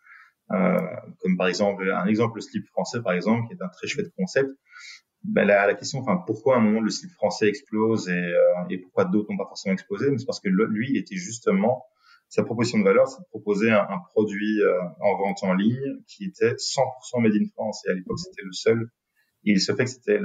Euh, 0.52 0.78
comme 1.20 1.38
par 1.38 1.48
exemple 1.48 1.90
un 1.90 2.06
exemple 2.06 2.36
le 2.36 2.42
slip 2.42 2.68
français 2.68 3.02
par 3.02 3.14
exemple 3.14 3.48
qui 3.48 3.54
est 3.54 3.64
un 3.64 3.70
très 3.70 3.88
chouette 3.88 4.12
concept 4.18 4.50
ben, 5.24 5.48
la, 5.48 5.66
la, 5.68 5.74
question, 5.74 6.00
enfin, 6.00 6.18
pourquoi 6.18 6.58
un 6.58 6.60
moment 6.60 6.82
le 6.82 6.90
style 6.90 7.10
français 7.12 7.48
explose 7.48 8.10
et, 8.10 8.12
euh, 8.12 8.68
et 8.70 8.78
pourquoi 8.78 9.06
d'autres 9.06 9.32
n'ont 9.32 9.38
pas 9.38 9.46
forcément 9.46 9.74
explosé? 9.74 10.08
C'est 10.18 10.26
parce 10.26 10.40
que 10.40 10.50
lui, 10.50 10.98
était 10.98 11.16
justement 11.16 11.86
sa 12.34 12.44
proposition 12.44 12.80
de 12.80 12.84
valeur, 12.84 13.08
c'est 13.08 13.22
de 13.22 13.28
proposer 13.30 13.72
un, 13.72 14.00
produit 14.14 14.62
euh, 14.62 14.82
en 15.02 15.18
vente 15.18 15.44
en 15.44 15.54
ligne 15.54 16.00
qui 16.08 16.26
était 16.26 16.54
100% 16.54 17.22
made 17.22 17.34
in 17.34 17.46
France. 17.54 17.84
Et 17.88 17.92
à 17.92 17.94
l'époque, 17.94 18.20
c'était 18.20 18.44
le 18.44 18.52
seul. 18.54 18.90
Il 19.44 19.60
se 19.60 19.74
fait 19.74 19.84
que 19.84 19.90
c'était 19.90 20.20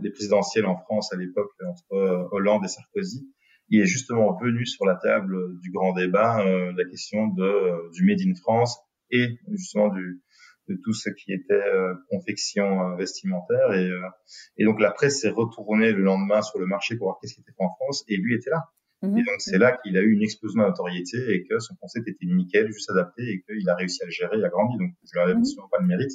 les 0.00 0.10
présidentielles 0.10 0.66
en 0.66 0.76
France 0.76 1.12
à 1.12 1.16
l'époque 1.16 1.52
entre 1.66 1.92
euh, 1.92 2.28
Hollande 2.32 2.64
et 2.64 2.68
Sarkozy. 2.68 3.28
Il 3.68 3.80
est 3.80 3.86
justement 3.86 4.36
venu 4.38 4.66
sur 4.66 4.84
la 4.84 4.96
table 4.96 5.58
du 5.60 5.70
grand 5.70 5.94
débat 5.94 6.44
la 6.44 6.84
question 6.84 7.28
de, 7.28 7.90
du 7.92 8.04
made 8.04 8.20
in 8.20 8.34
France 8.34 8.78
et 9.10 9.38
justement 9.48 9.88
du, 9.88 10.22
de 10.68 10.78
tout 10.82 10.92
ce 10.92 11.10
qui 11.10 11.32
était 11.32 11.54
euh, 11.54 11.94
confection 12.08 12.92
euh, 12.92 12.96
vestimentaire. 12.96 13.72
Et, 13.72 13.88
euh, 13.88 14.08
et 14.56 14.64
donc 14.64 14.80
la 14.80 14.90
presse 14.90 15.20
s'est 15.20 15.30
retournée 15.30 15.92
le 15.92 16.02
lendemain 16.02 16.42
sur 16.42 16.58
le 16.58 16.66
marché 16.66 16.96
pour 16.96 17.08
voir 17.08 17.18
qu'est-ce 17.20 17.34
qui 17.34 17.40
était 17.40 17.52
fait 17.52 17.64
en 17.64 17.74
France, 17.74 18.04
et 18.08 18.16
lui 18.16 18.34
était 18.34 18.50
là. 18.50 18.64
Mhm. 19.08 19.18
Et 19.18 19.22
donc 19.22 19.36
c'est 19.38 19.58
là 19.58 19.76
qu'il 19.76 19.96
a 19.96 20.00
eu 20.00 20.12
une 20.12 20.22
explosion 20.22 20.62
de 20.62 20.66
notoriété 20.66 21.18
et 21.34 21.44
que 21.44 21.58
son 21.58 21.74
concept 21.76 22.08
était 22.08 22.26
nickel, 22.26 22.70
juste 22.72 22.90
adapté, 22.90 23.22
et 23.22 23.42
qu'il 23.42 23.68
a 23.68 23.74
réussi 23.74 24.02
à 24.02 24.06
le 24.06 24.10
gérer, 24.10 24.38
il 24.38 24.44
a 24.44 24.48
grandi. 24.48 24.78
Donc 24.78 24.92
je 25.04 25.12
lui 25.12 25.20
avais 25.20 25.32
absolument 25.32 25.68
pas 25.70 25.78
le 25.80 25.86
mérite. 25.86 26.12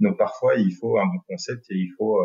Donc 0.00 0.18
parfois 0.18 0.56
il 0.56 0.74
faut 0.74 0.98
un 0.98 1.06
bon 1.06 1.20
concept 1.28 1.64
et 1.70 1.76
il 1.76 1.90
faut 1.96 2.20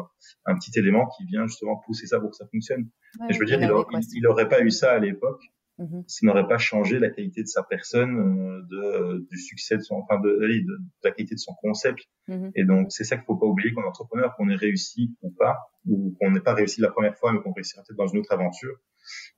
un 0.46 0.56
petit 0.56 0.72
élément 0.80 1.08
qui 1.18 1.26
vient 1.26 1.46
justement 1.46 1.78
pousser 1.86 2.08
ça 2.08 2.20
pour 2.20 2.32
que 2.32 2.36
ça 2.36 2.48
fonctionne. 2.52 2.90
et 3.30 3.34
je 3.34 3.40
veux 3.40 3.46
dire, 3.46 3.62
il, 3.62 3.70
il, 4.16 4.28
aurait 4.28 4.50
pas 4.50 4.62
eu 4.62 4.72
ça 4.72 4.92
à 4.92 5.00
l'époque 5.00 5.42
Mmh 5.80 6.02
ça 6.08 6.26
n'aurait 6.26 6.48
pas 6.48 6.58
changé 6.58 7.00
la 7.00 7.10
qualité 7.10 7.42
de 7.42 7.48
sa 7.48 7.64
personne, 7.64 8.20
euh, 8.20 8.62
de, 8.70 9.26
du 9.32 9.38
succès 9.38 9.78
de 9.78 9.82
son, 9.82 9.96
enfin 9.96 10.20
de, 10.20 10.30
de, 10.30 10.78
la 11.06 11.12
qualité 11.12 11.36
de 11.36 11.40
son 11.40 11.54
concept. 11.62 12.02
Mmh 12.28 12.50
Et 12.56 12.66
donc 12.66 12.88
c'est 12.92 13.06
ça 13.06 13.16
qu'il 13.16 13.24
faut 13.26 13.38
pas 13.38 13.46
oublier 13.46 13.74
qu'on 13.74 13.84
est 13.84 13.88
entrepreneur, 13.88 14.36
qu'on 14.36 14.50
ait 14.50 14.58
réussi 14.58 15.16
ou 15.22 15.32
pas, 15.32 15.58
ou 15.88 16.14
qu'on 16.20 16.32
n'ait 16.32 16.42
pas 16.42 16.54
réussi 16.54 16.82
la 16.82 16.92
première 16.92 17.16
fois, 17.18 17.32
mais 17.32 17.40
qu'on 17.40 17.54
réussira 17.54 17.82
peut-être 17.88 17.98
dans 17.98 18.08
une 18.08 18.20
autre 18.20 18.34
aventure. 18.34 18.76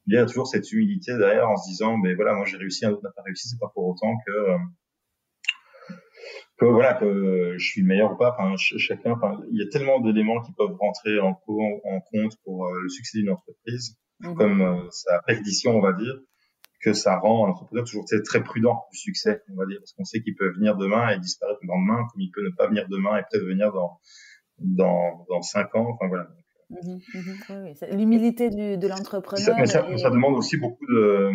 Il 0.08 0.16
y 0.16 0.18
a 0.18 0.26
toujours 0.26 0.48
cette 0.48 0.72
humilité 0.72 1.16
derrière 1.16 1.48
en 1.48 1.58
se 1.58 1.70
disant, 1.70 1.96
mais 1.98 2.16
voilà, 2.16 2.34
moi 2.34 2.46
j'ai 2.46 2.58
réussi, 2.58 2.88
un 2.88 2.90
autre 2.90 3.04
n'a 3.04 3.12
pas 3.12 3.22
réussi, 3.22 3.48
c'est 3.48 3.60
pas 3.60 3.70
pour 3.76 3.86
autant 3.86 4.18
que 4.26 4.32
euh, 4.32 4.58
que 6.58 6.66
voilà 6.66 6.96
que 6.96 7.54
je 7.56 7.64
suis 7.64 7.82
le 7.82 7.88
meilleur 7.88 8.14
ou 8.14 8.18
pas. 8.18 8.36
Enfin, 8.36 8.56
chacun, 8.58 9.12
enfin, 9.12 9.40
il 9.52 9.60
y 9.60 9.64
a 9.64 9.70
tellement 9.70 10.00
d'éléments 10.00 10.42
qui 10.42 10.54
peuvent 10.54 10.76
rentrer 10.80 11.20
en, 11.20 11.40
en 11.48 12.02
compte 12.12 12.34
pour 12.44 12.66
euh, 12.66 12.82
le 12.82 12.90
succès 12.90 13.20
d'une 13.20 13.30
entreprise, 13.30 13.96
mmh 14.22 14.36
comme 14.36 14.88
sa 14.90 15.20
perdition, 15.22 15.76
on 15.78 15.82
va 15.82 15.94
dire 15.94 16.16
que 16.82 16.94
ça 16.94 17.18
rend 17.18 17.46
un 17.46 17.50
entrepreneur 17.52 17.84
toujours 17.86 18.06
très 18.26 18.44
prudent 18.44 18.86
du 18.92 18.98
succès, 18.98 19.44
on 19.52 19.56
va 19.56 19.66
dire, 19.66 19.78
parce 19.80 19.94
qu'on 19.94 20.04
sait 20.04 20.22
qu'il 20.22 20.36
peut 20.36 20.52
venir 20.52 20.76
demain 20.78 21.10
et 21.10 21.20
disparaître 21.20 21.60
le 21.62 21.68
lendemain, 21.68 22.08
comme 22.12 22.22
il 22.22 22.32
peut 22.32 22.44
ne 22.44 22.50
pas 22.50 22.68
venir 22.68 22.88
demain 22.90 23.18
et 23.18 23.22
peut-être 23.30 23.46
venir 23.46 23.72
dans 23.72 24.00
dans 24.60 25.26
dans 25.30 25.42
cinq 25.42 25.76
ans. 25.76 25.88
Enfin 25.94 26.08
voilà. 26.08 26.28
Mmh 26.70 27.00
mmh 27.14 27.98
l'humilité 27.98 28.50
de 28.50 28.88
l'entrepreneur. 28.88 29.56
Mais 29.58 29.66
ça, 29.66 29.86
ça, 29.98 30.10
demande 30.10 30.36
aussi 30.36 30.58
beaucoup 30.58 30.86
de 30.88 31.32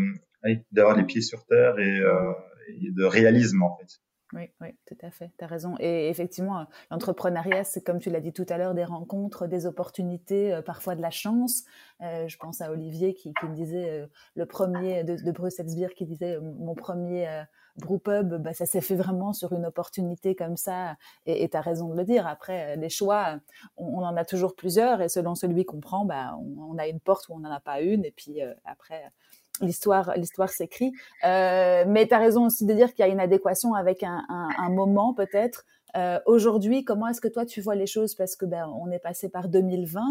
d'avoir 0.72 0.96
les 0.96 1.04
pieds 1.04 1.20
sur 1.20 1.44
terre 1.46 1.78
et, 1.78 2.00
euh, 2.00 2.32
et 2.68 2.90
de 2.90 3.04
réalisme 3.04 3.62
en 3.62 3.76
fait. 3.76 4.00
Oui, 4.32 4.50
oui, 4.60 4.74
tout 4.86 4.96
à 5.02 5.10
fait, 5.12 5.30
tu 5.38 5.44
as 5.44 5.46
raison. 5.46 5.76
Et 5.78 6.08
effectivement, 6.08 6.66
l'entrepreneuriat, 6.90 7.62
c'est 7.62 7.80
comme 7.84 8.00
tu 8.00 8.10
l'as 8.10 8.20
dit 8.20 8.32
tout 8.32 8.46
à 8.48 8.58
l'heure, 8.58 8.74
des 8.74 8.84
rencontres, 8.84 9.46
des 9.46 9.66
opportunités, 9.66 10.52
euh, 10.52 10.62
parfois 10.62 10.96
de 10.96 11.00
la 11.00 11.10
chance. 11.10 11.62
Euh, 12.02 12.26
je 12.26 12.36
pense 12.36 12.60
à 12.60 12.72
Olivier 12.72 13.14
qui, 13.14 13.32
me 13.44 13.54
disait, 13.54 13.88
euh, 13.88 14.06
le 14.34 14.44
premier 14.44 15.04
de, 15.04 15.14
de 15.14 15.30
Bruxelles 15.30 15.66
qui 15.96 16.06
disait, 16.06 16.40
mon 16.40 16.74
premier 16.74 17.28
euh, 17.28 17.42
brewpub, 17.76 18.34
bah, 18.42 18.52
ça 18.52 18.66
s'est 18.66 18.80
fait 18.80 18.96
vraiment 18.96 19.32
sur 19.32 19.52
une 19.52 19.64
opportunité 19.64 20.34
comme 20.34 20.56
ça. 20.56 20.96
Et 21.26 21.48
tu 21.48 21.56
as 21.56 21.60
raison 21.60 21.88
de 21.88 21.96
le 21.96 22.04
dire. 22.04 22.26
Après, 22.26 22.76
les 22.76 22.88
choix, 22.88 23.38
on, 23.76 24.02
en 24.02 24.16
a 24.16 24.24
toujours 24.24 24.56
plusieurs. 24.56 25.02
Et 25.02 25.08
selon 25.08 25.36
celui 25.36 25.64
qu'on 25.64 25.78
prend, 25.80 26.04
bah, 26.04 26.36
on, 26.40 26.74
on, 26.74 26.78
a 26.78 26.88
une 26.88 27.00
porte 27.00 27.28
ou 27.28 27.34
on 27.34 27.38
n'en 27.38 27.52
a 27.52 27.60
pas 27.60 27.80
une. 27.80 28.04
Et 28.04 28.10
puis 28.10 28.40
après 28.64 29.12
l'histoire 29.60 30.12
l'histoire 30.16 30.50
s'écrit. 30.50 30.92
Euh, 31.24 31.84
mais 31.86 32.06
tu 32.06 32.14
as 32.14 32.18
raison 32.18 32.46
aussi 32.46 32.66
de 32.66 32.72
dire 32.74 32.94
qu'il 32.94 33.04
y 33.04 33.08
a 33.08 33.12
une 33.12 33.20
adéquation 33.20 33.74
avec 33.74 34.02
un, 34.02 34.24
un, 34.28 34.48
un 34.58 34.70
moment 34.70 35.14
peut-être. 35.14 35.64
Euh, 35.96 36.18
Aujourd'hui, 36.26 36.84
comment 36.84 37.08
est-ce 37.08 37.20
que 37.20 37.28
toi 37.28 37.46
tu 37.46 37.60
vois 37.60 37.74
les 37.74 37.86
choses? 37.86 38.14
Parce 38.14 38.36
que 38.36 38.44
ben 38.44 38.66
on 38.80 38.90
est 38.90 38.98
passé 38.98 39.28
par 39.28 39.48
2020. 39.48 40.02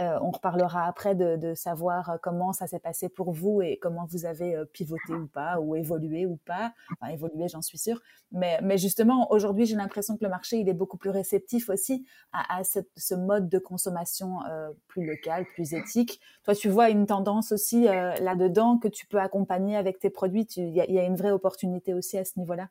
Euh, 0.00 0.18
on 0.22 0.30
reparlera 0.30 0.86
après 0.86 1.14
de, 1.14 1.36
de, 1.36 1.54
savoir 1.54 2.10
euh, 2.10 2.16
comment 2.22 2.52
ça 2.52 2.66
s'est 2.66 2.78
passé 2.78 3.08
pour 3.08 3.32
vous 3.32 3.62
et 3.62 3.78
comment 3.78 4.06
vous 4.06 4.26
avez 4.26 4.54
euh, 4.54 4.64
pivoté 4.64 5.12
ou 5.12 5.26
pas, 5.26 5.58
ou 5.60 5.74
évolué 5.74 6.26
ou 6.26 6.36
pas. 6.36 6.72
Enfin, 7.00 7.12
évolué, 7.12 7.48
j'en 7.48 7.62
suis 7.62 7.78
sûre. 7.78 8.00
Mais, 8.30 8.58
mais 8.62 8.78
justement, 8.78 9.30
aujourd'hui, 9.32 9.66
j'ai 9.66 9.76
l'impression 9.76 10.16
que 10.16 10.24
le 10.24 10.30
marché, 10.30 10.58
il 10.58 10.68
est 10.68 10.74
beaucoup 10.74 10.98
plus 10.98 11.10
réceptif 11.10 11.68
aussi 11.70 12.06
à, 12.32 12.58
à 12.58 12.62
ce 12.64 13.14
mode 13.14 13.48
de 13.48 13.58
consommation 13.58 14.44
euh, 14.46 14.70
plus 14.86 15.06
local, 15.06 15.46
plus 15.54 15.74
éthique. 15.74 16.20
Toi, 16.44 16.54
tu 16.54 16.68
vois 16.68 16.90
une 16.90 17.06
tendance 17.06 17.52
aussi 17.52 17.88
euh, 17.88 18.14
là-dedans 18.16 18.78
que 18.78 18.88
tu 18.88 19.06
peux 19.06 19.20
accompagner 19.20 19.76
avec 19.76 19.98
tes 19.98 20.10
produits. 20.10 20.46
Il 20.56 20.68
y, 20.68 20.92
y, 20.92 20.98
a 20.98 21.04
une 21.04 21.16
vraie 21.16 21.30
opportunité 21.30 21.94
aussi 21.94 22.18
à 22.18 22.24
ce 22.24 22.38
niveau-là. 22.38 22.68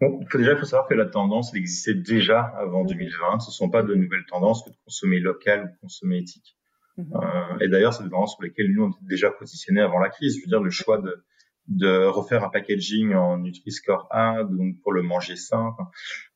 Bon, 0.00 0.18
il 0.20 0.28
faut 0.28 0.38
déjà 0.38 0.56
faut 0.56 0.64
savoir 0.64 0.88
que 0.88 0.94
la 0.94 1.06
tendance 1.06 1.52
elle 1.52 1.60
existait 1.60 1.94
déjà 1.94 2.40
avant 2.40 2.84
2020. 2.84 3.40
Ce 3.40 3.50
ne 3.50 3.52
sont 3.52 3.70
pas 3.70 3.82
de 3.82 3.94
nouvelles 3.94 4.24
tendances 4.28 4.64
que 4.64 4.70
de 4.70 4.76
consommer 4.84 5.20
local 5.20 5.64
ou 5.64 5.80
consommer 5.82 6.18
éthique. 6.18 6.56
Mhm. 6.96 7.12
Euh, 7.14 7.58
et 7.60 7.68
d'ailleurs, 7.68 7.94
c'est 7.94 8.04
des 8.04 8.10
tendances 8.10 8.34
sur 8.34 8.42
lesquelles 8.42 8.72
nous 8.72 8.84
on 8.84 8.90
était 8.90 9.06
déjà 9.08 9.30
positionnés 9.30 9.80
avant 9.80 9.98
la 9.98 10.08
crise. 10.08 10.36
Je 10.36 10.42
veux 10.42 10.48
dire, 10.48 10.62
le 10.62 10.70
choix 10.70 10.98
de, 10.98 11.24
de 11.68 12.04
refaire 12.06 12.44
un 12.44 12.48
packaging 12.48 13.14
en 13.14 13.38
Nutri-Score 13.38 14.08
A, 14.10 14.44
donc 14.44 14.80
pour 14.82 14.92
le 14.92 15.02
manger 15.02 15.36
sain, 15.36 15.74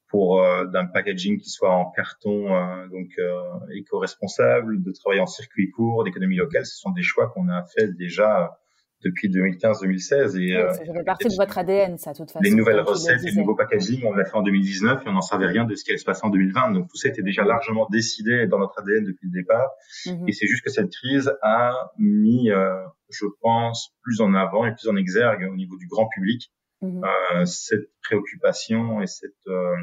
pour 0.09 0.43
euh, 0.43 0.67
d'un 0.67 0.87
packaging 0.87 1.39
qui 1.39 1.51
soit 1.51 1.75
en 1.75 1.91
carton, 1.91 2.55
euh, 2.55 2.87
donc 2.89 3.09
euh, 3.19 3.43
éco-responsable, 3.75 4.83
de 4.83 4.93
travailler 4.93 5.21
en 5.21 5.27
circuit 5.27 5.71
court, 5.71 6.05
d'économie 6.05 6.37
locale, 6.37 6.65
ce 6.65 6.79
sont 6.79 6.91
des 6.91 7.03
choix 7.03 7.29
qu'on 7.29 7.49
a 7.49 7.65
fait 7.65 7.89
déjà 7.89 8.59
depuis 9.07 9.29
2015-2016. 9.29 10.39
Et, 10.39 10.57
euh, 10.57 10.71
ça 10.73 10.85
fait 10.85 11.05
partie 11.05 11.29
de 11.29 11.35
votre 11.37 11.59
ADN, 11.59 11.99
ça, 11.99 12.13
de 12.13 12.19
toute 12.19 12.31
façon. 12.31 12.43
Les 12.43 12.55
nouvelles 12.55 12.81
recettes 12.81 13.25
et 13.25 13.31
le 13.31 13.41
nouveau 13.41 13.55
packaging, 13.55 14.05
on 14.05 14.13
l'a 14.13 14.25
fait 14.25 14.37
en 14.37 14.43
2019 14.43 15.03
et 15.05 15.09
on 15.09 15.13
n'en 15.13 15.21
savait 15.21 15.47
rien 15.47 15.65
de 15.65 15.75
ce 15.75 15.85
qui 15.85 15.91
allait 15.91 15.99
se 15.99 16.05
passer 16.05 16.25
en 16.25 16.31
2020. 16.31 16.73
Donc 16.73 16.89
tout 16.89 16.97
ça 16.97 17.09
était 17.09 17.23
déjà 17.23 17.45
largement 17.45 17.87
décidé 17.91 18.47
dans 18.47 18.59
notre 18.59 18.81
ADN 18.81 19.05
depuis 19.05 19.29
le 19.33 19.41
départ. 19.41 19.71
Mm-hmm. 20.07 20.29
Et 20.29 20.33
c'est 20.33 20.47
juste 20.47 20.65
que 20.65 20.71
cette 20.71 20.91
crise 20.91 21.33
a 21.43 21.91
mis, 21.99 22.51
euh, 22.51 22.75
je 23.11 23.27
pense, 23.41 23.95
plus 24.03 24.21
en 24.21 24.35
avant 24.35 24.67
et 24.67 24.73
plus 24.73 24.89
en 24.89 24.97
exergue 24.97 25.49
au 25.51 25.57
niveau 25.57 25.77
du 25.77 25.87
grand 25.87 26.09
public 26.09 26.51
mm-hmm. 26.83 27.05
euh, 27.05 27.45
cette 27.45 27.91
préoccupation 28.03 29.01
et 29.01 29.07
cette 29.07 29.33
euh, 29.49 29.75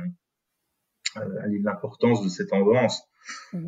l'importance 1.63 2.23
de 2.23 2.29
cette 2.29 2.49
tendance. 2.49 3.03
Euh, 3.53 3.59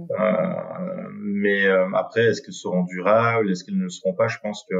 mais 1.11 1.67
après, 1.93 2.25
est-ce 2.25 2.41
qu'elles 2.41 2.53
seront 2.53 2.83
durables? 2.83 3.49
Est-ce 3.51 3.63
qu'elles 3.63 3.77
ne 3.77 3.83
le 3.83 3.89
seront 3.89 4.13
pas? 4.13 4.27
Je 4.27 4.39
pense 4.39 4.65
que 4.69 4.75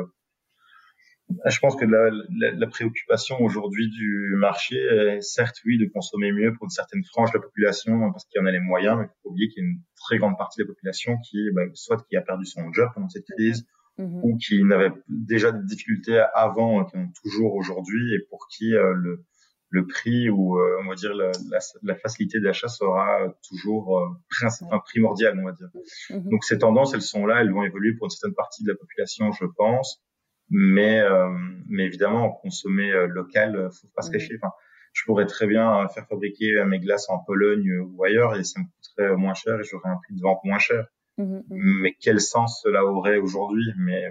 je 1.45 1.59
pense 1.59 1.76
que 1.76 1.86
la, 1.86 2.09
la, 2.11 2.51
la 2.51 2.67
préoccupation 2.67 3.41
aujourd'hui 3.41 3.89
du 3.89 4.36
marché 4.38 4.78
est 4.78 5.21
certes, 5.21 5.57
oui, 5.65 5.78
de 5.78 5.86
consommer 5.86 6.32
mieux 6.32 6.53
pour 6.53 6.65
une 6.65 6.69
certaine 6.69 7.03
frange 7.03 7.32
de 7.32 7.38
la 7.38 7.43
population 7.43 8.11
parce 8.11 8.26
qu'il 8.26 8.39
y 8.39 8.43
en 8.43 8.47
a 8.47 8.51
les 8.51 8.59
moyens, 8.59 8.97
mais 8.99 9.05
il 9.05 9.21
faut 9.23 9.30
oublier 9.30 9.49
qu'il 9.49 9.63
y 9.63 9.65
a 9.65 9.69
une 9.69 9.80
très 9.95 10.17
grande 10.17 10.38
partie 10.38 10.59
de 10.59 10.63
la 10.63 10.67
population 10.67 11.17
qui, 11.28 11.49
bah, 11.53 11.63
soit 11.73 12.03
qui 12.07 12.15
a 12.15 12.21
perdu 12.21 12.45
son 12.45 12.71
job 12.73 12.89
pendant 12.93 13.09
cette 13.09 13.26
crise, 13.36 13.65
mmh. 13.97 14.21
ou 14.23 14.38
qui 14.38 14.63
n'avait 14.63 14.91
déjà 15.07 15.51
des 15.51 15.63
difficultés 15.65 16.23
avant, 16.36 16.86
qui 16.86 16.97
ont 16.97 17.09
toujours 17.23 17.55
aujourd'hui, 17.55 18.13
et 18.13 18.19
pour 18.30 18.47
qui 18.47 18.76
euh, 18.76 18.93
le, 18.93 19.23
le 19.69 19.88
prix 19.88 20.30
ou 20.30 20.59
euh, 20.59 20.78
on 20.84 20.89
va 20.89 20.95
dire 20.95 21.13
la, 21.15 21.32
la, 21.49 21.59
la 21.82 21.95
facilité 21.95 22.39
d'achat 22.39 22.67
sera 22.67 23.34
toujours 23.49 23.97
euh, 23.97 24.45
enfin, 24.45 24.80
primordial, 24.86 25.39
on 25.39 25.45
va 25.45 25.53
dire. 25.53 25.69
Mmh. 26.11 26.30
Donc 26.30 26.43
ces 26.43 26.59
tendances, 26.59 26.93
elles 26.93 27.01
sont 27.01 27.26
là, 27.26 27.41
elles 27.41 27.51
vont 27.51 27.63
évoluer 27.63 27.93
pour 27.95 28.05
une 28.05 28.11
certaine 28.11 28.36
partie 28.36 28.63
de 28.63 28.69
la 28.69 28.78
population, 28.78 29.32
je 29.32 29.45
pense 29.57 30.05
mais 30.50 31.00
euh, 31.00 31.30
mais 31.68 31.86
évidemment 31.86 32.32
consommer 32.32 32.91
euh, 32.91 33.08
local 33.08 33.56
euh, 33.56 33.70
faut 33.70 33.88
pas 33.96 34.02
se 34.02 34.12
cacher. 34.12 34.36
Enfin 34.41 34.54
je 34.93 35.04
pourrais 35.06 35.26
très 35.26 35.46
bien 35.46 35.88
faire 35.89 36.08
fabriquer 36.08 36.64
mes 36.66 36.80
glaces 36.80 37.10
en 37.10 37.20
Pologne 37.20 37.70
ou 37.80 38.04
ailleurs 38.06 38.36
et 38.38 38.46
ça 38.46 38.62
me 38.62 38.66
coûterait 38.66 39.18
moins 39.18 39.34
cher 39.34 39.60
et 39.60 39.64
j'aurais 39.64 39.89
un 39.89 39.98
prix 39.98 40.16
de 40.16 40.22
vente 40.22 40.39
moins 40.46 40.60
cher. 40.60 40.86
Mmh, 41.18 41.24
mmh. 41.24 41.41
mais 41.50 41.96
quel 42.00 42.20
sens 42.20 42.62
cela 42.64 42.86
aurait 42.86 43.18
aujourd'hui? 43.18 43.72
Mais 43.78 44.04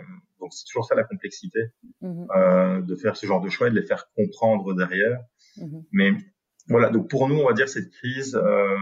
donc 0.45 0.53
c'est 0.53 0.64
toujours 0.66 0.85
ça 0.85 0.95
la 0.95 1.05
complexité 1.05 1.59
mmh. 2.03 2.26
euh, 2.37 2.82
de 2.82 2.97
faire 2.97 3.16
ce 3.16 3.24
genre 3.24 3.41
de 3.41 3.49
choix 3.49 3.68
et 3.68 3.70
de 3.70 3.80
les 3.80 3.87
faire 3.87 4.11
comprendre 4.14 4.74
derrière. 4.74 5.18
Mais 5.91 6.12
voilà. 6.68 6.91
Donc 6.91 7.09
pour 7.09 7.28
nous 7.28 7.37
on 7.37 7.47
va 7.47 7.55
dire 7.55 7.68
cette 7.68 7.91
crise 7.91 8.37
euh, 8.37 8.76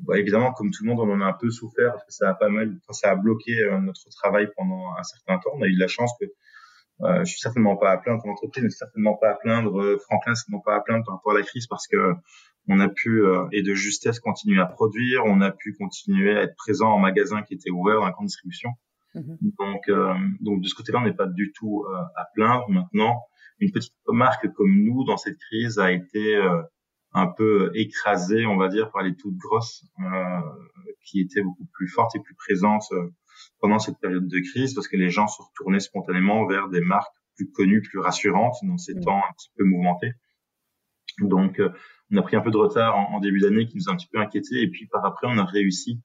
bah, 0.00 0.18
évidemment, 0.18 0.52
comme 0.52 0.70
tout 0.70 0.84
le 0.84 0.90
monde, 0.90 1.00
on 1.00 1.12
en 1.12 1.20
a 1.20 1.26
un 1.26 1.32
peu 1.32 1.50
souffert 1.50 1.92
parce 1.92 2.04
que 2.04 2.12
ça 2.12 2.30
a 2.30 2.34
pas 2.34 2.48
mal, 2.48 2.78
ça 2.90 3.10
a 3.10 3.16
bloqué 3.16 3.58
euh, 3.60 3.78
notre 3.78 4.08
travail 4.10 4.48
pendant 4.56 4.94
un 4.98 5.02
certain 5.02 5.38
temps. 5.38 5.50
On 5.54 5.62
a 5.62 5.66
eu 5.66 5.74
de 5.74 5.80
la 5.80 5.88
chance 5.88 6.12
que 6.20 6.26
euh, 7.02 7.20
je 7.20 7.30
suis 7.30 7.40
certainement 7.40 7.76
pas 7.76 7.92
à 7.92 7.98
plaindre, 7.98 8.22
mon 8.24 8.32
entreprise 8.32 8.64
n'est 8.64 8.70
certainement 8.70 9.14
pas 9.14 9.30
à 9.30 9.34
plaindre, 9.34 9.80
euh, 9.80 9.98
Franklin 9.98 10.34
certainement 10.34 10.60
pas 10.60 10.76
à 10.76 10.80
plaindre 10.80 11.04
par 11.04 11.14
rapport 11.16 11.32
à 11.32 11.38
la 11.38 11.44
crise 11.44 11.66
parce 11.68 11.86
que 11.86 12.14
on 12.66 12.80
a 12.80 12.88
pu 12.88 13.22
euh, 13.22 13.46
et 13.52 13.62
de 13.62 13.72
justesse 13.72 14.18
continuer 14.18 14.60
à 14.60 14.66
produire, 14.66 15.22
on 15.24 15.40
a 15.40 15.52
pu 15.52 15.74
continuer 15.74 16.36
à 16.36 16.42
être 16.42 16.56
présent 16.56 16.88
en 16.88 16.98
magasin 16.98 17.42
qui 17.42 17.54
était 17.54 17.70
ouvert 17.70 18.00
la 18.00 18.10
grande 18.10 18.26
distribution. 18.26 18.70
Mmh 19.14 19.36
donc, 19.58 19.90
donc 20.40 20.60
de 20.60 20.68
ce 20.68 20.74
côté-là, 20.74 20.98
on 20.98 21.04
n'est 21.04 21.14
pas 21.14 21.26
du 21.26 21.50
tout 21.52 21.86
à 22.14 22.26
plaindre. 22.34 22.68
Maintenant, 22.68 23.22
une 23.58 23.72
petite 23.72 23.94
marque 24.06 24.52
comme 24.52 24.84
nous 24.84 25.04
dans 25.04 25.16
cette 25.16 25.38
crise 25.38 25.78
a 25.78 25.90
été 25.90 26.38
un 27.12 27.26
peu 27.26 27.70
écrasé, 27.74 28.46
on 28.46 28.56
va 28.56 28.68
dire, 28.68 28.90
par 28.90 29.02
les 29.02 29.14
toutes 29.16 29.36
grosses, 29.36 29.84
euh, 30.00 30.40
qui 31.04 31.20
était 31.20 31.42
beaucoup 31.42 31.66
plus 31.72 31.88
forte 31.88 32.14
et 32.16 32.20
plus 32.20 32.34
présente 32.34 32.84
pendant 33.60 33.78
cette 33.78 33.98
période 33.98 34.28
de 34.28 34.40
crise 34.40 34.74
parce 34.74 34.88
que 34.88 34.96
les 34.96 35.10
gens 35.10 35.26
se 35.26 35.40
retournaient 35.42 35.80
spontanément 35.80 36.46
vers 36.46 36.68
des 36.68 36.80
marques 36.80 37.14
plus 37.36 37.50
connues, 37.50 37.82
plus 37.82 37.98
rassurantes 37.98 38.56
dans 38.62 38.76
ces 38.76 38.94
mmh. 38.94 39.00
temps 39.00 39.18
un 39.18 39.32
petit 39.32 39.50
peu 39.56 39.64
mouvementés. 39.64 40.12
Donc, 41.20 41.60
on 42.10 42.16
a 42.16 42.22
pris 42.22 42.36
un 42.36 42.40
peu 42.40 42.50
de 42.50 42.56
retard 42.56 42.96
en, 42.96 43.20
début 43.20 43.40
d'année 43.40 43.66
qui 43.66 43.76
nous 43.76 43.88
a 43.88 43.92
un 43.92 43.96
petit 43.96 44.08
peu 44.08 44.18
inquiété 44.18 44.62
et 44.62 44.68
puis 44.68 44.86
par 44.86 45.04
après, 45.04 45.26
on 45.28 45.38
a 45.38 45.44
réussi 45.44 46.00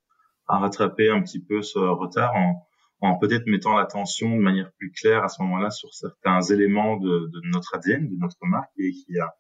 à 0.47 0.57
rattraper 0.57 1.09
un 1.09 1.21
petit 1.21 1.43
peu 1.43 1.61
ce 1.61 1.79
retard 1.79 2.35
en, 2.35 2.67
en 3.01 3.17
peut-être 3.17 3.47
mettant 3.47 3.75
l'attention 3.75 4.35
de 4.35 4.41
manière 4.41 4.71
plus 4.77 4.91
claire 4.91 5.23
à 5.23 5.29
ce 5.29 5.41
moment-là 5.43 5.69
sur 5.69 5.93
certains 5.93 6.41
éléments 6.41 6.97
de, 6.97 7.29
de, 7.31 7.41
notre 7.49 7.75
ADN, 7.75 8.09
de 8.09 8.15
notre 8.15 8.37
marque 8.43 8.71
et 8.77 8.91
qui 8.91 9.19
a 9.19 9.33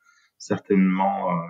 certainement 0.43 1.31
euh, 1.31 1.47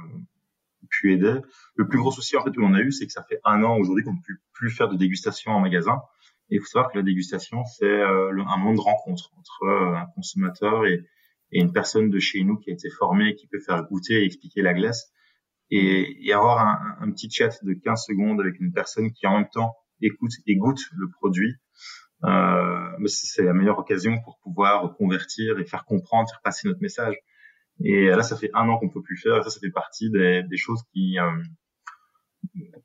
pu 0.89 1.13
aider. 1.13 1.39
Le 1.75 1.87
plus 1.87 1.97
gros 1.97 2.11
souci 2.11 2.37
en 2.37 2.43
fait 2.43 2.51
que 2.51 2.59
l'on 2.59 2.73
a 2.73 2.81
eu, 2.81 2.91
c'est 2.91 3.05
que 3.05 3.11
ça 3.11 3.23
fait 3.23 3.39
un 3.43 3.63
an 3.63 3.77
aujourd'hui 3.77 4.03
qu'on 4.03 4.13
ne 4.13 4.21
peut 4.25 4.35
plus 4.53 4.69
faire 4.69 4.89
de 4.89 4.95
dégustation 4.95 5.51
en 5.51 5.59
magasin. 5.59 6.01
Et 6.49 6.55
il 6.55 6.59
faut 6.59 6.67
savoir 6.67 6.91
que 6.91 6.97
la 6.97 7.03
dégustation, 7.03 7.63
c'est 7.65 7.85
euh, 7.85 8.43
un 8.47 8.57
monde 8.57 8.75
de 8.75 8.81
rencontre 8.81 9.31
entre 9.37 9.63
euh, 9.63 9.95
un 9.95 10.05
consommateur 10.13 10.85
et, 10.85 11.03
et, 11.51 11.59
une 11.61 11.71
personne 11.71 12.09
de 12.09 12.19
chez 12.19 12.43
nous 12.43 12.57
qui 12.57 12.69
a 12.69 12.73
été 12.73 12.89
formée 12.89 13.29
et 13.29 13.35
qui 13.35 13.47
peut 13.47 13.59
faire 13.59 13.83
goûter 13.85 14.21
et 14.21 14.25
expliquer 14.25 14.61
la 14.61 14.73
glace. 14.73 15.11
Et, 15.71 16.27
et 16.27 16.33
avoir 16.33 16.59
un, 16.59 16.97
un, 16.99 17.11
petit 17.11 17.31
chat 17.31 17.63
de 17.63 17.73
15 17.73 18.05
secondes 18.05 18.39
avec 18.41 18.59
une 18.59 18.71
personne 18.71 19.11
qui 19.11 19.25
en 19.25 19.37
même 19.37 19.49
temps 19.49 19.73
écoute 20.01 20.33
et 20.45 20.55
goûte 20.55 20.81
le 20.95 21.09
produit, 21.09 21.55
euh, 22.25 23.07
c'est 23.07 23.43
la 23.43 23.53
meilleure 23.53 23.79
occasion 23.79 24.19
pour 24.21 24.37
pouvoir 24.39 24.95
convertir 24.95 25.59
et 25.59 25.65
faire 25.65 25.85
comprendre, 25.85 26.29
faire 26.29 26.41
passer 26.41 26.67
notre 26.67 26.81
message. 26.81 27.15
Et 27.81 28.07
là, 28.07 28.23
ça 28.23 28.37
fait 28.37 28.51
un 28.53 28.69
an 28.69 28.77
qu'on 28.77 28.89
peut 28.89 29.01
plus 29.01 29.17
faire. 29.17 29.37
Et 29.37 29.43
ça, 29.43 29.49
ça 29.49 29.59
fait 29.59 29.71
partie 29.71 30.09
des, 30.09 30.43
des 30.43 30.57
choses 30.57 30.81
qui 30.93 31.19
euh, 31.19 31.31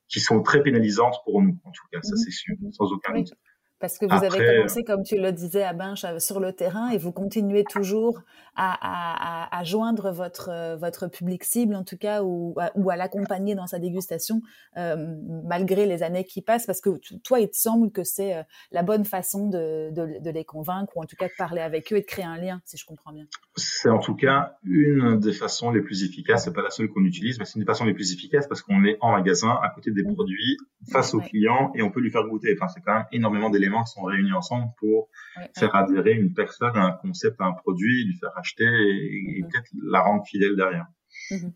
qui 0.09 0.21
sont 0.21 0.43
très 0.43 0.63
pénalisantes 0.63 1.17
pour 1.25 1.43
nous, 1.43 1.59
en 1.65 1.71
tout 1.71 1.85
cas. 1.93 2.01
Ça, 2.03 2.13
mhm. 2.13 2.17
c'est 2.17 2.31
sûr, 2.31 2.57
sans 2.73 2.93
aucun 2.93 3.15
doute. 3.15 3.33
Parce 3.81 3.99
que 3.99 4.07
vous 4.07 4.25
avez 4.25 4.57
commencé, 4.57 4.83
comme 4.83 5.05
tu 5.05 5.17
le 5.17 5.31
disais 5.33 5.63
à 5.63 5.73
Binche, 5.73 6.05
sur 6.19 6.41
le 6.41 6.53
terrain 6.53 6.91
et 6.91 6.99
vous 6.99 7.13
continuez 7.13 7.65
toujours 7.65 8.23
à, 8.57 8.77
à, 8.81 9.59
à, 9.59 9.65
joindre 9.65 10.11
votre, 10.11 10.77
votre 10.79 11.07
public 11.07 11.45
cible, 11.45 11.77
en 11.77 11.85
tout 11.85 11.97
cas, 11.97 12.25
ou, 12.25 12.57
ou 12.75 12.91
à 12.91 12.97
l'accompagner 12.97 13.55
dans 13.55 13.69
sa 13.69 13.79
dégustation, 13.79 14.43
euh, 14.77 14.97
malgré 15.45 15.87
les 15.87 16.03
années 16.03 16.25
qui 16.25 16.43
passent. 16.43 16.67
Parce 16.67 16.81
que 16.81 16.91
toi, 17.23 17.39
il 17.39 17.49
te 17.49 17.57
semble 17.57 17.93
que 17.93 18.03
c'est 18.03 18.35
euh, 18.35 18.43
la 18.73 18.83
bonne 18.83 19.05
façon 19.05 19.49
de, 19.49 19.91
de, 19.93 20.21
de, 20.21 20.31
les 20.31 20.45
convaincre, 20.45 20.97
ou 20.97 21.03
en 21.03 21.07
tout 21.07 21.15
cas 21.17 21.29
de 21.29 21.33
parler 21.39 21.61
avec 21.61 21.93
eux 21.93 21.99
et 21.99 22.01
de 22.01 22.07
créer 22.07 22.25
un 22.25 22.37
lien, 22.37 22.61
si 22.65 22.77
je 22.77 22.85
comprends 22.85 23.13
bien. 23.13 23.27
C'est 23.55 23.91
en 23.91 24.01
tout 24.01 24.17
cas 24.17 24.57
une 24.65 25.21
des 25.21 25.33
façons 25.33 25.71
les 25.71 25.81
plus 25.81 26.03
efficaces. 26.03 26.45
C'est 26.45 26.53
pas 26.53 26.63
la 26.63 26.71
seule 26.71 26.89
qu'on 26.89 27.05
utilise, 27.05 27.39
mais 27.39 27.45
c'est 27.45 27.55
une 27.55 27.63
des 27.63 27.67
façons 27.67 27.85
les 27.85 27.95
plus 27.95 28.13
efficaces 28.13 28.49
parce 28.49 28.63
qu'on 28.63 28.85
est 28.85 28.99
en 29.01 29.13
magasin, 29.13 29.57
à 29.63 29.71
côté 29.73 29.93
des 29.93 30.03
produits, 30.03 30.57
face 30.91 31.15
au 31.15 31.21
client, 31.21 31.71
et 31.77 31.83
on 31.83 31.91
peut 31.91 32.01
lui 32.01 32.11
faire 32.11 32.25
goûter. 32.25 32.57
Enfin, 32.57 32.67
c'est 32.75 32.81
quand 32.81 32.95
même 32.95 33.07
énormément 33.13 33.51
d'éléments 33.51 33.68
sont 33.87 34.03
réunis 34.03 34.33
ensemble 34.33 34.73
pour 34.79 35.09
faire 35.57 35.75
adhérer 35.75 36.13
une 36.13 36.35
personne 36.35 36.77
à 36.77 36.85
un 36.85 36.93
concept, 36.93 37.41
à 37.41 37.45
un 37.45 37.53
produit, 37.53 38.05
lui 38.05 38.17
faire 38.17 38.37
acheter 38.37 38.65
et, 38.65 38.69
mm-hmm. 38.69 39.49
peut-être 39.49 39.71
la 39.83 40.01
rendre 40.01 40.25
fidèle 40.27 40.57
derrière. 40.57 40.87
Mm-hmm. 41.31 41.53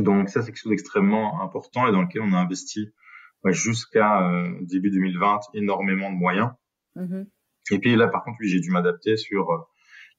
Donc 0.00 0.28
ça, 0.28 0.42
c'est 0.42 0.48
quelque 0.48 0.60
chose 0.60 0.70
d'extrêmement 0.70 1.42
important 1.42 1.86
et 1.86 1.92
dans 1.92 2.02
lequel 2.02 2.22
on 2.22 2.32
a 2.32 2.38
investi 2.38 2.92
jusqu'à 3.46 4.28
euh, 4.28 4.58
début 4.62 4.90
2020 4.90 5.40
énormément 5.54 6.10
de 6.10 6.16
moyens. 6.16 6.50
Mm-hmm. 6.96 7.26
Et 7.72 7.78
puis 7.78 7.96
là, 7.96 8.08
par 8.08 8.24
contre, 8.24 8.38
oui, 8.40 8.48
j'ai 8.48 8.60
dû 8.60 8.70
m'adapter 8.70 9.16
sur 9.16 9.50
euh, 9.50 9.58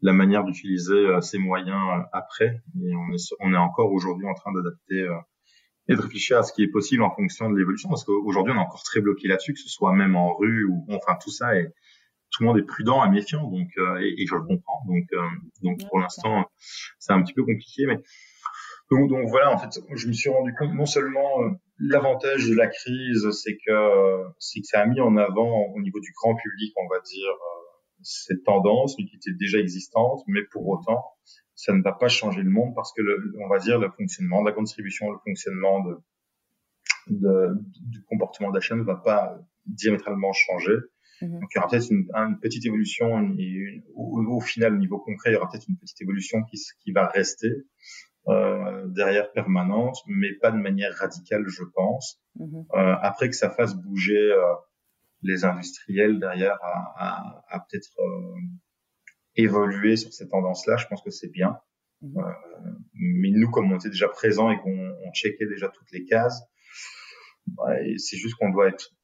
la 0.02 0.14
manière 0.14 0.44
d'utiliser 0.44 0.94
euh, 0.94 1.22
ces 1.22 1.38
moyens 1.38 2.06
après. 2.14 2.62
Et 2.84 2.96
on 2.96 3.14
est, 3.14 3.34
on 3.40 3.54
est 3.54 3.58
encore 3.58 3.92
aujourd'hui 3.92 4.28
en 4.28 4.34
train 4.34 4.54
d'adapter 4.54 5.08
et 5.88 5.96
de 5.96 6.02
réfléchir 6.02 6.38
à 6.38 6.44
ce 6.44 6.54
qui 6.54 6.64
est 6.64 6.68
possible 6.68 7.04
en 7.04 7.12
fonction 7.12 7.50
de 7.50 7.58
l'évolution, 7.58 7.90
parce 7.90 8.04
qu'aujourd'hui 8.04 8.54
on 8.54 8.58
est 8.58 8.66
encore 8.66 8.84
très 8.84 9.02
bloqué 9.02 9.28
là-dessus, 9.28 9.54
que 9.54 9.60
ce 9.60 9.70
soit 9.70 9.94
même 9.94 10.16
en 10.16 10.36
rue 10.36 10.66
ou 10.66 10.86
enfin 10.90 11.18
tout 11.22 11.32
ça, 11.32 11.56
et 11.56 11.68
tout 12.32 12.44
le 12.44 12.48
monde 12.48 12.58
est 12.58 12.66
prudent 12.66 13.06
et 13.06 13.10
méfiant, 13.10 13.50
donc 13.50 13.70
euh, 13.78 14.00
et, 14.02 14.26
je 14.26 14.36
le 14.36 14.42
comprends. 14.42 14.84
Donc 14.88 15.06
euh, 15.14 15.22
donc 15.62 15.88
pour 15.88 16.00
l'instant 16.00 16.50
c'est 17.00 17.14
un 17.14 17.22
petit 17.22 17.34
peu 17.34 17.44
compliqué, 17.44 17.86
mais 17.86 18.02
donc, 18.92 19.10
donc, 19.10 19.28
voilà, 19.30 19.52
en 19.52 19.58
fait, 19.58 19.80
je 19.96 20.08
me 20.08 20.14
suis 20.14 20.30
rendu 20.30 20.54
compte 20.54 20.72
non 20.76 20.86
seulement 20.86 21.42
euh, 21.42 21.50
l'avantage 21.80 22.48
de 22.48 22.54
la 22.54 22.68
crise, 22.68 23.28
c'est 23.32 23.58
que 23.58 24.24
c'est 24.40 24.60
que 24.62 24.68
ça 24.68 24.82
a 24.82 24.86
mis 24.86 25.02
en 25.02 25.18
avant 25.18 25.74
au 25.76 25.82
niveau 25.82 26.00
du 26.00 26.12
grand 26.16 26.36
public, 26.36 26.72
on 26.78 26.88
va 26.88 27.00
dire, 27.02 27.32
cette 28.04 28.44
tendance, 28.44 28.96
mais 29.00 29.06
qui 29.06 29.16
était 29.16 29.34
déjà 29.40 29.58
existante, 29.58 30.22
mais 30.28 30.42
pour 30.52 30.68
autant 30.68 31.04
ça 31.56 31.74
ne 31.74 31.82
va 31.82 31.94
pas 31.94 32.10
changer 32.10 32.42
le 32.42 32.50
monde 32.50 32.76
parce 32.76 32.94
que 32.94 33.02
le, 33.02 33.34
on 33.40 33.48
va 33.48 33.60
dire 33.60 33.80
le 33.80 33.90
fonctionnement 33.90 34.42
de 34.42 34.50
la 34.50 34.54
contribution, 34.54 35.10
le 35.12 35.18
fonctionnement 35.26 35.84
de, 35.84 35.98
de 37.08 37.54
du 37.80 38.04
comportement 38.04 38.52
d'achat 38.52 38.76
ne 38.76 38.84
va 38.84 38.96
pas 38.96 39.38
diamétralement 39.66 40.34
changer. 40.34 40.76
Mhm. 41.22 41.40
Donc 41.40 41.50
il 41.54 41.56
y 41.56 41.60
aura 41.60 41.70
peut-être 41.70 41.90
une, 41.90 42.10
une, 42.14 42.40
petite 42.40 42.66
évolution 42.66 43.08
au, 43.96 44.42
final 44.42 44.74
au 44.74 44.78
niveau 44.78 45.00
concret 45.00 45.32
il 45.32 45.34
y 45.34 45.38
aura 45.38 45.50
peut-être 45.50 45.70
une 45.70 45.78
petite 45.78 46.02
évolution 46.02 46.44
qui, 46.44 46.58
qui 46.84 46.92
va 46.92 47.08
rester 47.08 47.66
euh, 48.28 48.88
derrière 48.88 49.32
permanente, 49.32 49.98
mais 50.08 50.34
pas 50.34 50.52
de 50.52 50.58
manière 50.58 50.94
radicale 50.96 51.46
je 51.48 51.64
pense. 51.64 52.22
Mhm. 52.36 52.66
Euh, 52.74 52.96
après 53.02 53.30
que 53.30 53.36
ça 53.36 53.50
fasse 53.50 53.76
bouger 53.76 54.32
euh, 54.32 54.44
les 55.22 55.46
industriels 55.46 56.20
derrière 56.20 56.58
à, 56.62 56.94
à, 56.98 57.46
à 57.48 57.60
peut-être 57.62 57.92
euh, 58.00 58.36
évoluer 59.36 59.96
sur 59.96 60.14
ces 60.14 60.28
tendances-là, 60.28 60.78
je 60.78 60.88
pense 60.88 61.02
que 61.02 61.12
c'est 61.12 61.30
bien. 61.30 61.58
Mhm. 62.02 62.18
Euh, 62.18 62.72
mais 62.94 63.32
nous, 63.32 63.50
comme 63.50 63.72
on 63.72 63.78
était 63.78 63.90
déjà 63.90 64.08
présent 64.08 64.50
et 64.52 64.58
qu'on 64.60 64.96
on 65.06 65.14
checkait 65.14 65.48
déjà 65.48 65.70
toutes 65.70 65.92
les 65.92 66.06
cases, 66.06 66.42
c'est 67.98 68.18
juste 68.18 68.36
qu'on 68.36 68.50
doit 68.50 68.70
être 68.70 68.96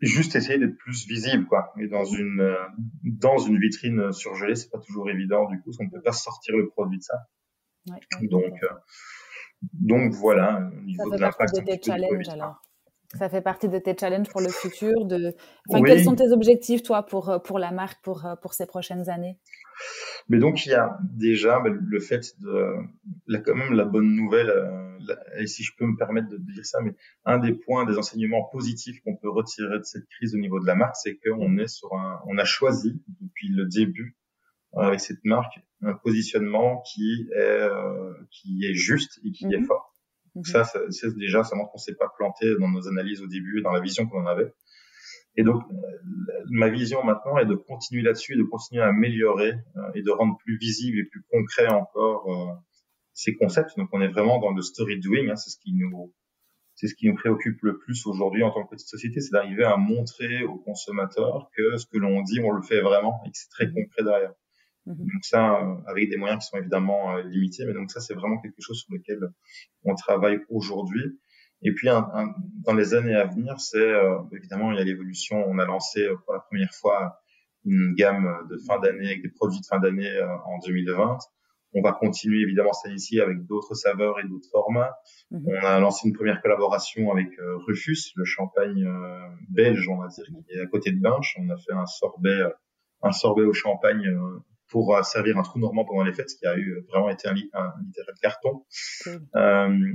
juste 0.00 0.36
essayer 0.36 0.58
d'être 0.58 0.76
plus 0.76 1.06
visible, 1.06 1.46
quoi. 1.46 1.72
Et 1.80 1.88
dans 1.88 2.04
une 2.04 2.40
euh, 2.40 2.56
dans 3.04 3.38
une 3.38 3.58
vitrine 3.58 4.12
surgelée, 4.12 4.54
c'est 4.54 4.70
pas 4.70 4.78
toujours 4.78 5.08
évident. 5.10 5.48
Du 5.48 5.60
coup, 5.60 5.70
on 5.80 5.84
ne 5.84 5.90
peut 5.90 6.02
pas 6.02 6.12
sortir 6.12 6.56
le 6.56 6.68
produit 6.68 6.98
de 6.98 7.02
ça. 7.02 7.16
Ouais, 7.88 8.28
donc 8.28 8.54
euh, 8.62 8.68
donc 9.72 10.12
voilà, 10.12 10.70
au 10.76 10.82
niveau 10.82 11.10
de 11.10 11.18
l'impact. 11.18 11.54
Alors. 12.28 12.60
Ça 13.16 13.28
fait 13.28 13.40
partie 13.40 13.68
de 13.68 13.78
tes 13.78 13.96
challenges 13.98 14.28
pour 14.28 14.40
le 14.40 14.50
futur. 14.50 15.06
De... 15.06 15.34
Enfin, 15.68 15.82
Quels 15.82 16.04
sont 16.04 16.14
tes 16.14 16.30
objectifs, 16.30 16.82
toi, 16.82 17.04
pour, 17.04 17.40
pour 17.42 17.58
la 17.58 17.70
marque, 17.70 18.02
pour, 18.02 18.26
pour 18.42 18.52
ces 18.52 18.66
prochaines 18.66 19.08
années? 19.08 19.38
Mais 20.28 20.38
donc 20.38 20.66
il 20.66 20.70
y 20.70 20.74
a 20.74 20.98
déjà 21.02 21.60
ben, 21.60 21.72
le 21.72 22.00
fait 22.00 22.34
de, 22.40 22.74
là, 23.26 23.40
quand 23.40 23.54
même 23.54 23.72
la 23.72 23.84
bonne 23.84 24.14
nouvelle, 24.14 24.50
euh, 24.50 25.14
et 25.38 25.46
si 25.46 25.62
je 25.62 25.72
peux 25.76 25.86
me 25.86 25.96
permettre 25.96 26.28
de 26.28 26.36
dire 26.36 26.66
ça, 26.66 26.80
mais 26.82 26.94
un 27.24 27.38
des 27.38 27.52
points, 27.52 27.86
des 27.86 27.96
enseignements 27.96 28.44
positifs 28.52 29.00
qu'on 29.02 29.16
peut 29.16 29.30
retirer 29.30 29.78
de 29.78 29.84
cette 29.84 30.06
crise 30.06 30.34
au 30.34 30.38
niveau 30.38 30.60
de 30.60 30.66
la 30.66 30.74
marque, 30.74 30.96
c'est 30.96 31.18
qu'on 31.18 31.56
est 31.56 31.68
sur 31.68 31.92
un, 31.94 32.20
on 32.26 32.36
a 32.36 32.44
choisi 32.44 33.00
depuis 33.20 33.48
le 33.48 33.66
début 33.66 34.16
euh, 34.76 34.80
avec 34.80 35.00
cette 35.00 35.24
marque 35.24 35.60
un 35.82 35.94
positionnement 35.94 36.82
qui 36.82 37.28
est 37.32 37.38
euh, 37.38 38.12
qui 38.30 38.64
est 38.64 38.74
juste 38.74 39.20
et 39.24 39.30
qui 39.30 39.46
est 39.46 39.58
mhm. 39.58 39.66
fort. 39.66 39.87
Donc 40.34 40.46
mhm. 40.46 40.52
ça, 40.52 40.64
c'est 40.90 41.16
déjà 41.16 41.44
ça 41.44 41.56
montre 41.56 41.72
qu'on 41.72 41.78
s'est 41.78 41.94
pas 41.94 42.10
planté 42.16 42.46
dans 42.60 42.68
nos 42.68 42.88
analyses 42.88 43.22
au 43.22 43.26
début, 43.26 43.62
dans 43.62 43.72
la 43.72 43.80
vision 43.80 44.06
qu'on 44.06 44.22
en 44.22 44.26
avait. 44.26 44.52
Et 45.36 45.44
donc, 45.44 45.62
ma 46.50 46.68
vision 46.68 47.04
maintenant 47.04 47.38
est 47.38 47.46
de 47.46 47.54
continuer 47.54 48.02
là-dessus, 48.02 48.36
de 48.36 48.42
continuer 48.42 48.82
à 48.82 48.88
améliorer 48.88 49.52
euh, 49.76 49.90
et 49.94 50.02
de 50.02 50.10
rendre 50.10 50.36
plus 50.38 50.58
visible 50.58 50.98
et 50.98 51.04
plus 51.04 51.22
concret 51.30 51.68
encore 51.68 52.32
euh, 52.32 52.54
ces 53.12 53.36
concepts. 53.36 53.76
Donc, 53.76 53.88
on 53.92 54.00
est 54.00 54.08
vraiment 54.08 54.40
dans 54.40 54.50
le 54.50 54.62
story 54.62 54.98
doing. 54.98 55.28
Hein, 55.30 55.36
c'est 55.36 55.50
ce 55.50 55.58
qui 55.58 55.72
nous 55.74 56.12
c'est 56.74 56.86
ce 56.86 56.94
qui 56.94 57.08
nous 57.08 57.16
préoccupe 57.16 57.60
le 57.62 57.76
plus 57.78 58.06
aujourd'hui 58.06 58.44
en 58.44 58.52
tant 58.52 58.64
que 58.64 58.70
petite 58.70 58.86
société, 58.86 59.20
c'est 59.20 59.32
d'arriver 59.32 59.64
à 59.64 59.76
montrer 59.76 60.44
aux 60.44 60.58
consommateurs 60.58 61.50
que 61.56 61.76
ce 61.76 61.86
que 61.86 61.98
l'on 61.98 62.22
dit, 62.22 62.38
on 62.40 62.52
le 62.52 62.62
fait 62.62 62.80
vraiment 62.80 63.20
et 63.26 63.30
que 63.30 63.36
c'est 63.36 63.48
très 63.50 63.66
mmh. 63.66 63.74
concret 63.74 64.04
derrière. 64.04 64.32
Mmh. 64.88 64.94
Donc 64.96 65.24
ça, 65.24 65.60
euh, 65.60 65.74
avec 65.86 66.10
des 66.10 66.16
moyens 66.16 66.42
qui 66.42 66.50
sont 66.50 66.58
évidemment 66.58 67.16
limités, 67.18 67.64
mais 67.66 67.74
donc 67.74 67.90
ça, 67.90 68.00
c'est 68.00 68.14
vraiment 68.14 68.38
quelque 68.40 68.60
chose 68.60 68.80
sur 68.80 68.94
lequel 68.94 69.20
on 69.84 69.94
travaille 69.94 70.40
aujourd'hui. 70.48 71.18
Et 71.62 71.72
puis, 71.72 71.88
un, 71.88 72.08
un, 72.14 72.34
dans 72.64 72.74
les 72.74 72.94
années 72.94 73.14
à 73.14 73.26
venir, 73.26 73.58
c'est 73.58 73.78
euh, 73.78 74.18
évidemment, 74.32 74.72
il 74.72 74.78
y 74.78 74.80
a 74.80 74.84
l'évolution. 74.84 75.44
On 75.46 75.58
a 75.58 75.64
lancé 75.64 76.02
euh, 76.02 76.16
pour 76.24 76.34
la 76.34 76.40
première 76.40 76.72
fois 76.72 77.20
une 77.64 77.94
gamme 77.94 78.46
de 78.48 78.56
fin 78.58 78.78
d'année 78.78 79.06
avec 79.06 79.22
des 79.22 79.28
produits 79.28 79.60
de 79.60 79.66
fin 79.66 79.80
d'année 79.80 80.08
euh, 80.08 80.28
en 80.46 80.58
2020. 80.64 81.18
On 81.74 81.82
va 81.82 81.92
continuer 81.92 82.40
évidemment 82.42 82.72
cette 82.72 82.92
année 82.92 83.20
avec 83.20 83.44
d'autres 83.44 83.74
saveurs 83.74 84.20
et 84.20 84.28
d'autres 84.28 84.48
formats. 84.50 84.94
Mhm. 85.30 85.48
On 85.48 85.66
a 85.66 85.80
lancé 85.80 86.08
une 86.08 86.14
première 86.14 86.40
collaboration 86.40 87.12
avec 87.12 87.28
Rufus, 87.66 88.12
le 88.16 88.24
champagne 88.24 88.88
belge, 89.50 89.86
on 89.88 89.98
va 89.98 90.08
dire, 90.08 90.24
qui 90.24 90.54
est 90.54 90.60
à 90.62 90.66
côté 90.66 90.92
de 90.92 91.00
Binche. 91.00 91.36
On 91.38 91.50
a 91.50 91.58
fait 91.58 91.74
un 91.74 91.84
sorbet, 91.84 92.40
un 93.02 93.12
sorbet 93.12 93.42
au 93.42 93.52
champagne 93.52 94.08
pour 94.68 94.98
servir 95.04 95.38
un 95.38 95.42
trou 95.42 95.58
normand 95.58 95.84
pendant 95.84 96.04
les 96.04 96.12
fêtes, 96.12 96.30
ce 96.30 96.36
qui 96.36 96.46
a 96.46 96.56
eu 96.56 96.84
vraiment 96.88 97.10
été 97.10 97.28
un, 97.28 97.34
un 97.54 97.72
littéral 97.84 98.14
carton. 98.20 98.64
Euh, 99.36 99.94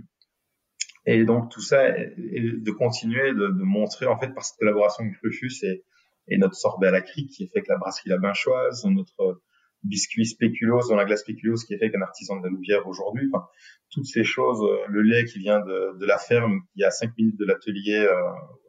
et 1.06 1.26
donc 1.26 1.52
tout 1.52 1.62
ça, 1.62 1.92
de 1.92 2.72
continuer 2.72 3.34
de, 3.34 3.48
de, 3.48 3.64
montrer 3.64 4.06
en 4.06 4.18
fait 4.18 4.34
par 4.34 4.44
cette 4.44 4.58
collaboration 4.58 5.04
avec 5.04 5.18
Rufus 5.22 5.64
et, 5.64 5.84
et 6.28 6.38
notre 6.38 6.56
sorbet 6.56 6.88
à 6.88 6.92
la 6.92 7.02
crique 7.02 7.32
qui 7.32 7.44
est 7.44 7.48
fait 7.48 7.60
avec 7.60 7.68
la 7.68 7.78
brasserie 7.78 8.10
La 8.10 8.18
Binchoise, 8.18 8.86
notre 8.86 9.42
biscuit 9.84 10.26
spéculoos 10.26 10.88
dans 10.90 10.96
la 10.96 11.06
glace 11.06 11.22
spéculoos 11.22 11.58
qui 11.68 11.74
est 11.74 11.78
fait 11.78 11.86
avec 11.86 11.96
un 11.96 12.02
artisan 12.02 12.38
de 12.38 12.44
la 12.44 12.50
Louvière 12.50 12.88
aujourd'hui. 12.88 13.30
Enfin, 13.34 13.46
toutes 13.92 14.06
ces 14.06 14.24
choses, 14.24 14.62
euh, 14.64 14.78
le 14.88 15.02
lait 15.02 15.26
qui 15.26 15.40
vient 15.40 15.60
de, 15.60 15.98
de 16.00 16.06
la 16.06 16.18
ferme, 16.18 16.62
qui 16.74 16.82
est 16.82 16.86
à 16.86 16.92
5 16.92 17.12
minutes 17.18 17.38
de 17.38 17.46
l'atelier 17.46 17.98
euh, 17.98 18.16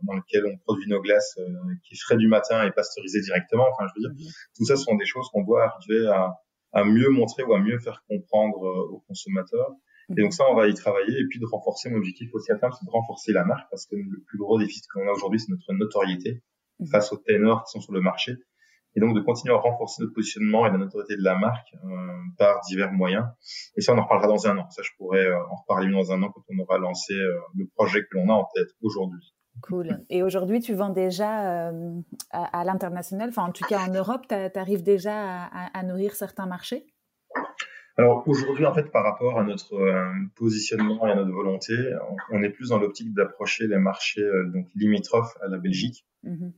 dans 0.03 0.15
lequel 0.15 0.45
on 0.47 0.57
produit 0.59 0.89
nos 0.89 1.01
glaces, 1.01 1.39
euh, 1.39 1.45
qui 1.85 1.95
est 1.95 1.99
frais 1.99 2.17
du 2.17 2.29
matin 2.29 2.67
et 2.67 2.73
pasteurisé 2.73 3.21
directement. 3.21 3.67
Enfin, 3.73 3.87
je 3.89 4.01
veux 4.01 4.09
dire, 4.09 4.25
mhm. 4.25 4.33
tout 4.57 4.65
ça 4.65 4.77
sont 4.77 4.95
des 4.97 5.07
choses 5.07 5.29
qu'on 5.33 5.45
doit 5.45 5.65
arriver 5.65 6.07
à, 6.09 6.35
à, 6.73 6.85
mieux 6.85 7.09
montrer 7.11 7.45
ou 7.45 7.55
à 7.55 7.61
mieux 7.61 7.79
faire 7.79 8.03
comprendre 8.09 8.61
aux 8.93 9.01
consommateurs. 9.07 9.71
Et 10.11 10.21
donc 10.21 10.35
ça, 10.35 10.45
on 10.51 10.55
va 10.55 10.69
y 10.69 10.75
travailler. 10.75 11.19
Et 11.19 11.27
puis 11.31 11.39
de 11.39 11.47
renforcer, 11.47 11.89
mon 11.89 11.97
objectif 11.97 12.29
aussi 12.35 12.53
à 12.53 12.57
terme, 12.57 12.73
c'est 12.79 12.85
de 12.85 12.91
renforcer 12.91 13.33
la 13.33 13.45
marque 13.45 13.71
parce 13.71 13.87
que 13.87 13.97
le 13.97 14.23
plus 14.27 14.37
gros 14.37 14.59
défi 14.59 14.81
qu'on 14.93 15.09
a 15.09 15.12
aujourd'hui, 15.12 15.41
c'est 15.41 15.51
notre 15.51 15.73
notoriété 15.73 16.43
mhm. 16.81 16.89
face 16.89 17.12
aux 17.12 17.19
ténors 17.19 17.65
qui 17.65 17.71
sont 17.71 17.81
sur 17.81 17.93
le 17.93 18.01
marché 18.01 18.37
et 18.97 19.01
donc 19.01 19.14
de 19.14 19.20
continuer 19.20 19.55
à 19.55 19.59
renforcer 19.59 20.03
notre 20.03 20.14
positionnement 20.14 20.66
et 20.66 20.70
la 20.70 20.78
notoriété 20.78 21.16
de 21.16 21.22
la 21.22 21.36
marque 21.36 21.74
euh, 21.74 21.88
par 22.38 22.61
divers 22.68 22.92
moyens. 22.92 23.26
Et 23.76 23.80
ça, 23.80 23.92
on 23.92 23.99
en 23.99 24.05
reparlera 24.05 24.28
dans 24.28 24.47
un 24.47 24.59
an. 24.59 24.70
Ça, 24.70 24.82
je 24.82 24.90
pourrais 24.97 25.26
euh, 25.26 25.36
en 25.51 25.57
reparler 25.57 25.90
dans 25.90 26.12
un 26.12 26.22
an 26.22 26.30
quand 26.30 26.42
on 26.49 26.59
aura 26.62 26.78
lancé 26.78 27.14
euh, 27.14 27.34
le 27.57 27.66
projet 27.74 28.03
que 28.03 28.16
l'on 28.16 28.28
a 28.28 28.34
en 28.34 28.49
tête 28.55 28.68
aujourd'hui. 28.82 29.34
Cool. 29.62 30.05
Et 30.11 30.22
aujourd'hui, 30.22 30.61
tu 30.61 30.74
vends 30.74 30.90
déjà 30.90 31.70
à, 32.32 32.64
l'international, 32.64 33.28
enfin 33.28 33.45
en 33.45 33.53
tout 33.53 33.64
cas 33.64 33.86
en 33.86 33.92
Europe, 33.92 34.26
tu 34.28 34.59
arrives 34.59 34.82
déjà 34.82 35.45
à, 35.45 35.82
nourrir 35.84 36.16
certains 36.16 36.47
marchés? 36.47 36.84
Alors 37.97 38.24
aujourd'hui, 38.26 38.66
en 38.66 38.74
fait, 38.74 38.90
par 38.90 39.05
rapport 39.05 39.38
à 39.38 39.45
notre 39.45 39.76
positionnement 40.34 41.07
et 41.07 41.12
à 41.12 41.14
notre 41.14 41.30
volonté, 41.30 41.72
on, 42.32 42.42
est 42.42 42.51
plus 42.51 42.70
dans 42.70 42.80
l'optique 42.80 43.14
d'approcher 43.14 43.68
les 43.68 43.78
marchés 43.78 44.28
donc 44.53 44.66
limitrophes 44.74 45.36
à 45.40 45.47
la 45.47 45.59
Belgique 45.59 46.05
mmh 46.24 46.49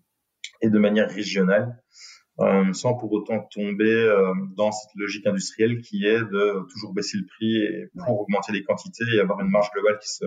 et 0.60 0.70
de 0.70 0.78
manière 0.78 1.10
régionale. 1.10 1.82
Euh, 2.40 2.70
sans 2.74 2.94
pour 2.94 3.12
autant 3.12 3.40
tomber 3.50 3.90
euh, 3.90 4.34
dans 4.56 4.70
cette 4.70 4.94
logique 4.94 5.26
industrielle 5.26 5.80
qui 5.80 6.04
est 6.04 6.20
de 6.20 6.66
toujours 6.70 6.92
baisser 6.92 7.16
le 7.16 7.24
prix 7.24 7.56
et 7.56 7.88
pour 8.04 8.20
augmenter 8.20 8.52
les 8.52 8.62
quantités 8.62 9.04
et 9.14 9.20
avoir 9.20 9.40
une 9.40 9.48
marge 9.48 9.70
globale 9.72 9.98
qui 9.98 10.08
se 10.08 10.24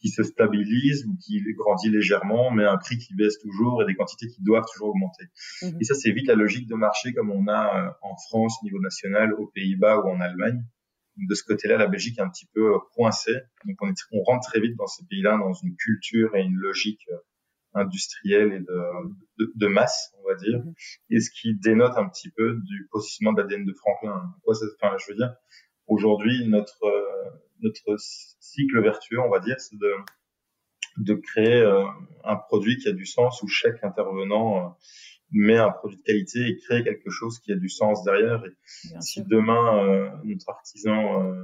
qui 0.00 0.10
se 0.10 0.22
stabilise 0.22 1.04
ou 1.06 1.16
qui 1.16 1.42
grandit 1.54 1.90
légèrement, 1.90 2.52
mais 2.52 2.64
un 2.64 2.76
prix 2.76 2.98
qui 2.98 3.16
baisse 3.16 3.36
toujours 3.40 3.82
et 3.82 3.84
des 3.84 3.96
quantités 3.96 4.28
qui 4.28 4.40
doivent 4.42 4.66
toujours 4.72 4.90
augmenter. 4.90 5.24
Mhm. 5.62 5.78
Et 5.80 5.84
ça, 5.84 5.96
c'est 5.96 6.12
vite 6.12 6.28
la 6.28 6.36
logique 6.36 6.68
de 6.68 6.76
marché 6.76 7.12
comme 7.12 7.32
on 7.32 7.48
a 7.48 7.88
euh, 7.88 7.90
en 8.02 8.16
France 8.16 8.56
au 8.62 8.64
niveau 8.64 8.78
national, 8.78 9.34
aux 9.34 9.48
Pays-Bas 9.48 9.98
ou 9.98 10.10
en 10.10 10.20
Allemagne. 10.20 10.62
De 11.16 11.34
ce 11.34 11.42
côté-là, 11.42 11.78
la 11.78 11.88
Belgique 11.88 12.18
est 12.18 12.22
un 12.22 12.28
petit 12.28 12.46
peu 12.54 12.74
coincée. 12.94 13.34
Donc, 13.64 13.76
on, 13.80 13.88
est, 13.88 13.96
on 14.12 14.22
rentre 14.22 14.48
très 14.48 14.60
vite 14.60 14.76
dans 14.76 14.86
ces 14.86 15.04
pays-là 15.06 15.36
dans 15.36 15.52
une 15.52 15.74
culture 15.74 16.36
et 16.36 16.42
une 16.42 16.54
logique 16.54 17.08
industrielle 17.74 18.52
et 18.52 18.60
de, 18.60 19.52
de, 19.54 19.66
masse, 19.66 20.14
on 20.22 20.28
va 20.28 20.34
dire, 20.34 20.58
mhm. 20.58 20.74
et 21.10 21.20
ce 21.20 21.30
qui 21.30 21.54
dénote 21.54 21.96
un 21.96 22.08
petit 22.08 22.30
peu 22.30 22.54
du 22.64 22.88
positionnement 22.90 23.32
de 23.32 23.42
l'ADN 23.42 23.64
de 23.64 23.72
Franklin. 23.72 24.22
Quoi, 24.42 24.54
enfin, 24.82 24.96
je 24.98 25.12
veux 25.12 25.16
dire, 25.16 25.34
aujourd'hui, 25.86 26.46
notre 26.48 26.84
euh, 26.84 27.30
notre 27.60 27.96
cycle 27.98 28.80
vertueux, 28.82 29.20
on 29.20 29.30
va 29.30 29.40
dire, 29.40 29.56
c'est 29.58 29.78
de 29.78 29.92
de 30.98 31.14
créer 31.14 31.60
euh, 31.60 31.84
un 32.24 32.36
produit 32.36 32.76
qui 32.78 32.88
a 32.88 32.92
du 32.92 33.06
sens 33.06 33.42
où 33.42 33.48
chaque 33.48 33.82
intervenant 33.84 34.64
euh, 34.64 34.68
met 35.30 35.56
un 35.56 35.70
produit 35.70 35.98
de 35.98 36.02
qualité 36.02 36.40
et 36.40 36.56
crée 36.56 36.82
quelque 36.82 37.10
chose 37.10 37.38
qui 37.40 37.52
a 37.52 37.56
du 37.56 37.68
sens 37.68 38.02
derrière. 38.04 38.42
Et 38.46 39.00
si 39.00 39.22
demain 39.24 40.10
notre 40.24 40.48
artisan 40.48 41.34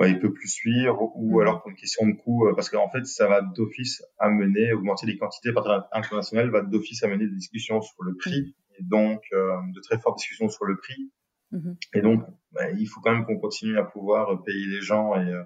bah, 0.00 0.08
il 0.08 0.18
peut 0.18 0.32
plus 0.32 0.48
suivre 0.48 1.12
ou 1.14 1.38
mm. 1.38 1.42
alors 1.42 1.60
pour 1.60 1.70
une 1.70 1.76
question 1.76 2.06
de 2.06 2.12
coût 2.12 2.46
euh, 2.46 2.54
parce 2.54 2.70
qu'en 2.70 2.88
fait 2.88 3.04
ça 3.04 3.28
va 3.28 3.42
d'office 3.42 4.02
amener 4.18 4.72
augmenter 4.72 5.06
les 5.06 5.18
quantités 5.18 5.52
par 5.52 5.88
international 5.92 6.48
va 6.48 6.62
d'office 6.62 7.02
amener 7.02 7.26
des 7.26 7.34
discussions 7.34 7.82
sur 7.82 8.02
le 8.02 8.16
prix 8.16 8.40
mm. 8.40 8.74
et 8.78 8.82
donc 8.82 9.20
euh, 9.34 9.56
de 9.74 9.80
très 9.80 9.98
fortes 9.98 10.16
discussions 10.16 10.48
sur 10.48 10.64
le 10.64 10.78
prix 10.78 11.12
mm-hmm. 11.52 11.76
et 11.92 12.00
donc 12.00 12.24
bah, 12.52 12.70
il 12.70 12.86
faut 12.86 13.02
quand 13.02 13.12
même 13.12 13.26
qu'on 13.26 13.38
continue 13.38 13.76
à 13.76 13.84
pouvoir 13.84 14.42
payer 14.42 14.66
les 14.68 14.80
gens 14.80 15.14
et, 15.16 15.30
euh, 15.30 15.42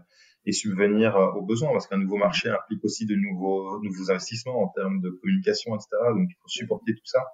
et 0.46 0.52
subvenir 0.52 1.16
aux 1.16 1.42
besoins 1.42 1.72
parce 1.72 1.88
qu'un 1.88 1.98
nouveau 1.98 2.16
marché 2.16 2.48
implique 2.48 2.84
aussi 2.84 3.06
de 3.06 3.16
nouveaux 3.16 3.82
nouveaux 3.82 4.12
investissements 4.12 4.62
en 4.62 4.68
termes 4.68 5.00
de 5.00 5.10
communication 5.10 5.74
etc 5.74 5.88
donc 6.10 6.28
il 6.30 6.36
faut 6.40 6.48
supporter 6.48 6.94
tout 6.94 7.06
ça 7.06 7.24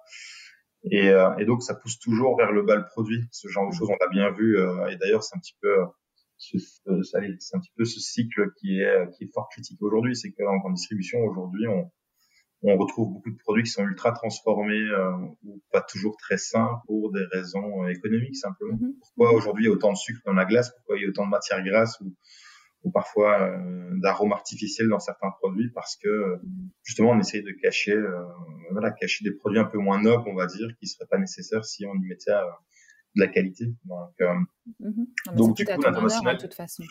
et, 0.89 1.11
et 1.37 1.45
donc 1.45 1.61
ça 1.61 1.75
pousse 1.75 1.99
toujours 1.99 2.35
vers 2.35 2.51
le 2.51 2.63
bas 2.63 2.77
le 2.77 2.85
produit 2.85 3.21
ce 3.29 3.47
genre 3.47 3.69
de 3.69 3.75
choses 3.75 3.89
on 3.91 3.97
l'a 4.01 4.09
bien 4.09 4.31
vu 4.31 4.57
et 4.89 4.95
d'ailleurs 4.95 5.23
c'est 5.23 5.35
un 5.35 5.39
petit 5.39 5.55
peu 5.61 5.75
c'est 6.41 7.55
un 7.55 7.59
petit 7.59 7.71
peu 7.77 7.85
ce 7.85 7.99
cycle 7.99 8.51
qui 8.59 8.79
est, 8.79 9.11
qui 9.13 9.25
est 9.25 9.33
fort 9.33 9.47
critique 9.49 9.81
aujourd'hui. 9.81 10.15
C'est 10.15 10.31
qu'en 10.31 10.57
grande 10.57 10.73
distribution, 10.73 11.19
aujourd'hui, 11.19 11.67
on, 11.67 11.91
on 12.63 12.77
retrouve 12.77 13.13
beaucoup 13.13 13.31
de 13.31 13.37
produits 13.37 13.63
qui 13.63 13.71
sont 13.71 13.83
ultra 13.83 14.11
transformés 14.11 14.73
euh, 14.73 15.11
ou 15.43 15.61
pas 15.71 15.81
toujours 15.81 16.15
très 16.17 16.37
sains 16.37 16.81
pour 16.85 17.11
des 17.11 17.25
raisons 17.31 17.87
économiques 17.87 18.35
simplement. 18.35 18.75
Mm-hmm. 18.75 18.99
Pourquoi 18.99 19.33
aujourd'hui 19.33 19.65
il 19.65 19.67
y 19.67 19.69
a 19.69 19.73
autant 19.73 19.91
de 19.91 19.97
sucre 19.97 20.21
dans 20.25 20.33
la 20.33 20.45
glace? 20.45 20.71
Pourquoi 20.71 20.97
il 20.97 21.03
y 21.03 21.05
a 21.05 21.09
autant 21.09 21.25
de 21.25 21.31
matières 21.31 21.63
grasses 21.63 21.99
ou, 22.01 22.15
ou 22.83 22.91
parfois 22.91 23.41
euh, 23.41 23.89
d'arômes 23.99 24.33
artificiels 24.33 24.89
dans 24.89 24.99
certains 24.99 25.31
produits? 25.39 25.71
Parce 25.73 25.95
que 25.95 26.39
justement 26.83 27.11
on 27.11 27.19
essaye 27.19 27.41
de 27.41 27.51
cacher, 27.51 27.93
euh, 27.93 28.23
voilà, 28.71 28.91
cacher 28.91 29.23
des 29.23 29.31
produits 29.31 29.59
un 29.59 29.65
peu 29.65 29.79
moins 29.79 30.01
nobles, 30.01 30.27
on 30.27 30.35
va 30.35 30.45
dire, 30.45 30.67
qui 30.79 30.87
seraient 30.87 31.07
pas 31.09 31.17
nécessaires 31.17 31.65
si 31.65 31.85
on 31.85 31.95
y 31.95 32.05
mettait 32.05 32.31
de 33.15 33.21
la 33.21 33.27
qualité. 33.27 33.65
Donc, 33.85 34.13
euh, 34.21 34.33
mhm. 34.79 35.07
donc 35.35 35.57
du 35.57 35.65
coup, 35.65 35.71
l'international. 35.71 36.37
De 36.37 36.41
toute 36.41 36.53
façon. 36.53 36.83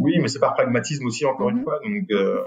Oui, 0.00 0.18
mais 0.20 0.28
c'est 0.28 0.40
par 0.40 0.54
pragmatisme 0.54 1.06
aussi, 1.06 1.24
encore 1.24 1.50
une 1.50 1.58
mhm. 1.58 1.64
fois. 1.64 1.78
Donc, 1.84 2.10
euh, 2.10 2.42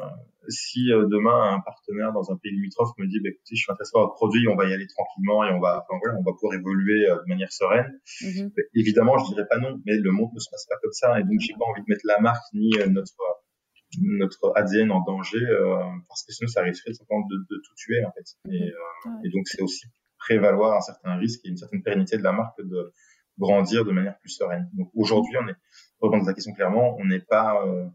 si 0.49 0.91
euh, 0.91 1.05
demain 1.07 1.53
un 1.53 1.59
partenaire 1.59 2.11
dans 2.11 2.31
un 2.31 2.37
pays 2.37 2.51
limitrophe 2.51 2.91
me 2.97 3.07
dit, 3.07 3.19
bah, 3.19 3.29
écoutez, 3.29 3.55
je 3.55 3.61
suis 3.61 3.71
intéressé 3.71 3.91
par 3.93 4.03
votre 4.03 4.15
produit, 4.15 4.47
on 4.47 4.55
va 4.55 4.67
y 4.67 4.73
aller 4.73 4.87
tranquillement 4.87 5.43
et 5.45 5.51
on 5.51 5.59
va, 5.59 5.85
enfin, 5.87 5.99
voilà, 6.01 6.17
on 6.19 6.23
va 6.23 6.33
pouvoir 6.33 6.53
évoluer 6.55 7.07
de 7.07 7.29
manière 7.29 7.51
sereine. 7.51 7.99
Mhm. 8.21 8.51
Évidemment, 8.75 9.17
je 9.17 9.33
dirais 9.33 9.47
pas 9.49 9.59
non, 9.59 9.79
mais 9.85 9.95
le 9.95 10.11
monde 10.11 10.31
ne 10.33 10.39
se 10.39 10.49
passe 10.49 10.65
pas 10.67 10.75
comme 10.81 10.93
ça, 10.93 11.19
et 11.19 11.23
donc 11.23 11.39
j'ai 11.39 11.53
pas 11.53 11.65
envie 11.65 11.81
de 11.81 11.87
mettre 11.87 12.05
la 12.05 12.19
marque 12.19 12.43
ni 12.53 12.71
notre 12.89 13.15
notre 14.01 14.51
ADN 14.55 14.91
en 14.91 15.01
danger 15.03 15.43
parce 16.07 16.23
que 16.23 16.31
sinon 16.31 16.47
ça 16.47 16.61
risquerait 16.61 16.93
simplement 16.93 17.25
de, 17.25 17.37
de, 17.37 17.55
tout 17.57 17.73
tuer 17.75 18.05
en 18.05 18.11
fait. 18.11 18.51
Et, 18.51 18.71
et 19.23 19.29
donc 19.31 19.47
c'est 19.47 19.63
aussi 19.63 19.87
prévaloir 20.19 20.77
un 20.77 20.81
certain 20.81 21.15
risque 21.15 21.41
et 21.45 21.49
une 21.49 21.57
certaine 21.57 21.81
pérennité 21.81 22.17
de 22.17 22.23
la 22.23 22.31
marque 22.31 22.61
de 22.61 22.93
grandir 23.39 23.85
de 23.85 23.91
manière 23.91 24.17
plus 24.19 24.29
sereine. 24.29 24.69
Donc 24.73 24.91
aujourd'hui, 24.93 25.35
on 25.37 25.47
est, 25.47 25.55
répondre 26.01 26.23
à 26.23 26.27
ta 26.27 26.33
question 26.33 26.53
clairement, 26.53 26.97
on 26.99 27.05
n'est 27.05 27.21
pas, 27.21 27.65
euh, 27.65 27.85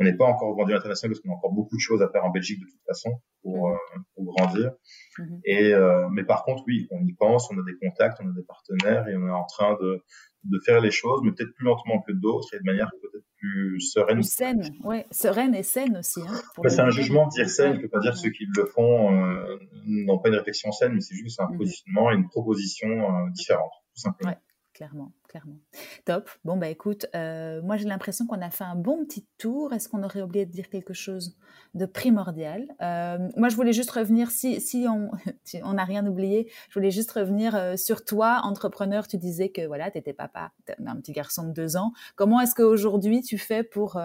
on 0.00 0.04
n'est 0.04 0.16
pas 0.16 0.24
encore 0.24 0.54
vendu 0.54 0.72
à 0.72 0.76
l'international 0.76 1.12
parce 1.12 1.20
qu'on 1.20 1.30
a 1.30 1.36
encore 1.36 1.52
beaucoup 1.52 1.76
de 1.76 1.80
choses 1.80 2.02
à 2.02 2.08
faire 2.08 2.24
en 2.24 2.30
Belgique 2.30 2.58
de 2.58 2.64
toute 2.64 2.80
façon 2.86 3.20
pour, 3.42 3.68
mmh. 3.68 3.72
euh, 3.72 4.00
pour 4.14 4.24
grandir. 4.24 4.72
Mmh. 5.18 5.24
Et 5.44 5.74
euh, 5.74 6.08
mais 6.10 6.24
par 6.24 6.42
contre, 6.44 6.64
oui, 6.66 6.88
on 6.90 7.04
y 7.04 7.12
pense, 7.12 7.50
on 7.50 7.58
a 7.58 7.62
des 7.64 7.76
contacts, 7.86 8.18
on 8.20 8.28
a 8.28 8.32
des 8.32 8.42
partenaires 8.42 9.06
et 9.08 9.16
on 9.16 9.28
est 9.28 9.30
en 9.30 9.44
train 9.44 9.76
de 9.80 10.02
de 10.44 10.58
faire 10.64 10.80
les 10.80 10.90
choses, 10.90 11.20
mais 11.22 11.32
peut-être 11.32 11.52
plus 11.54 11.66
lentement 11.66 12.00
que 12.00 12.12
d'autres 12.12 12.48
et 12.54 12.58
de 12.58 12.64
manière 12.64 12.90
peut-être 13.02 13.26
plus 13.36 13.80
sereine. 13.80 14.16
Plus 14.16 14.32
saine, 14.32 14.74
ouais, 14.84 15.06
sereine 15.10 15.54
et 15.54 15.62
saine 15.62 15.98
aussi. 15.98 16.20
Hein, 16.22 16.40
c'est 16.66 16.80
un 16.80 16.88
jugement 16.88 17.26
de 17.26 17.32
dire 17.32 17.48
saine, 17.48 17.74
je 17.74 17.76
ne 17.76 17.82
peux 17.82 17.88
pas 17.88 18.00
dire 18.00 18.16
ceux 18.16 18.30
qui 18.30 18.46
le 18.56 18.64
font 18.64 19.14
euh, 19.14 19.58
n'ont 19.84 20.18
pas 20.18 20.30
une 20.30 20.36
réflexion 20.36 20.72
saine, 20.72 20.94
mais 20.94 21.00
c'est 21.00 21.14
juste 21.14 21.40
un 21.40 21.48
mmh. 21.50 21.58
positionnement 21.58 22.10
et 22.10 22.14
une 22.14 22.28
proposition 22.28 22.88
euh, 22.88 23.30
différente, 23.34 23.72
tout 23.94 24.00
simplement 24.00 24.34
clairement, 24.80 25.12
clairement. 25.28 25.58
Top. 26.06 26.30
Bon, 26.42 26.56
bah 26.56 26.68
écoute, 26.68 27.04
euh, 27.14 27.60
moi 27.60 27.76
j'ai 27.76 27.86
l'impression 27.86 28.26
qu'on 28.26 28.40
a 28.40 28.48
fait 28.48 28.64
un 28.64 28.76
bon 28.76 29.04
petit 29.04 29.26
tour. 29.36 29.74
Est-ce 29.74 29.90
qu'on 29.90 30.02
aurait 30.02 30.22
oublié 30.22 30.46
de 30.46 30.50
dire 30.50 30.70
quelque 30.70 30.94
chose 30.94 31.36
de 31.74 31.84
primordial? 31.84 32.66
Euh, 32.80 33.18
Moi, 33.36 33.50
je 33.50 33.56
voulais 33.56 33.74
juste 33.74 33.90
revenir, 33.90 34.30
si, 34.30 34.58
si 34.58 34.86
on 34.88 35.10
n'a 35.74 35.84
rien 35.84 36.06
oublié, 36.06 36.50
je 36.70 36.78
voulais 36.78 36.90
juste 36.90 37.10
revenir 37.10 37.54
euh, 37.54 37.76
sur 37.76 38.06
toi, 38.06 38.40
entrepreneur. 38.42 39.06
Tu 39.06 39.18
disais 39.18 39.50
que 39.50 39.66
voilà, 39.66 39.90
tu 39.90 39.98
étais 39.98 40.14
papa 40.14 40.50
d'un 40.78 40.96
petit 40.96 41.12
garçon 41.12 41.46
de 41.46 41.52
deux 41.52 41.76
ans. 41.76 41.92
Comment 42.16 42.40
est-ce 42.40 42.54
qu'aujourd'hui 42.54 43.20
tu 43.20 43.36
fais 43.36 43.62
pour 43.62 44.00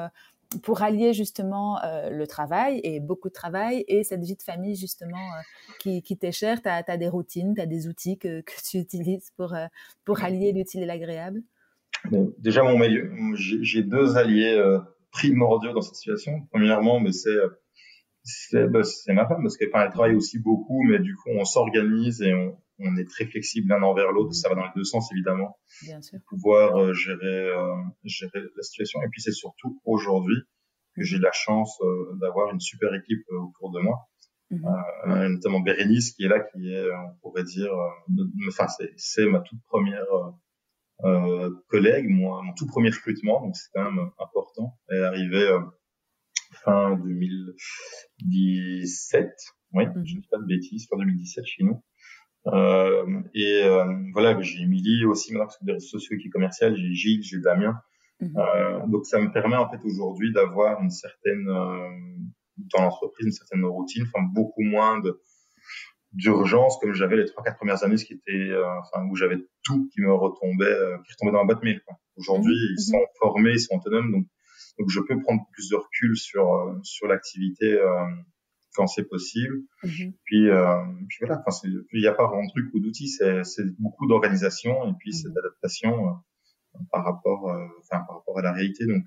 pour 0.63 0.81
allier 0.81 1.13
justement 1.13 1.81
euh, 1.83 2.09
le 2.09 2.27
travail 2.27 2.79
et 2.83 2.99
beaucoup 2.99 3.29
de 3.29 3.33
travail 3.33 3.83
et 3.87 4.03
cette 4.03 4.23
vie 4.23 4.35
de 4.35 4.41
famille 4.41 4.75
justement 4.75 5.17
euh, 5.17 5.41
qui, 5.79 6.01
qui 6.01 6.17
t'est 6.17 6.31
chère, 6.31 6.61
tu 6.61 6.69
as, 6.69 6.97
des 6.97 7.07
routines, 7.07 7.53
tu 7.55 7.61
as 7.61 7.65
des 7.65 7.87
outils 7.87 8.17
que, 8.17 8.41
que 8.41 8.53
tu 8.69 8.77
utilises 8.77 9.31
pour, 9.37 9.53
euh, 9.53 9.65
pour 10.03 10.23
allier 10.23 10.51
l'utile 10.51 10.83
et 10.83 10.85
l'agréable? 10.85 11.41
Déjà, 12.37 12.61
mon 12.63 12.77
j'ai 13.35 13.81
deux 13.81 14.17
alliés 14.17 14.61
primordiaux 15.11 15.73
dans 15.73 15.81
cette 15.81 15.95
situation. 15.95 16.45
Premièrement, 16.51 16.99
mais 16.99 17.11
c'est 17.11 18.67
bah, 18.67 18.83
c'est 18.83 19.13
ma 19.13 19.27
femme 19.27 19.41
parce 19.41 19.57
qu'elle 19.57 19.69
travaille 19.69 20.15
aussi 20.15 20.39
beaucoup, 20.39 20.83
mais 20.83 20.99
du 20.99 21.15
coup 21.15 21.29
on 21.29 21.45
s'organise 21.45 22.21
et 22.21 22.33
on, 22.33 22.57
on 22.79 22.97
est 22.97 23.07
très 23.09 23.25
flexible 23.25 23.69
l'un 23.69 23.81
envers 23.83 24.11
l'autre. 24.11 24.33
Ça 24.33 24.49
va 24.49 24.55
dans 24.55 24.65
les 24.65 24.71
deux 24.75 24.83
sens, 24.83 25.09
évidemment. 25.11 25.57
Bien 25.83 26.01
sûr. 26.01 26.19
Pouvoir 26.27 26.75
euh, 26.77 26.93
gérer, 26.93 27.49
euh, 27.49 27.75
gérer 28.03 28.41
la 28.55 28.63
situation. 28.63 29.01
Et 29.01 29.07
puis, 29.09 29.21
c'est 29.21 29.31
surtout 29.31 29.79
aujourd'hui 29.85 30.37
que 30.95 31.03
j'ai 31.03 31.19
la 31.19 31.31
chance 31.31 31.79
euh, 31.81 32.17
d'avoir 32.21 32.53
une 32.53 32.59
super 32.59 32.93
équipe 32.93 33.23
autour 33.29 33.71
de 33.71 33.79
moi. 33.79 34.07
Mm-hmm. 34.51 35.29
notamment 35.29 35.59
Bérénice 35.59 36.11
qui 36.11 36.23
est 36.23 36.27
là, 36.27 36.39
qui 36.39 36.71
est, 36.71 36.91
on 36.91 37.15
pourrait 37.23 37.43
dire, 37.43 37.71
enfin, 38.47 38.67
c'est 38.95 39.25
ma 39.25 39.39
toute 39.39 39.59
première 39.63 40.05
collègue, 41.67 42.05
moi, 42.07 42.43
mon 42.43 42.53
tout 42.53 42.67
premier 42.67 42.91
recrutement, 42.91 43.41
donc 43.41 43.55
c'est 43.55 43.71
quand 43.73 43.91
même 43.91 44.11
important. 44.19 44.77
Elle 44.87 44.97
est 44.97 45.03
arrivée 45.03 45.49
fin 46.63 46.95
2017, 46.95 49.31
oui, 49.73 49.85
je 49.95 49.99
ne 50.15 50.21
dis 50.21 50.27
pas 50.29 50.37
de 50.37 50.45
bêtises, 50.45 50.87
fin 50.87 50.97
2017 50.97 51.43
chez 51.45 51.63
nous. 51.63 51.83
Et 52.53 53.61
voilà, 54.13 54.39
j'ai 54.41 54.61
Émilie 54.61 55.05
aussi 55.05 55.31
maintenant 55.31 55.45
parce 55.45 55.57
que 55.57 55.65
des 55.65 55.73
réseaux 55.73 55.87
sociaux 55.87 56.17
qui 56.17 56.27
est 56.27 56.31
commercial, 56.31 56.75
j'ai 56.75 56.93
Gilles, 56.93 57.23
j'ai 57.23 57.39
Damien. 57.39 57.79
Mhm. 58.21 58.91
donc 58.91 59.05
ça 59.05 59.19
me 59.19 59.29
permet 59.29 59.57
en 59.57 59.69
fait 59.69 59.79
aujourd'hui 59.83 60.31
d'avoir 60.31 60.81
une 60.81 60.89
certaine 60.89 61.49
dans 62.57 62.81
l'entreprise 62.81 63.25
une 63.25 63.31
certaine 63.31 63.65
routine, 63.65 64.03
enfin 64.03 64.25
beaucoup 64.33 64.61
moins 64.61 64.99
de 64.99 65.19
d'urgence 66.13 66.77
comme 66.79 66.93
j'avais 66.93 67.17
les 67.17 67.25
trois 67.25 67.43
quatre 67.43 67.57
premières 67.57 67.83
années, 67.83 67.97
ce 67.97 68.05
qui 68.05 68.13
était, 68.13 68.31
euh, 68.31 68.65
enfin 68.79 69.05
où 69.09 69.15
j'avais 69.15 69.37
tout 69.63 69.89
qui 69.93 70.01
me 70.01 70.13
retombait, 70.13 70.65
euh, 70.65 70.97
qui 71.05 71.11
retombait 71.11 71.33
dans 71.33 71.39
la 71.39 71.45
boîte 71.45 71.61
mail. 71.61 71.81
Aujourd'hui, 72.15 72.53
mmh, 72.53 72.73
ils 72.77 72.81
sont 72.81 72.97
mmh. 72.97 73.17
formés, 73.19 73.51
ils 73.51 73.59
sont 73.59 73.75
autonomes, 73.75 74.11
donc 74.11 74.25
donc 74.79 74.89
je 74.89 74.99
peux 75.01 75.19
prendre 75.21 75.41
plus 75.51 75.69
de 75.69 75.75
recul 75.75 76.17
sur 76.17 76.53
euh, 76.53 76.79
sur 76.83 77.07
l'activité 77.07 77.77
quand 78.75 78.87
c'est 78.87 79.07
possible. 79.07 79.55
Mmh 79.83 80.11
puis, 80.23 80.47
puis 81.07 81.17
voilà, 81.21 81.43
il 81.63 81.99
n'y 81.99 82.07
a 82.07 82.13
pas 82.13 82.27
vraiment 82.27 82.43
de 82.43 82.49
truc 82.49 82.73
ou 82.73 82.79
d'outils, 82.79 83.07
c'est 83.09 83.65
beaucoup 83.79 84.07
d'organisation 84.07 84.87
et 84.89 84.93
puis 84.99 85.13
c'est 85.13 85.31
d'adaptation 85.33 85.93
par 86.91 87.05
rapport, 87.05 87.45
enfin 87.79 88.03
par 88.05 88.17
rapport 88.17 88.39
à 88.39 88.41
la 88.41 88.51
réalité. 88.51 88.85
Donc 88.85 89.05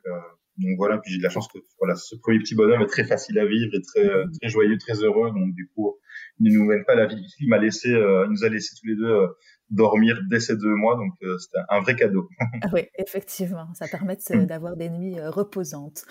donc 0.58 0.76
voilà, 0.76 0.98
puis 0.98 1.12
j'ai 1.12 1.18
de 1.18 1.22
la 1.22 1.30
chance 1.30 1.46
que 1.48 1.58
voilà, 1.78 1.94
ce 1.94 2.16
premier 2.16 2.40
petit 2.40 2.56
bonhomme 2.56 2.82
est 2.82 2.86
très 2.86 3.04
facile 3.04 3.38
à 3.38 3.46
vivre 3.46 3.72
et 3.74 3.80
très 3.80 4.08
très 4.40 4.48
joyeux, 4.48 4.76
très 4.78 5.04
heureux. 5.04 5.30
Donc 5.30 5.54
du 5.54 5.68
coup, 5.68 5.96
il 6.40 6.52
ne 6.52 6.58
nous 6.58 6.64
mène 6.64 6.84
pas 6.84 6.96
la 6.96 7.06
vie. 7.06 7.24
Il 7.38 7.48
m'a 7.48 7.58
laissé, 7.58 7.92
euh, 7.92 8.26
il 8.26 8.32
nous 8.32 8.44
a 8.44 8.48
laissé 8.48 8.74
tous 8.78 8.86
les 8.86 8.96
deux 8.96 9.06
euh, 9.06 9.28
dormir 9.70 10.18
dès 10.28 10.40
ces 10.40 10.56
deux 10.56 10.74
mois, 10.74 10.96
donc 10.96 11.12
euh, 11.22 11.36
c'était 11.38 11.58
un 11.68 11.80
vrai 11.80 11.96
cadeau. 11.96 12.28
Ah 12.60 12.68
oui, 12.72 12.82
effectivement, 12.96 13.68
ça 13.74 13.86
permet 13.86 14.16
d'avoir 14.46 14.74
des 14.74 14.88
nuits 14.88 15.20
reposantes. 15.20 16.04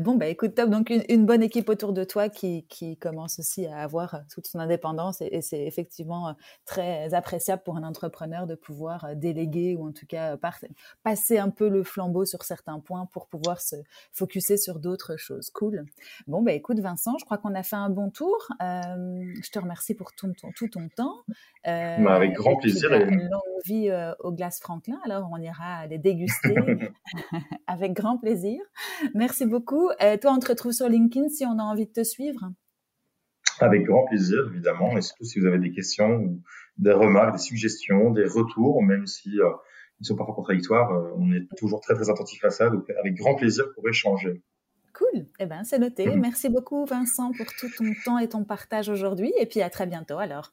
bon, 0.00 0.16
bah 0.16 0.26
écoute, 0.26 0.54
top, 0.54 0.70
donc 0.70 0.90
une, 1.08 1.26
bonne 1.26 1.42
équipe 1.42 1.68
autour 1.68 1.92
de 1.92 2.02
toi 2.04 2.28
qui, 2.28 2.64
qui 2.68 2.96
commence 2.96 3.38
aussi 3.38 3.66
à 3.66 3.78
avoir 3.78 4.22
toute 4.32 4.46
son 4.46 4.58
indépendance 4.58 5.20
et, 5.20 5.42
c'est 5.42 5.64
effectivement 5.64 6.34
très 6.64 7.12
appréciable 7.14 7.62
pour 7.62 7.76
un 7.76 7.82
entrepreneur 7.82 8.46
de 8.46 8.54
pouvoir 8.54 9.14
déléguer 9.16 9.76
ou 9.76 9.86
en 9.86 9.92
tout 9.92 10.06
cas 10.06 10.38
passer 11.02 11.38
un 11.38 11.50
peu 11.50 11.68
le 11.68 11.82
flambeau 11.82 12.24
sur 12.24 12.42
certains 12.42 12.80
points 12.80 13.06
pour 13.12 13.28
pouvoir 13.28 13.60
se 13.60 13.76
focuser 14.12 14.56
sur 14.56 14.78
d'autres 14.78 15.16
choses. 15.16 15.50
Cool. 15.50 15.84
Bon, 16.26 16.42
bah 16.42 16.52
écoute 16.52 16.80
Vincent, 16.80 17.18
je 17.18 17.24
crois 17.24 17.38
qu'on 17.38 17.54
a 17.54 17.62
fait 17.62 17.76
un 17.76 17.90
bon 17.90 18.10
tour. 18.10 18.48
je 18.60 19.50
te 19.50 19.58
remercie 19.58 19.94
pour 19.94 20.12
tout 20.12 20.32
ton, 20.40 20.52
tout 20.56 20.68
ton 20.68 20.88
temps. 20.88 21.16
Bah, 21.64 22.14
avec 22.14 22.32
grand 22.32 22.56
plaisir 22.56 22.91
longue 22.98 23.52
vie 23.64 23.88
euh, 23.90 24.12
au 24.20 24.32
glace 24.32 24.60
Franklin. 24.60 24.98
Alors, 25.04 25.28
on 25.32 25.38
ira 25.38 25.86
les 25.86 25.98
déguster 25.98 26.54
avec 27.66 27.92
grand 27.92 28.18
plaisir. 28.18 28.60
Merci 29.14 29.46
beaucoup. 29.46 29.90
Euh, 30.02 30.16
toi, 30.16 30.32
on 30.32 30.38
te 30.38 30.48
retrouve 30.48 30.72
sur 30.72 30.88
LinkedIn 30.88 31.28
si 31.28 31.44
on 31.46 31.58
a 31.58 31.62
envie 31.62 31.86
de 31.86 31.92
te 31.92 32.04
suivre. 32.04 32.50
Avec 33.60 33.84
grand 33.84 34.04
plaisir, 34.06 34.48
évidemment. 34.52 34.96
Et 34.96 35.02
surtout 35.02 35.24
si 35.24 35.40
vous 35.40 35.46
avez 35.46 35.58
des 35.58 35.72
questions, 35.72 36.10
ou 36.10 36.42
des 36.78 36.92
remarques, 36.92 37.32
des 37.32 37.42
suggestions, 37.42 38.10
des 38.10 38.24
retours, 38.24 38.82
même 38.82 39.06
si 39.06 39.40
euh, 39.40 39.50
ils 40.00 40.06
sont 40.06 40.16
parfois 40.16 40.34
contradictoires, 40.34 40.90
on 41.16 41.32
est 41.32 41.46
toujours 41.56 41.80
très, 41.80 41.94
très 41.94 42.10
attentif 42.10 42.44
à 42.44 42.50
ça. 42.50 42.70
Donc, 42.70 42.88
avec 42.98 43.14
grand 43.14 43.36
plaisir 43.36 43.64
pour 43.74 43.88
échanger. 43.88 44.42
Cool, 44.94 45.26
eh 45.38 45.46
ben, 45.46 45.64
c'est 45.64 45.78
noté. 45.78 46.06
Mhm. 46.06 46.20
Merci 46.20 46.48
beaucoup 46.50 46.84
Vincent 46.84 47.32
pour 47.32 47.46
tout 47.58 47.68
ton 47.76 47.92
temps 48.04 48.18
et 48.18 48.28
ton 48.28 48.44
partage 48.44 48.88
aujourd'hui 48.88 49.32
et 49.38 49.46
puis 49.46 49.62
à 49.62 49.70
très 49.70 49.86
bientôt 49.86 50.18
alors. 50.18 50.52